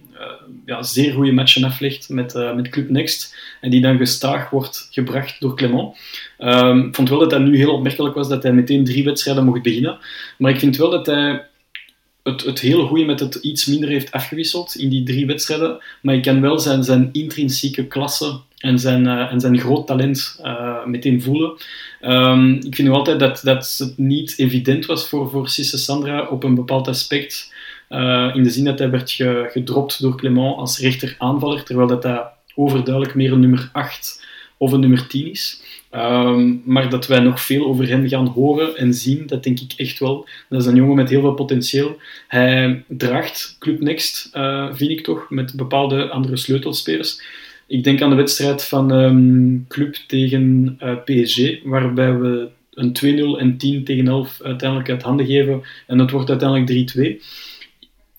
[0.68, 3.36] ja, zeer goede matchen aflegt met, uh, met Club Next.
[3.60, 5.96] En die dan gestaag wordt gebracht door Clement.
[6.38, 9.44] Um, ik vond wel dat hij nu heel opmerkelijk was dat hij meteen drie wedstrijden
[9.44, 9.98] mocht beginnen.
[10.38, 11.46] Maar ik vind wel dat hij
[12.22, 15.82] het, het hele goede met het iets minder heeft afgewisseld in die drie wedstrijden.
[16.02, 20.40] Maar ik kan wel zijn, zijn intrinsieke klasse en zijn, uh, en zijn groot talent
[20.42, 21.56] uh, meteen voelen.
[22.02, 26.26] Um, ik vind nog altijd dat, dat het niet evident was voor, voor Cisse Sandra
[26.26, 27.56] op een bepaald aspect.
[27.90, 32.02] Uh, in de zin dat hij werd ge, gedropt door Clement als rechteraanvaller, terwijl dat
[32.02, 32.22] hij
[32.54, 34.26] overduidelijk meer een nummer 8
[34.56, 35.62] of een nummer 10 is.
[35.94, 39.72] Um, maar dat wij nog veel over hem gaan horen en zien, dat denk ik
[39.76, 40.28] echt wel.
[40.48, 41.96] Dat is een jongen met heel veel potentieel.
[42.28, 47.22] Hij draagt Club Next, uh, vind ik toch, met bepaalde andere sleutelspelers.
[47.66, 53.40] Ik denk aan de wedstrijd van um, Club tegen eh, PSG, waarbij we een 2-0
[53.40, 55.62] en 10 tegen 11 uiteindelijk uit handen geven.
[55.86, 57.24] En dat wordt uiteindelijk 3-2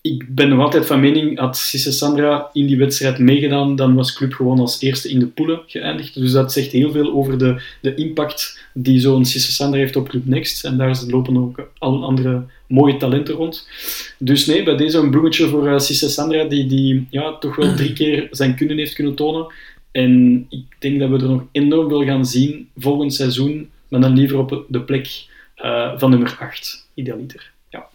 [0.02, 4.12] ik ben nog altijd van mening, had Cisse Sandra in die wedstrijd meegedaan, dan was
[4.12, 6.14] Club gewoon als eerste in de poelen geëindigd.
[6.14, 10.08] Dus dat zegt heel veel over de, de impact die zo'n Cisse Sandra heeft op
[10.08, 10.64] Club Next.
[10.64, 13.68] En daar lopen ook al andere mooie talenten rond.
[14.18, 17.92] Dus nee, bij deze een bloemetje voor uh, Sandra, die, die ja, toch wel drie
[17.92, 19.52] keer zijn kunnen heeft kunnen tonen.
[19.90, 24.12] En ik denk dat we er nog enorm veel gaan zien volgend seizoen, maar dan
[24.12, 25.26] liever op de plek
[25.56, 27.50] uh, van nummer 8, idealiter.
[27.70, 27.86] Ja.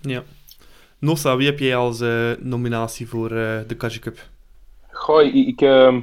[0.00, 0.24] ja.
[1.00, 4.18] Nossa, wie heb jij als uh, nominatie voor uh, de Kaji Cup?
[4.90, 5.96] Goh, ik, uh,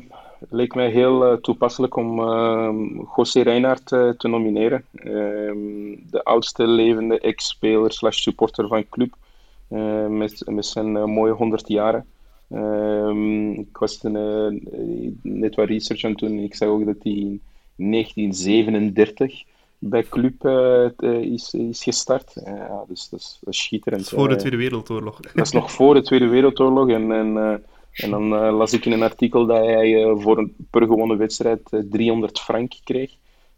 [0.50, 2.22] leek mij heel uh, toepasselijk om
[3.16, 4.86] José Reinhardt te nomineren.
[4.94, 9.14] Ehm, de oudste levende ex-speler slash supporter van club.
[10.10, 12.06] met, met zijn mooie 100 jaren.
[12.50, 14.02] Ehm, ik was
[15.22, 16.38] net wat research aan toen.
[16.38, 17.42] Ik zag ook dat hij in
[17.76, 19.44] 1937
[19.80, 22.34] bij Club uh, is, is gestart.
[22.36, 24.02] Uh, ja, dus dat is, dat is schitterend.
[24.02, 25.20] Dat is voor de Tweede Wereldoorlog.
[25.20, 26.90] Dat is nog voor de Tweede Wereldoorlog.
[26.90, 27.62] En, en,
[27.92, 32.40] en dan las ik in een artikel dat hij voor een per gewonnen wedstrijd 300
[32.40, 33.12] frank kreeg.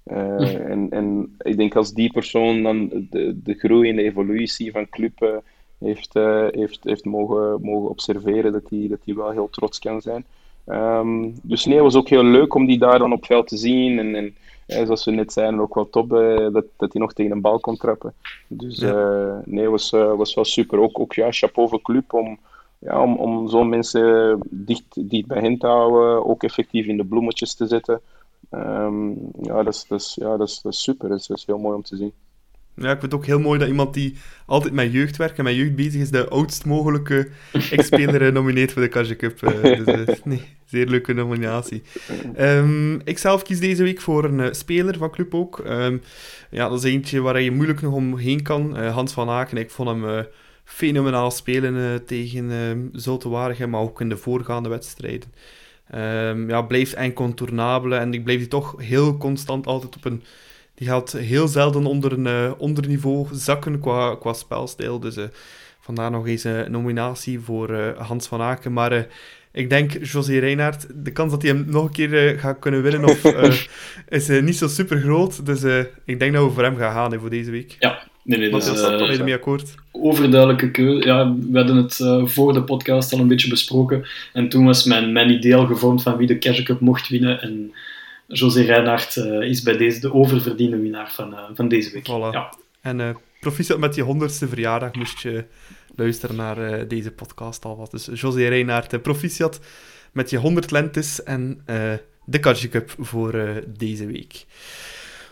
[0.04, 4.90] en, en ik denk als die persoon dan de, de groei en de evolutie van
[4.90, 5.42] Club
[5.80, 6.14] heeft,
[6.52, 10.26] heeft, heeft mogen, mogen observeren, dat hij dat wel heel trots kan zijn.
[10.70, 13.58] Um, dus nee, het was ook heel leuk om die daar dan op veld te
[13.58, 14.00] zien.
[14.00, 14.36] En, en
[14.70, 17.60] zoals we net zeiden, ook wel top uh, dat, dat hij nog tegen een bal
[17.60, 18.14] kon trappen.
[18.48, 18.94] Dus ja.
[18.94, 20.80] uh, nee, was, uh, was wel super.
[20.80, 22.40] Ook, ook ja, chapeau voor club om,
[22.80, 27.06] ja, om, om zo'n mensen dicht, dicht bij hen te houden, ook effectief in de
[27.06, 28.02] bloemetjes te zetten.
[28.52, 31.10] Um, ja, dat is, dat, is, ja dat, is, dat is super.
[31.10, 32.14] Dat is, dat is heel mooi om te zien.
[32.80, 34.16] Ja, ik vind het ook heel mooi dat iemand die
[34.46, 38.82] altijd met jeugdwerk en met jeugd bezig is, de oudst mogelijke ex-speler eh, nomineert voor
[38.82, 39.42] de Karje Cup.
[39.42, 41.82] Uh, dus, nee, zeer leuke nominatie.
[42.40, 45.62] Um, ik zelf kies deze week voor een uh, speler van club ook.
[45.68, 46.02] Um,
[46.50, 48.78] ja, dat is eentje waar je moeilijk nog omheen kan.
[48.78, 50.26] Hans van Aken, ik vond hem
[50.64, 55.34] fenomenaal spelen tegen Zulte Waregem, maar ook in de voorgaande wedstrijden.
[55.96, 60.24] Um, ja, blijft incontournabele en ik blijf die toch heel constant altijd op een
[60.80, 65.00] die gaat heel zelden onder een uh, onderniveau zakken qua, qua spelstijl.
[65.00, 65.24] Dus uh,
[65.80, 68.74] vandaar nog eens een nominatie voor Hans van Aken.
[68.74, 69.08] Maar
[69.52, 73.04] ik denk, José Reinhardt, de kans dat hij hem nog een keer gaat kunnen winnen
[73.04, 73.24] of,
[74.10, 75.46] is niet zo super groot.
[75.46, 77.76] Dus ik denk dat we voor hem gaan gaan voor deze week.
[77.80, 78.50] Ja, nee, nee.
[78.50, 78.82] Dat is
[79.20, 79.76] uh, mee akkoord.
[79.92, 81.08] Overduidelijke keuze.
[81.08, 81.96] Ja, we hadden het
[82.32, 84.08] voor de podcast al een beetje besproken.
[84.34, 87.42] En toen was mijn, mijn idee al gevormd van wie de Cash Cup mocht winnen.
[87.42, 87.74] En
[88.32, 92.08] José Reinhardt uh, is bij deze de oververdiende winnaar van, uh, van deze week.
[92.08, 92.34] Voilà.
[92.34, 92.54] Ja.
[92.82, 93.10] En uh,
[93.40, 95.46] proficiat met je honderdste verjaardag moest je
[95.96, 97.92] luisteren naar deze podcast alvast.
[97.92, 99.60] Dus José Reinhardt, proficiat
[100.12, 101.62] met je 100 lentes en
[102.26, 104.46] de Kartje Cup voor deze week.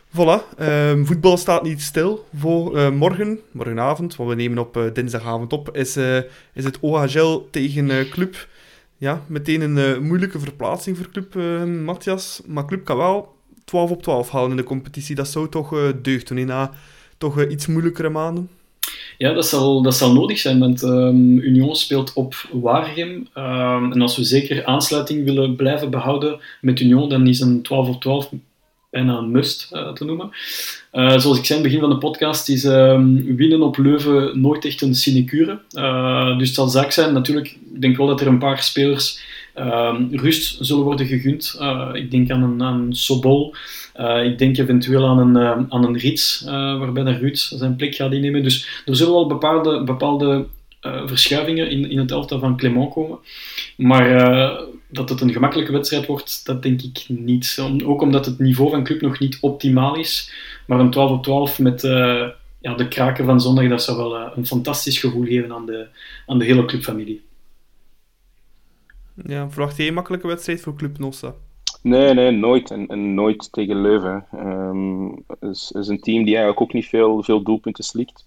[0.09, 5.75] Voilà, um, voetbal staat niet stil voor morgen, morgenavond, want we nemen op dinsdagavond op,
[5.75, 5.97] is,
[6.53, 8.47] is het OHL tegen Club
[8.97, 12.41] ja, meteen een uh, moeilijke verplaatsing voor Club uh, Matthias.
[12.45, 13.35] Maar Club kan wel
[13.65, 15.15] 12 op 12 halen in de competitie.
[15.15, 16.71] Dat zou toch uh, deugd doen na
[17.17, 18.49] toch iets moeilijkere maanden.
[19.17, 23.27] Ja, dat zal, dat zal nodig zijn, want um, Union speelt op Waregem.
[23.35, 27.87] Um, en als we zeker aansluiting willen blijven behouden met Union, dan is een 12
[27.87, 28.29] op 12
[28.97, 30.29] een must uh, te noemen.
[30.93, 34.41] Uh, zoals ik zei in het begin van de podcast, is um, winnen op Leuven
[34.41, 35.59] nooit echt een sinecure.
[35.71, 39.19] Uh, dus het zal zaak zijn, natuurlijk, ik denk wel dat er een paar spelers
[39.55, 41.59] um, rust zullen worden gegund.
[41.93, 43.55] ik denk aan een, aan Sobol,
[44.23, 48.43] ik denk eventueel aan een, aan een Rits, waarbij de Ruud zijn plek gaat innemen.
[48.43, 50.45] Dus er zullen wel bepaalde, bepaalde
[51.05, 53.17] verschuivingen in, in het elftal van Clement komen.
[53.75, 54.05] Maar
[54.87, 57.57] dat het een gemakkelijke wedstrijd wordt, dat denk ik niet.
[57.85, 60.33] Ook omdat het niveau van club nog niet optimaal is.
[60.65, 62.27] Maar een 12 op 12 met uh,
[62.59, 65.87] ja, de kraken van zondag, dat zou wel uh, een fantastisch gevoel geven aan de,
[66.25, 67.25] aan de hele clubfamilie.
[69.25, 71.33] Ja, verwacht je een makkelijke wedstrijd voor Club Nossa?
[71.81, 72.71] Nee, nee, nooit.
[72.71, 74.25] En, en nooit tegen Leuven.
[74.35, 78.25] Um, is, is een team die eigenlijk ook niet veel, veel doelpunten slikt.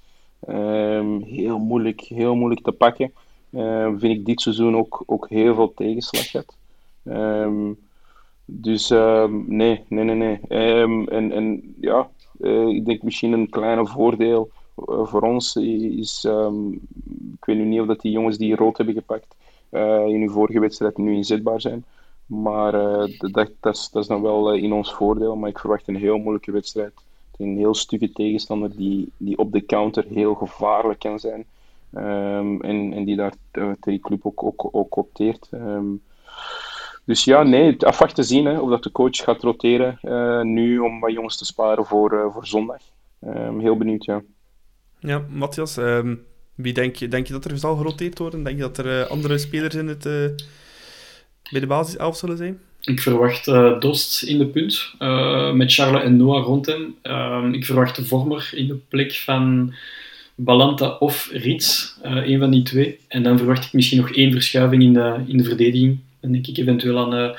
[0.48, 3.12] Um, heel, moeilijk, heel moeilijk te pakken.
[3.52, 6.56] Uh, vind ik dit seizoen ook, ook heel veel tegenslag gehad.
[7.04, 7.78] Um,
[8.44, 10.40] dus um, nee, nee, nee, nee.
[11.08, 12.08] En, en ja,
[12.40, 14.50] uh, ik denk misschien een kleine voordeel
[14.88, 16.24] uh, voor ons is,
[17.34, 19.36] ik weet nu niet of dat die jongens die rood hebben gepakt
[20.06, 21.84] in hun vorige wedstrijd nu inzetbaar zijn.
[22.26, 25.36] Maar dat, dat, dat, is, dat is dan wel in ons voordeel.
[25.36, 26.92] Maar ik verwacht een heel moeilijke wedstrijd.
[27.36, 31.44] Een heel stugge tegenstander die, die op de counter heel gevaarlijk kan zijn.
[31.94, 33.32] Um, en, en die daar
[33.80, 35.48] tegen club ook, ook, ook opteert.
[35.52, 36.02] Um,
[37.04, 40.78] dus ja, nee, afwacht te zien hè, of dat de coach gaat roteren uh, nu
[40.78, 42.82] om wat jongens te sparen voor, uh, voor zondag.
[43.24, 44.22] Um, heel benieuwd, ja.
[44.98, 45.78] Ja, Matthias,
[46.54, 48.42] wie denk je, denk je dat er zal geroteerd worden?
[48.42, 50.02] Denk je dat er andere spelers in het,
[51.50, 52.60] bij de basis af zullen zijn?
[52.80, 56.94] Ik verwacht uh, Dost in de punt, uh, met Charles en Noah rond hem.
[57.02, 59.74] Uh, ik verwacht de Vormer in de plek van
[60.44, 62.98] Balanta of Rits, uh, een van die twee.
[63.08, 65.98] En dan verwacht ik misschien nog één verschuiving in de, in de verdediging.
[66.20, 67.30] Dan denk ik eventueel aan uh,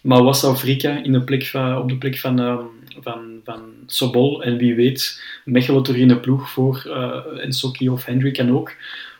[0.00, 2.58] Mawassa of Rika in de plek van, op de plek van, uh,
[3.00, 4.42] van, van Sobol.
[4.42, 8.72] En wie weet, Mechelen terug in de ploeg voor uh, Ensoki of Hendrik en ook.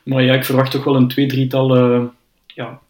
[0.03, 1.77] Maar ja, ik verwacht toch wel een twee, drietal
[2.47, 2.81] ja,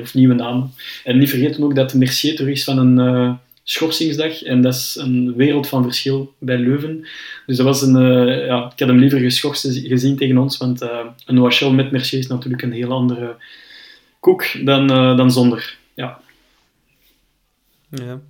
[0.00, 0.72] of nieuwe namen.
[1.04, 3.38] En niet vergeten ook dat Mercier terug is van een
[3.70, 4.42] schorsingsdag.
[4.42, 7.06] En dat is een wereld van verschil bij Leuven.
[7.46, 10.82] Dus dat was een, uh, ja, ik had hem liever geschorst gezien tegen ons, want
[10.82, 13.36] uh, een OHL met Mercier is natuurlijk een heel andere
[14.20, 15.78] koek dan, uh, dan zonder.
[15.94, 16.20] Ja.
[17.90, 18.20] ja.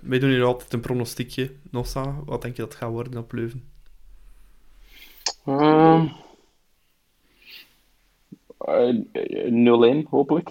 [0.00, 1.50] wij doen hier altijd een pronostiekje.
[1.70, 3.64] Nossa, wat denk je dat gaat worden op Leuven?
[5.46, 6.12] Um,
[10.04, 10.50] 0-1, hopelijk.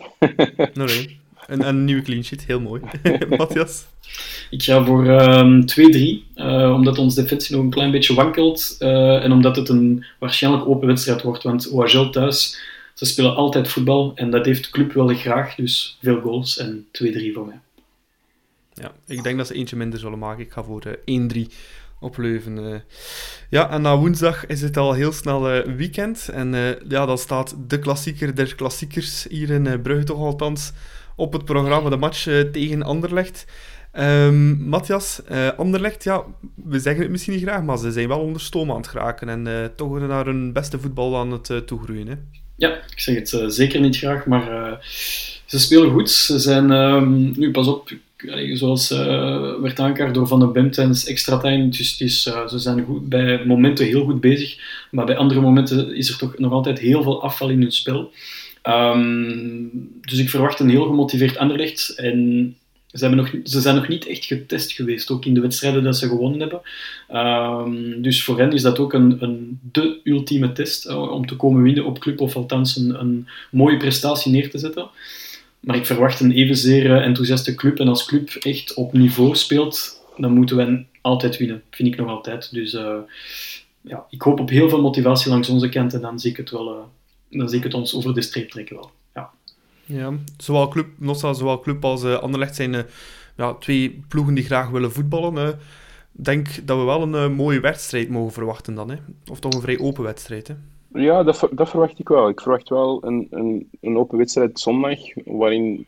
[1.10, 1.25] 0-1.
[1.48, 2.82] Een, een nieuwe clean sheet, heel mooi.
[3.38, 3.86] Matthias?
[4.50, 8.76] Ik ga voor um, ehm, 2-3, uh, omdat ons defensie nog een klein beetje wankelt
[8.80, 11.44] uh, en omdat het een waarschijnlijk open wedstrijd wordt.
[11.44, 12.60] Want OHL thuis,
[12.94, 16.88] ze spelen altijd voetbal en dat heeft de club wel graag, dus veel goals en
[17.04, 17.60] 2-3 voor mij.
[18.74, 20.44] Ja, ik denk dat ze eentje minder zullen maken.
[20.44, 21.52] Ik ga voor uh, 1-3
[22.00, 22.84] op Leuven.
[23.50, 26.30] Ja, en na woensdag is het al heel snel weekend.
[26.30, 30.72] En ja, dan staat de klassieker der klassiekers hier in Brugge toch althans
[31.16, 33.46] op het programma, de match tegen Anderlecht.
[34.00, 36.24] Um, Matthias, uh, Anderlecht, ja,
[36.56, 39.30] we zeggen het misschien niet graag, maar ze zijn wel onder stoom aan het geraken
[39.30, 42.08] en uh, toch naar hun beste voetbal aan het toegroeien.
[42.08, 42.14] Hè?
[42.56, 44.78] Ja, ik zeg het zeker niet graag, maar
[45.46, 46.10] ze spelen goed.
[46.10, 47.92] Ze zijn, um, nu pas op,
[48.54, 48.90] zoals
[49.62, 53.46] werd aankaart door Van den Bemt en extra tijd, dus is, ze zijn goed, bij
[53.46, 54.58] momenten heel goed bezig,
[54.92, 58.12] maar bij andere momenten is er toch nog altijd heel veel afval in hun spel.
[58.68, 62.56] Um, dus ik verwacht een heel gemotiveerd Anderlecht en
[62.92, 66.08] ze, nog, ze zijn nog niet echt getest geweest, ook in de wedstrijden dat ze
[66.08, 66.62] gewonnen hebben.
[67.14, 71.36] Um, dus voor hen is dat ook een, een de ultieme test uh, om te
[71.36, 74.88] komen winnen op club, of althans een, mooie prestatie neer te zetten.
[75.60, 77.80] Maar ik verwacht een evenzeer uh, enthousiaste club.
[77.80, 81.62] En als club echt op niveau speelt, dan moeten we altijd winnen.
[81.72, 82.54] Vind ik nog altijd.
[82.54, 82.96] Dus uh,
[83.82, 86.50] ja, ik hoop op heel veel motivatie langs onze kant en dan zie ik het,
[86.50, 86.90] wel,
[87.38, 88.92] dan zie ik het ons over de streep trekken wel.
[89.88, 92.80] Ja, zowel club, Nossa, zowel club als uh, Anderlecht zijn uh,
[93.38, 95.48] ja, twee ploegen die graag willen voetballen.
[95.48, 95.56] Ik
[96.12, 98.90] denk dat we wel een uh, mooie wedstrijd mogen verwachten dan.
[98.90, 98.96] Hè?
[99.32, 100.48] Of toch een vrij open wedstrijd.
[100.48, 100.54] Hè?
[101.02, 102.30] Ja, dat, dat verwacht ik wel.
[102.30, 105.86] Ik verwacht wel een, een, een open wedstrijd zondag, waarin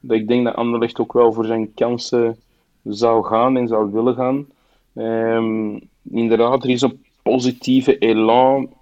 [0.00, 2.36] dat ik denk dat Anderlecht ook wel voor zijn kansen
[2.82, 4.46] zou gaan en zou willen gaan.
[4.94, 8.72] Um, inderdaad, er is een positieve elan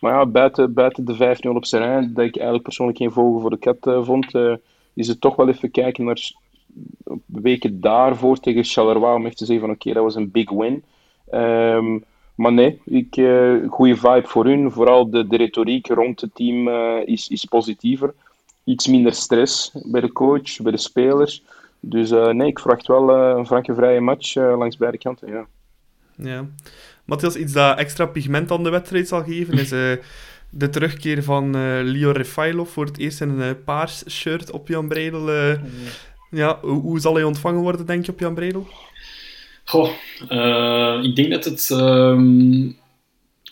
[0.00, 3.50] maar ja, buiten, buiten de 5-0 op Serijn, dat ik eigenlijk persoonlijk geen vogel voor
[3.50, 4.54] de kat uh, vond, uh,
[4.94, 6.32] is het toch wel even kijken naar
[7.26, 10.84] weken daarvoor tegen Charleroi om echt te zeggen van oké, dat was een big win.
[11.32, 12.04] Um,
[12.34, 14.72] maar nee, ik, uh, goede vibe voor hun.
[14.72, 16.68] Vooral de, de retoriek rond het team
[17.04, 18.14] is, is positiever.
[18.64, 21.42] Iets minder stress bij de coach, bij de spelers.
[21.80, 25.28] Dus nee, ik verwacht wel een franke vrije match langs beide kanten.
[25.28, 25.46] Ja.
[26.18, 26.46] Ja.
[27.08, 29.92] Matthias, iets dat extra pigment aan de wedstrijd zal geven, is uh,
[30.50, 34.68] de terugkeer van uh, Leo Refailov voor het eerst in een uh, paars shirt op
[34.68, 35.30] Jan Breidel.
[36.30, 38.68] ja, hoe, hoe, zal hij ontvangen worden, denk je, op Jan Breidel?
[39.64, 39.88] Goh,
[41.02, 41.70] ik denk dat het...
[41.70, 42.76] Um,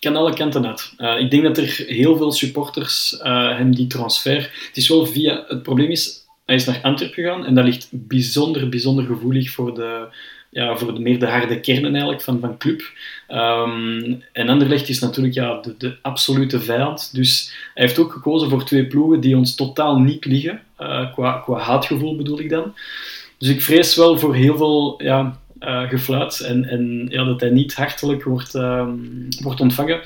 [0.00, 0.94] kan alle kanten uit.
[1.20, 4.66] ik denk dat er heel veel supporters hem die transfer...
[4.66, 5.44] Het is wel via...
[5.48, 9.74] Het probleem is, hij is naar Antwerpen gegaan en dat ligt bijzonder, bijzonder gevoelig voor
[9.74, 10.08] de
[10.56, 12.82] ja, voor de, meer de harde kernen eigenlijk van, van club.
[13.28, 17.14] Um, en Anderlecht is natuurlijk ja, de, de, absolute vijand.
[17.14, 20.60] Dus hij heeft ook gekozen voor twee ploegen die ons totaal niet liggen.
[20.80, 22.74] Uh, qua, qua haatgevoel bedoel ik dan.
[23.38, 27.50] Dus ik vrees wel voor heel veel ja, uh, gefluit en, en ja, dat hij
[27.50, 28.88] niet hartelijk wordt, uh,
[29.40, 30.00] wordt ontvangen.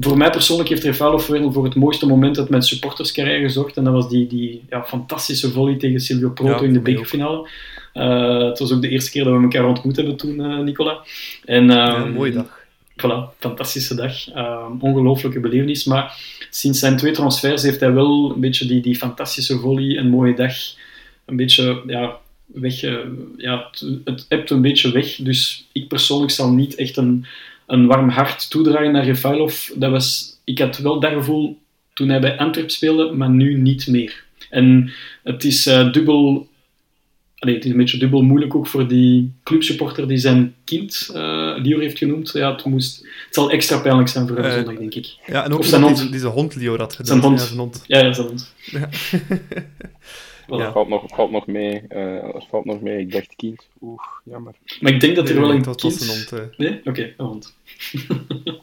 [0.00, 3.76] Voor mij persoonlijk heeft Refalo voor het mooiste moment uit mijn supporterscarrière gezorgd.
[3.76, 7.48] En dat was die, die ja, fantastische volley tegen Silvio Proto in de bekerfinale.
[7.94, 10.98] Uh, het was ook de eerste keer dat we elkaar ontmoet hebben toen, uh, Nicola.
[11.44, 12.66] En, ja, een mooie dag.
[12.96, 14.34] Voilà, fantastische dag.
[14.34, 15.84] Uh, ongelooflijke belevenis.
[15.84, 16.16] Maar
[16.50, 20.34] sinds zijn twee transfers heeft hij wel een beetje die, die fantastische volley, een mooie
[20.34, 20.54] dag,
[21.24, 22.16] een beetje ja,
[22.46, 22.80] weg.
[23.36, 25.16] ja, het, het hebt een beetje weg.
[25.16, 27.26] Dus ik persoonlijk zal niet echt een,
[27.66, 29.68] een warm hart toedragen naar Refailov.
[29.74, 31.58] Dat was, ik had wel dat gevoel
[31.92, 34.24] toen hij bij Antwerp speelde, maar nu niet meer.
[34.50, 34.90] En
[35.22, 35.62] het is
[35.92, 36.47] dubbel
[37.38, 41.16] Allee, het is een beetje dubbel moeilijk ook voor die clubsupporter die zijn kind uh,
[41.56, 42.30] Leo heeft genoemd.
[42.32, 45.16] Ja, het, moest, het zal extra pijnlijk zijn voor hem uh, zondag, denk ik.
[45.26, 45.98] Ja, en ook of zijn hond.
[45.98, 47.20] Die, die zijn hond Leo had gedaan.
[47.20, 47.40] Zijn hond.
[47.40, 47.84] Ja, zijn hond.
[47.86, 48.54] Ja, ja, zijn hond.
[48.64, 48.88] Ja.
[50.46, 50.60] voilà.
[50.60, 50.72] ja.
[50.72, 52.98] Valt, nog, valt, nog mee, uh, valt nog mee.
[52.98, 53.66] Ik dacht kind.
[53.80, 54.54] Oeh, jammer.
[54.80, 55.82] Maar ik denk dat er nee, wel een kind...
[55.82, 56.78] Was een hond, Nee?
[56.78, 57.56] Oké, okay, een hond.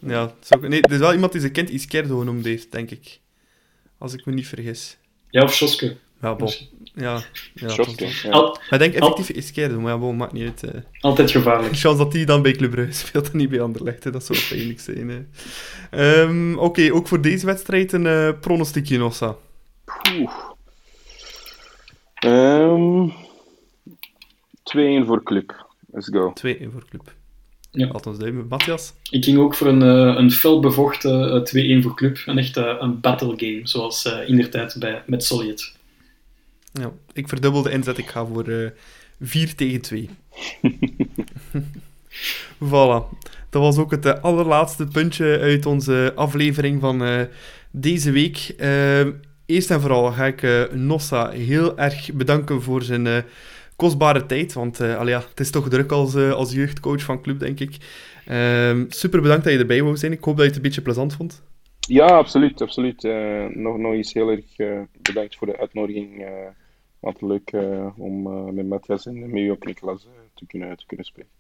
[0.13, 2.71] ja, het is, ook, nee, er is wel iemand die zijn kind Iskerdo genoemd heeft,
[2.71, 3.19] denk ik.
[3.97, 4.97] Als ik me niet vergis.
[5.29, 5.95] Ja, of Sjoske.
[6.21, 6.53] Ja, bon.
[6.95, 7.21] Ja,
[7.53, 8.29] ja, Schokke, ja.
[8.29, 10.75] Al, ik denk effectief Iskerdo, maar ja, bon, maakt niet uit.
[10.75, 10.81] Uh.
[10.99, 11.75] Altijd gevaarlijk.
[11.77, 14.11] Chance dat hij dan bij Club Brugge speelt en niet bij Anderlecht, hè.
[14.11, 15.29] dat zou pijnlijk zijn.
[15.91, 19.35] Um, Oké, okay, ook voor deze wedstrijd een uh, pronostiekje, Nossa.
[22.25, 23.13] Um,
[24.65, 25.65] 2-1 voor Club.
[25.91, 26.33] Let's go.
[26.47, 27.13] 2-1 voor Club.
[27.71, 27.87] Ja.
[27.87, 28.47] Althans, duimen.
[28.47, 28.93] Matthias?
[29.09, 32.17] Ik ging ook voor een, uh, een felbevochten uh, 2-1 voor Club.
[32.25, 35.74] Een echt uh, een battle game, zoals uh, in der tijd bij, met Solid.
[36.79, 37.97] Ja, ik verdubbel de inzet.
[37.97, 38.69] Ik ga voor uh,
[39.19, 40.09] 4 tegen 2.
[42.69, 43.03] voilà.
[43.49, 47.21] Dat was ook het uh, allerlaatste puntje uit onze aflevering van uh,
[47.71, 48.55] deze week.
[49.45, 53.23] Eerst en vooral ga ik Nossa heel erg bedanken voor zijn
[53.75, 54.53] kostbare tijd.
[54.53, 57.77] Want allee, ja, het is toch druk als, als jeugdcoach van club, denk ik.
[58.25, 60.11] Ehm, super bedankt dat je erbij wou zijn.
[60.11, 61.43] Ik hoop dat je het een beetje plezant vond.
[61.79, 62.61] Ja, absoluut.
[62.61, 63.03] absoluut.
[63.53, 64.55] nog, nog eens heel erg
[65.01, 66.25] bedankt voor de uitnodiging
[67.05, 71.05] wat leuk uh, om uh, met Matthias en met op Niklas te, kunnen, te kunnen
[71.05, 71.31] spreken.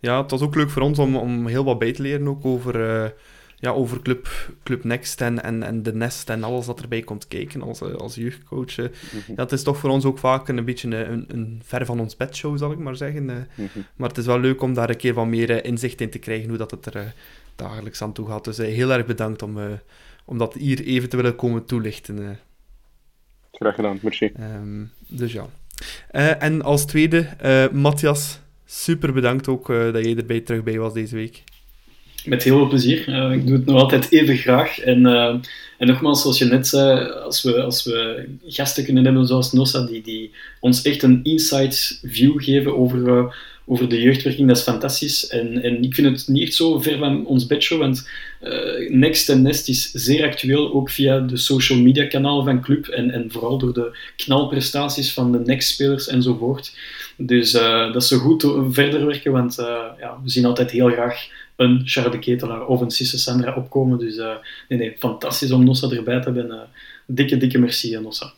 [0.00, 2.44] Ja, het was ook leuk voor ons om, om heel wat bij te leren ook
[2.44, 3.14] over
[3.62, 7.28] ja, over Club, Club Next en, en, en de Nest en alles dat erbij komt
[7.28, 8.76] kijken als, als jeugdcoach.
[8.76, 8.90] ja,
[9.34, 12.58] het is toch voor ons ook vaak een beetje een, een ver van ons bedshow,
[12.58, 13.24] zal ik maar zeggen.
[13.96, 16.48] Maar het is wel leuk om daar een keer wat meer inzicht in te krijgen
[16.48, 17.14] hoe dat het er
[17.56, 18.44] dagelijks aan toe gaat.
[18.44, 19.58] Dus heel erg bedankt om,
[20.24, 22.38] om dat hier even te willen komen toelichten.
[23.62, 24.32] Graag gedaan, merci.
[24.40, 25.46] Um, dus ja.
[26.12, 30.78] Uh, en als tweede, uh, Matthias, super bedankt ook uh, dat jij erbij terug bij
[30.78, 31.42] was deze week.
[32.24, 32.98] Met heel veel plezier.
[33.32, 34.78] ik doe het nog altijd even graag.
[34.78, 35.06] En,
[35.78, 39.86] en nogmaals, zoals je net zei, als we, als we gasten kunnen hebben zoals Nossa,
[39.86, 40.30] die, die
[40.60, 43.32] ons echt een inside view geven over
[43.64, 45.28] over de jeugdwerking, dat is fantastisch.
[45.28, 48.08] En, en ik vind het niet echt zo ver van ons bedshow, want
[48.42, 52.86] uh, Next en Nest is zeer actueel, ook via de social media kanalen van Club
[52.86, 56.76] en, en vooral door de knalprestaties van de Next-spelers enzovoort.
[57.16, 59.66] Dus uh, dat zo goed verder werken, want uh,
[60.00, 63.98] ja, we zien altijd heel graag een Charles de Ketelaar of een Sisse Sandra opkomen.
[63.98, 64.16] Dus
[64.68, 66.68] nee, nee, fantastisch om Nossa erbij te hebben.
[67.06, 68.32] dikke, dikke merci, Nossa.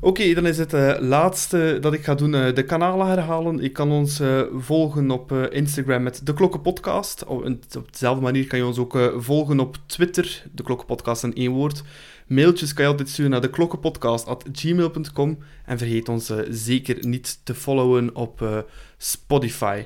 [0.00, 3.62] Oké, dan is het uh, laatste dat ik ga doen, uh, de kanalen herhalen.
[3.62, 7.24] Je kan ons uh, volgen op Instagram met De Klokken Podcast.
[7.24, 7.48] Op,
[7.90, 11.82] dezelfde manier kan je ons ook volgen op Twitter, De Klokken Podcast in één woord.
[12.26, 18.64] Mailtjes kan je altijd sturen naar deklokkenpodcast.gmail.com en vergeet ons zeker niet te followen op
[18.96, 19.84] Spotify.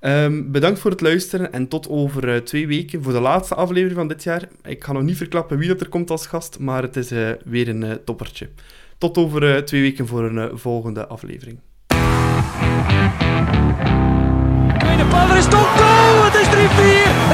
[0.00, 4.08] Um, bedankt voor het luisteren en tot over twee weken voor de laatste aflevering van
[4.08, 4.48] dit jaar.
[4.62, 7.10] Ik ga nog niet verklappen wie dat er komt als gast, maar het is
[7.44, 8.48] weer een toppertje.
[9.00, 11.58] Tot over eh, twee weken voor een eh, volgende aflevering.
[14.78, 15.66] Tweede paal, is Tom
[16.26, 16.52] het is 3-4.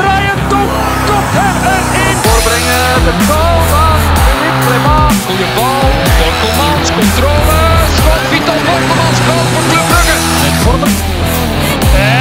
[0.06, 0.68] Ryan Tom
[1.08, 2.16] komt hem erin.
[2.24, 5.18] Voorbrengen, de bal van Philippe Clement.
[5.26, 5.86] Goeie bal,
[6.20, 7.60] Borkelmans, controle.
[7.96, 10.18] Schot, Vital Borkelmans, goal voor Club Brugge.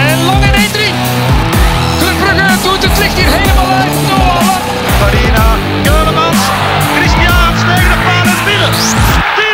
[0.07, 0.77] En lang in 1-3.
[1.99, 3.95] Club Brugge doet het licht hier helemaal uit.
[4.99, 5.47] Farina,
[5.83, 6.24] Keulemans.
[8.45, 9.44] minutes.